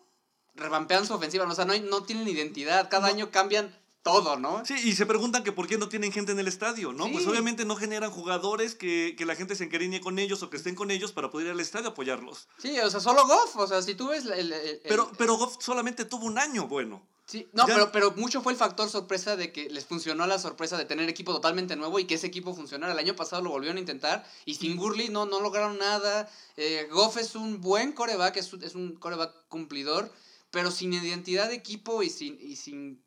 revampean 0.60 1.06
su 1.08 1.13
ofensiva, 1.13 1.45
o 1.45 1.56
sea, 1.56 1.65
no, 1.65 1.74
hay- 1.74 1.82
no 1.82 2.04
tienen 2.04 2.28
identidad. 2.28 2.89
Cada 2.89 3.08
No. 3.10 3.13
año 3.15 3.32
cambian 3.32 3.76
todo, 4.04 4.38
¿no? 4.38 4.63
Sí, 4.65 4.76
y 4.86 4.93
se 4.95 5.06
preguntan 5.06 5.43
que 5.43 5.52
por 5.52 5.67
qué 5.67 5.78
no 5.78 5.89
tienen 5.89 6.12
gente 6.12 6.32
en 6.32 6.39
el 6.39 6.48
estadio, 6.48 6.93
¿no? 6.93 7.12
Pues 7.12 7.26
Sí. 7.26 7.30
obviamente 7.30 7.65
no 7.65 7.76
generan 7.76 8.12
jugadores 8.12 8.74
que, 8.74 9.13
que 9.17 9.26
la 9.26 9.36
gente 9.36 9.56
se 9.56 9.65
encariñe 9.65 10.00
con 10.00 10.19
ellos 10.19 10.41
o 10.41 10.50
que 10.50 10.58
estén 10.58 10.74
con 10.76 10.89
ellos 10.89 11.12
para 11.12 11.30
poder 11.30 11.48
ir 11.48 11.54
al 11.54 11.60
estadio 11.60 11.88
a 11.88 11.91
apoyarlos. 11.91 12.48
Sí, 12.60 12.80
o 12.80 12.89
sea, 12.89 13.02
solo 13.02 13.28
Goff, 13.28 13.56
o 13.58 13.67
sea, 13.67 13.82
si 13.82 13.95
tú 13.95 14.08
ves 14.08 14.24
el... 14.26 14.32
el- 14.32 14.54
el- 14.54 14.82
Pero, 14.88 15.12
pero 15.17 15.36
Goff 15.38 15.58
solamente 15.60 16.06
tuvo 16.06 16.26
un 16.26 16.38
año 16.39 16.67
bueno. 16.67 17.06
Sí, 17.26 17.48
no, 17.54 17.67
Ya- 17.67 17.74
pero, 17.76 17.91
pero 17.91 18.12
mucho 18.15 18.41
fue 18.41 18.54
el 18.54 18.58
factor 18.58 18.89
sorpresa 18.89 19.36
de 19.36 19.52
que 19.52 19.69
les 19.69 19.86
funcionó 19.86 20.26
la 20.26 20.39
sorpresa 20.39 20.78
de 20.78 20.86
tener 20.86 21.08
equipo 21.10 21.32
totalmente 21.32 21.76
nuevo 21.76 22.00
y 22.00 22.06
que 22.06 22.15
ese 22.15 22.26
equipo 22.26 22.56
funcionara. 22.56 22.93
El 22.93 22.98
año 23.00 23.15
pasado 23.15 23.43
lo 23.43 23.52
volvieron 23.52 23.78
a 23.78 23.82
intentar 23.82 24.26
y 24.45 24.56
sin 24.56 24.78
Gurley 24.78 25.10
no, 25.10 25.26
no 25.28 25.39
lograron 25.41 25.78
nada. 25.78 26.28
Eh, 26.58 26.88
Goff 26.89 27.17
es 27.17 27.36
un 27.36 27.62
buen 27.62 27.91
coreback, 27.91 28.38
es, 28.38 28.52
es 28.63 28.74
un 28.74 28.95
coreback 28.95 29.32
cumplidor, 29.48 30.12
pero 30.51 30.71
sin 30.71 30.93
identidad 30.93 31.47
de 31.49 31.55
equipo 31.55 32.01
y 32.03 32.09
sin, 32.09 32.38
y 32.41 32.55
sin, 32.55 33.01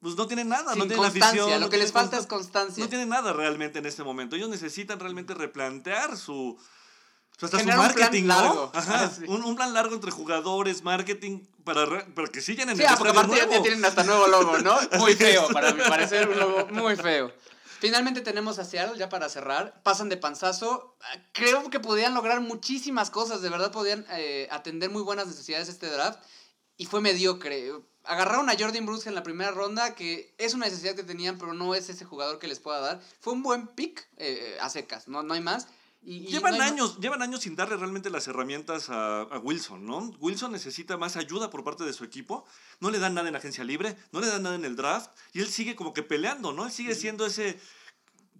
Pues 0.00 0.14
no 0.16 0.26
tienen 0.26 0.48
nada, 0.48 0.72
sin 0.72 0.78
no 0.80 0.84
tienen 0.86 0.98
constancia. 0.98 1.28
afición. 1.42 1.60
Lo 1.60 1.66
no 1.66 1.70
que 1.70 1.78
les 1.78 1.92
falta 1.92 2.16
es 2.16 2.26
consta- 2.26 2.28
constancia. 2.28 2.84
No 2.84 2.88
tienen 2.88 3.08
nada 3.08 3.32
realmente 3.32 3.78
en 3.80 3.86
este 3.86 4.04
momento. 4.04 4.36
Ellos 4.36 4.48
necesitan 4.48 5.00
realmente 5.00 5.34
replantear 5.34 6.16
su. 6.16 6.56
hasta 7.40 7.48
su 7.48 7.56
Generar 7.58 7.78
un 7.80 7.86
plan 7.94 8.00
marketing, 8.00 8.26
¿no? 8.26 8.34
largo. 8.42 8.70
Ajá, 8.74 9.04
Ah, 9.04 9.10
sí. 9.16 9.24
un, 9.28 9.42
un 9.44 9.56
plan 9.56 9.72
largo 9.74 9.94
entre 9.94 10.10
jugadores, 10.10 10.82
marketing, 10.82 11.40
para, 11.64 11.84
re- 11.86 12.04
para 12.14 12.28
que 12.28 12.40
sigan 12.40 12.68
en 12.70 12.76
Sí, 12.76 12.82
el 12.82 12.88
ah, 12.88 12.94
porque 12.96 13.10
aparte 13.16 13.36
ya, 13.36 13.62
tienen 13.62 13.84
hasta 13.84 14.04
nuevo 14.04 14.26
logo, 14.28 14.58
¿no? 14.58 14.76
Muy 14.98 15.14
feo, 15.14 15.48
para 15.52 15.72
mi 15.72 15.82
parecer, 15.82 16.28
un 16.28 16.38
logo 16.38 16.66
muy 16.72 16.96
feo. 16.96 17.32
Finalmente 17.80 18.22
tenemos 18.22 18.58
a 18.58 18.64
Seattle, 18.64 18.98
ya 18.98 19.08
para 19.08 19.28
cerrar. 19.28 19.80
Pasan 19.84 20.08
de 20.08 20.16
panzazo. 20.16 20.96
Creo 21.32 21.70
que 21.70 21.78
podían 21.78 22.12
lograr 22.12 22.40
muchísimas 22.40 23.08
cosas. 23.10 23.40
De 23.40 23.50
verdad 23.50 23.70
podían 23.70 24.04
eh, 24.10 24.48
atender 24.50 24.90
muy 24.90 25.02
buenas 25.02 25.28
necesidades 25.28 25.68
este 25.68 25.86
draft. 25.88 26.18
Y 26.78 26.86
fue 26.86 27.02
mediocre. 27.02 27.70
Agarraron 28.04 28.48
a 28.48 28.54
Jordan 28.58 28.86
Bruce 28.86 29.06
en 29.08 29.14
la 29.14 29.22
primera 29.22 29.50
ronda, 29.50 29.94
que 29.94 30.34
es 30.38 30.54
una 30.54 30.64
necesidad 30.64 30.94
que 30.94 31.02
tenían, 31.02 31.36
pero 31.36 31.52
no 31.52 31.74
es 31.74 31.90
ese 31.90 32.06
jugador 32.06 32.38
que 32.38 32.48
les 32.48 32.58
pueda 32.60 32.80
dar. 32.80 33.02
Fue 33.20 33.34
un 33.34 33.42
buen 33.42 33.66
pick 33.66 34.08
eh, 34.16 34.56
a 34.62 34.70
secas, 34.70 35.08
no, 35.08 35.22
no 35.22 35.34
hay 35.34 35.40
más. 35.42 35.66
Y, 36.00 36.18
y 36.18 36.26
Llevan 36.28 36.52
no 36.56 36.62
hay 36.62 36.70
ma- 36.70 36.74
años, 36.74 36.98
llevan 37.00 37.20
años 37.22 37.40
sin 37.42 37.56
darle 37.56 37.76
realmente 37.76 38.08
las 38.08 38.28
herramientas 38.28 38.88
a, 38.88 39.22
a 39.22 39.38
Wilson, 39.40 39.84
¿no? 39.84 39.98
Wilson 40.20 40.52
necesita 40.52 40.96
más 40.96 41.16
ayuda 41.16 41.50
por 41.50 41.64
parte 41.64 41.84
de 41.84 41.92
su 41.92 42.04
equipo. 42.04 42.46
No 42.80 42.90
le 42.90 43.00
dan 43.00 43.14
nada 43.14 43.26
en 43.26 43.32
la 43.32 43.40
agencia 43.40 43.64
libre, 43.64 43.96
no 44.12 44.20
le 44.20 44.28
dan 44.28 44.44
nada 44.44 44.54
en 44.54 44.64
el 44.64 44.76
draft. 44.76 45.10
Y 45.32 45.40
él 45.40 45.48
sigue 45.48 45.74
como 45.74 45.92
que 45.92 46.04
peleando, 46.04 46.52
¿no? 46.52 46.64
Él 46.64 46.70
sigue 46.72 46.94
siendo 46.94 47.26
ese 47.26 47.58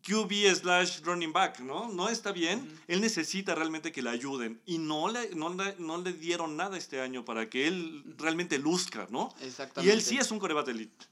QB 0.08 0.54
slash 0.54 1.00
running 1.02 1.32
back, 1.32 1.60
¿no? 1.60 1.88
No 1.88 2.08
está 2.08 2.32
bien. 2.32 2.60
Ujú. 2.60 2.82
Él 2.88 3.00
necesita 3.02 3.54
realmente 3.54 3.92
que 3.92 4.00
le 4.00 4.10
ayuden. 4.10 4.60
Y 4.64 4.78
no 4.78 5.08
le, 5.08 5.34
no, 5.34 5.52
le, 5.52 5.74
no 5.78 5.98
le 5.98 6.12
dieron 6.14 6.56
nada 6.56 6.78
este 6.78 7.00
año 7.00 7.24
para 7.24 7.50
que 7.50 7.66
él 7.66 8.04
realmente 8.16 8.58
luzca, 8.58 9.06
¿no? 9.10 9.34
Y 9.42 9.46
Exactamente. 9.46 9.92
él 9.92 10.02
sí 10.02 10.16
es 10.16 10.30
un 10.30 10.38
coreback 10.38 10.68
elite. 10.68 11.06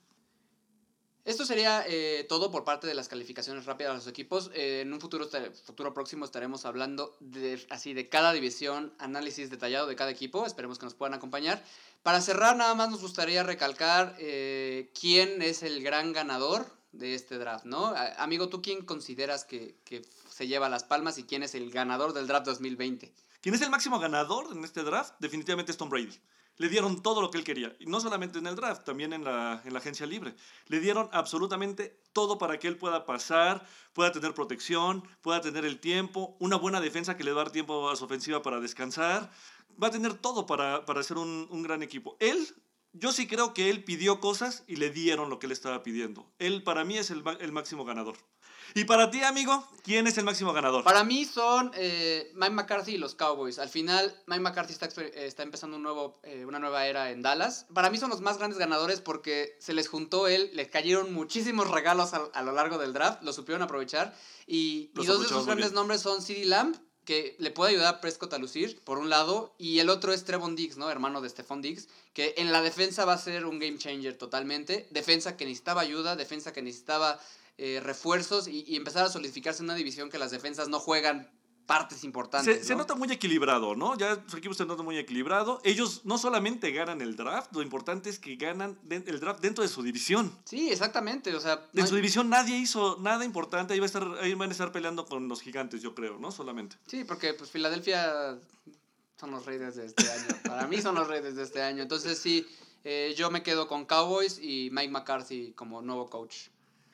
Esto 1.27 1.45
sería 1.45 1.85
eh, 1.89 2.25
todo 2.29 2.53
por 2.53 2.63
parte 2.63 2.87
de 2.87 2.95
las 2.95 3.09
calificaciones 3.09 3.67
rápidas 3.67 3.93
de 3.93 3.97
los 3.97 4.07
equipos. 4.07 4.49
Eh, 4.55 4.83
en 4.83 4.93
un 4.93 5.01
futuro, 5.01 5.29
futuro 5.65 5.93
próximo 5.93 6.25
estaremos 6.25 6.65
hablando 6.65 7.17
de, 7.19 7.67
así 7.69 7.95
de 7.95 8.09
cada 8.09 8.33
división, 8.33 8.95
análisis 9.01 9.51
detallado 9.51 9.89
de 9.89 9.97
cada 9.97 10.13
equipo. 10.13 10.47
Esperemos 10.47 10.79
que 10.79 10.85
nos 10.87 10.95
puedan 10.95 11.15
acompañar. 11.15 11.65
Para 12.05 12.21
cerrar, 12.21 12.57
nada 12.57 12.77
más 12.77 12.91
nos 12.91 13.01
gustaría 13.01 13.43
recalcar 13.43 14.15
eh, 14.21 14.93
quién 14.99 15.43
es 15.43 15.65
el 15.65 15.83
gran 15.83 16.13
ganador 16.13 16.65
de 16.99 17.15
este 17.15 17.39
draft, 17.39 17.65
¿no? 17.65 17.95
Amigo, 18.19 18.49
¿tú 18.49 18.63
quién 18.63 18.85
consideras 18.85 19.45
que, 19.45 19.77
que 19.85 20.03
se 20.29 20.47
lleva 20.47 20.69
las 20.69 20.85
palmas 20.85 21.19
y 21.19 21.25
quién 21.25 21.43
es 21.43 21.55
el 21.55 21.71
ganador 21.71 22.13
del 22.13 22.27
draft 22.27 22.47
2020? 22.47 23.13
¿Quién 23.41 23.55
es 23.55 23.63
el 23.63 23.71
máximo 23.71 24.01
ganador 24.01 24.49
en 24.53 24.65
este 24.65 24.83
draft? 24.83 25.15
Definitivamente 25.21 25.71
es 25.71 25.79
Tom 25.79 25.89
Brady. 25.89 26.19
Le 26.57 26.69
dieron 26.69 27.03
todo 27.03 27.21
lo 27.21 27.31
que 27.31 27.39
él 27.39 27.45
quería. 27.45 27.77
Y 27.79 27.87
no 27.87 28.01
solamente 28.01 28.39
en 28.39 28.47
el 28.47 28.57
draft, 28.57 28.85
también 28.85 29.13
en 29.13 29.25
la, 29.25 29.63
en 29.65 29.73
la 29.73 29.79
agencia 29.79 30.07
libre. 30.07 30.35
Le 30.67 30.81
dieron 30.81 31.09
absolutamente 31.13 32.01
todo 32.13 32.39
para 32.39 32.59
que 32.59 32.67
él 32.67 32.77
pueda 32.77 33.05
pasar, 33.05 33.65
pueda 33.93 34.11
tener 34.11 34.33
protección, 34.35 35.07
pueda 35.21 35.41
tener 35.43 35.65
el 35.65 35.79
tiempo, 35.79 36.37
una 36.41 36.57
buena 36.57 36.81
defensa 36.81 37.17
que 37.17 37.25
le 37.25 37.33
va 37.33 37.43
a 37.43 37.45
dar 37.45 37.53
tiempo 37.53 37.91
a 37.91 37.97
su 37.97 38.07
ofensiva 38.07 38.43
para 38.43 38.59
descansar. 38.59 39.31
Va 39.81 39.89
a 39.89 39.91
tener 39.91 40.15
todo 40.15 40.47
para, 40.47 40.85
para 40.87 41.03
ser 41.03 41.19
un, 41.19 41.47
un 41.51 41.63
gran 41.63 41.83
equipo. 41.83 42.17
Él, 42.21 42.53
yo 42.99 43.13
sí 43.13 43.27
creo 43.27 43.55
que 43.55 43.71
él 43.71 43.85
pidió 43.85 44.21
cosas 44.21 44.65
y 44.67 44.77
le 44.77 44.91
dieron 44.91 45.31
lo 45.31 45.39
que 45.39 45.47
él 45.47 45.53
estaba 45.53 45.83
pidiendo. 45.83 46.27
Él 46.39 46.63
para 46.63 46.85
mí 46.85 46.99
es 46.99 47.11
el, 47.11 47.23
el 47.41 47.53
máximo 47.53 47.85
ganador. 47.85 48.17
Y 48.75 48.85
para 48.85 49.11
ti, 49.11 49.23
amigo, 49.23 49.67
¿quién 49.85 50.07
es 50.07 50.19
el 50.19 50.25
máximo 50.25 50.53
ganador? 50.53 50.85
Para 50.85 51.05
mí 51.05 51.25
son 51.25 51.71
eh, 51.75 52.31
Mike 52.35 52.53
McCarthy 52.53 52.95
y 52.95 52.99
los 52.99 53.15
Cowboys. 53.15 53.59
Al 53.59 53.69
final, 53.69 54.15
Mike 54.27 54.41
McCarthy 54.41 54.73
está, 54.73 54.87
eh, 55.01 55.13
está 55.27 55.45
empezando 55.45 55.77
un 55.77 55.83
nuevo, 55.83 56.19
eh, 56.25 56.45
una 56.45 56.59
nueva 56.59 56.87
era 56.87 57.11
en 57.11 57.23
Dallas. 57.23 57.67
Para 57.73 57.91
mí 57.91 57.97
son 57.97 58.11
los 58.11 58.21
más 58.21 58.39
grandes 58.39 58.59
ganadores 58.59 59.01
porque 59.01 59.57
se 59.61 59.73
les 59.73 59.89
juntó 59.89 60.27
él, 60.29 60.51
les 60.53 60.69
cayeron 60.69 61.15
muchísimos 61.15 61.71
regalos 61.71 62.13
a, 62.13 62.25
a 62.35 62.43
lo 62.43 62.53
largo 62.53 62.77
del 62.77 62.93
draft, 62.93 63.23
lo 63.23 63.33
supieron 63.33 63.63
aprovechar. 63.63 64.15
Y, 64.47 64.91
y 64.95 65.07
dos 65.07 65.23
de 65.23 65.29
sus 65.29 65.47
grandes 65.47 65.67
bien. 65.67 65.75
nombres 65.75 66.01
son 66.03 66.21
CeeDee 66.21 66.45
Lamb, 66.45 66.77
que 67.07 67.37
le 67.39 67.51
puede 67.51 67.71
ayudar 67.71 67.95
a 67.95 68.01
Prescott 68.03 68.35
a 68.35 68.39
lucir, 68.39 68.81
por 68.85 68.99
un 68.99 69.09
lado, 69.09 69.55
y 69.59 69.79
el 69.79 69.89
otro 69.89 70.13
es 70.13 70.25
Trevon 70.25 70.57
Diggs, 70.57 70.77
¿no? 70.77 70.91
Hermano 70.91 71.23
de 71.23 71.31
Stephon 71.31 71.63
Diggs, 71.63 71.89
que 72.13 72.35
en 72.37 72.53
la 72.53 72.61
defensa 72.61 73.05
va 73.05 73.15
a 73.15 73.19
ser 73.19 73.47
un 73.47 73.61
game 73.61 73.79
changer 73.79 74.19
totalmente. 74.19 74.87
Defensa 74.91 75.37
que 75.37 75.47
necesitaba 75.47 75.81
ayuda, 75.81 76.17
defensa 76.17 76.53
que 76.53 76.63
necesitaba 76.63 77.19
eh, 77.59 77.81
refuerzos 77.83 78.49
y, 78.49 78.65
y 78.67 78.77
empezar 78.77 79.07
a 79.07 79.09
solidificarse 79.09 79.63
en 79.63 79.67
una 79.67 79.77
división 79.77 80.11
que 80.11 80.19
las 80.19 80.33
defensas 80.33 80.69
no 80.69 80.81
juegan 80.81 81.31
partes 81.67 82.05
importantes. 82.05 82.59
Se, 82.59 82.65
se 82.65 82.73
¿no? 82.75 82.79
nota 82.79 82.95
muy 82.95 83.11
equilibrado, 83.11 83.75
¿no? 83.75 83.97
Ya 83.99 84.23
su 84.29 84.37
equipo 84.37 84.55
se 84.55 84.65
nota 84.65 84.83
muy 84.83 84.97
equilibrado. 84.99 85.61
Ellos 85.65 86.03
no 86.05 86.17
solamente 86.17 86.71
ganan 86.71 87.01
el 87.01 87.17
draft, 87.17 87.53
lo 87.53 87.61
importante 87.63 88.09
es 88.09 88.19
que 88.19 88.37
ganan 88.37 88.79
el 88.89 89.21
draft 89.21 89.41
dentro 89.41 89.63
de 89.63 89.69
su 89.69 89.83
división. 89.83 90.33
Sí, 90.45 90.71
exactamente. 90.71 91.35
O 91.35 91.41
sea, 91.41 91.65
no 91.73 91.83
En 91.83 91.89
su 91.89 91.95
hay- 91.95 92.01
división 92.01 92.29
nadie 92.31 92.57
hizo 92.57 92.97
nada 93.01 93.25
importante. 93.25 93.75
Ahí, 93.75 93.81
va 93.81 93.85
a 93.85 93.87
estar, 93.87 94.07
ahí 94.23 94.33
van 94.35 94.49
a 94.49 94.53
estar 94.53 94.71
peleando 94.73 95.07
con 95.07 95.29
los 95.29 95.43
gigantes, 95.43 95.83
yo 95.83 95.95
creo, 95.95 96.19
¿no? 96.19 96.31
Solamente. 96.31 96.77
sí, 96.87 97.05
porque 97.05 97.35
pues 97.35 97.51
Filadelfia 97.51 98.39
son 99.19 99.31
los 99.31 99.45
reyes 99.45 99.75
de 99.77 99.87
este 99.87 100.09
año. 100.11 100.27
Para 100.45 100.67
mí 100.67 100.81
son 100.81 100.95
los 100.95 101.09
reyes 101.09 101.35
de 101.37 101.43
este 101.43 101.63
año. 101.63 101.83
Entonces 101.83 102.19
sí, 102.19 102.47
eh, 102.85 103.15
yo 103.17 103.31
me 103.31 103.43
quedo 103.43 103.67
con 103.67 103.87
Cowboys 103.87 104.39
y 104.39 104.69
Mike 104.73 104.91
McCarthy 104.93 105.53
como 105.53 105.83
nuevo 105.83 106.09
coach. 106.09 106.49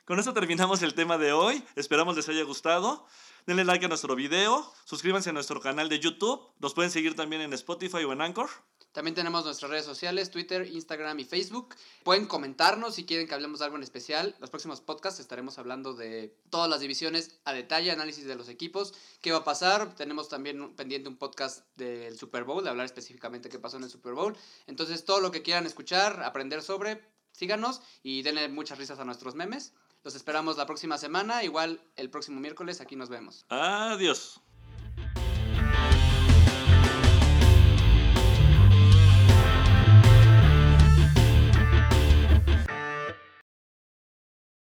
Con 0.05 0.19
esto 0.19 0.33
terminamos 0.33 0.81
el 0.81 0.95
tema 0.95 1.17
de 1.17 1.31
hoy. 1.31 1.63
Esperamos 1.75 2.15
les 2.15 2.27
haya 2.27 2.43
gustado. 2.43 3.05
Denle 3.45 3.65
like 3.65 3.83
a 3.83 3.89
nuestro 3.89 4.15
video. 4.15 4.71
Suscríbanse 4.85 5.31
a 5.31 5.33
nuestro 5.33 5.59
canal 5.59 5.89
de 5.89 5.99
YouTube. 5.99 6.39
Nos 6.59 6.73
pueden 6.73 6.89
seguir 6.89 7.13
también 7.13 7.41
en 7.41 7.51
Spotify 7.51 8.05
o 8.05 8.13
en 8.13 8.21
Anchor. 8.21 8.49
También 8.93 9.15
tenemos 9.15 9.43
nuestras 9.43 9.69
redes 9.69 9.83
sociales, 9.83 10.31
Twitter, 10.31 10.65
Instagram 10.65 11.19
y 11.19 11.25
Facebook. 11.25 11.75
Pueden 12.03 12.25
comentarnos 12.25 12.95
si 12.95 13.05
quieren 13.05 13.27
que 13.27 13.33
hablemos 13.33 13.59
de 13.59 13.65
algo 13.65 13.75
en 13.75 13.83
especial. 13.83 14.33
Los 14.39 14.49
próximos 14.49 14.79
podcasts 14.79 15.19
estaremos 15.19 15.57
hablando 15.57 15.93
de 15.93 16.37
todas 16.51 16.69
las 16.69 16.79
divisiones 16.79 17.37
a 17.43 17.51
detalle, 17.51 17.91
análisis 17.91 18.23
de 18.23 18.35
los 18.35 18.47
equipos, 18.47 18.93
qué 19.19 19.33
va 19.33 19.39
a 19.39 19.43
pasar. 19.43 19.93
Tenemos 19.93 20.29
también 20.29 20.73
pendiente 20.75 21.09
un 21.09 21.17
podcast 21.17 21.65
del 21.75 22.17
Super 22.17 22.45
Bowl, 22.45 22.63
de 22.63 22.69
hablar 22.69 22.85
específicamente 22.85 23.49
qué 23.49 23.59
pasó 23.59 23.75
en 23.75 23.83
el 23.83 23.89
Super 23.89 24.13
Bowl. 24.13 24.37
Entonces, 24.67 25.03
todo 25.03 25.19
lo 25.19 25.31
que 25.31 25.41
quieran 25.41 25.65
escuchar, 25.65 26.23
aprender 26.23 26.61
sobre, 26.61 27.01
síganos 27.33 27.81
y 28.03 28.21
denle 28.21 28.47
muchas 28.47 28.77
risas 28.77 28.99
a 28.99 29.05
nuestros 29.05 29.35
memes. 29.35 29.73
Los 30.03 30.15
esperamos 30.15 30.57
la 30.57 30.65
próxima 30.65 30.97
semana, 30.97 31.43
igual 31.43 31.81
el 31.95 32.09
próximo 32.09 32.39
miércoles, 32.39 32.81
aquí 32.81 32.95
nos 32.95 33.09
vemos. 33.09 33.45
Adiós. 33.49 34.41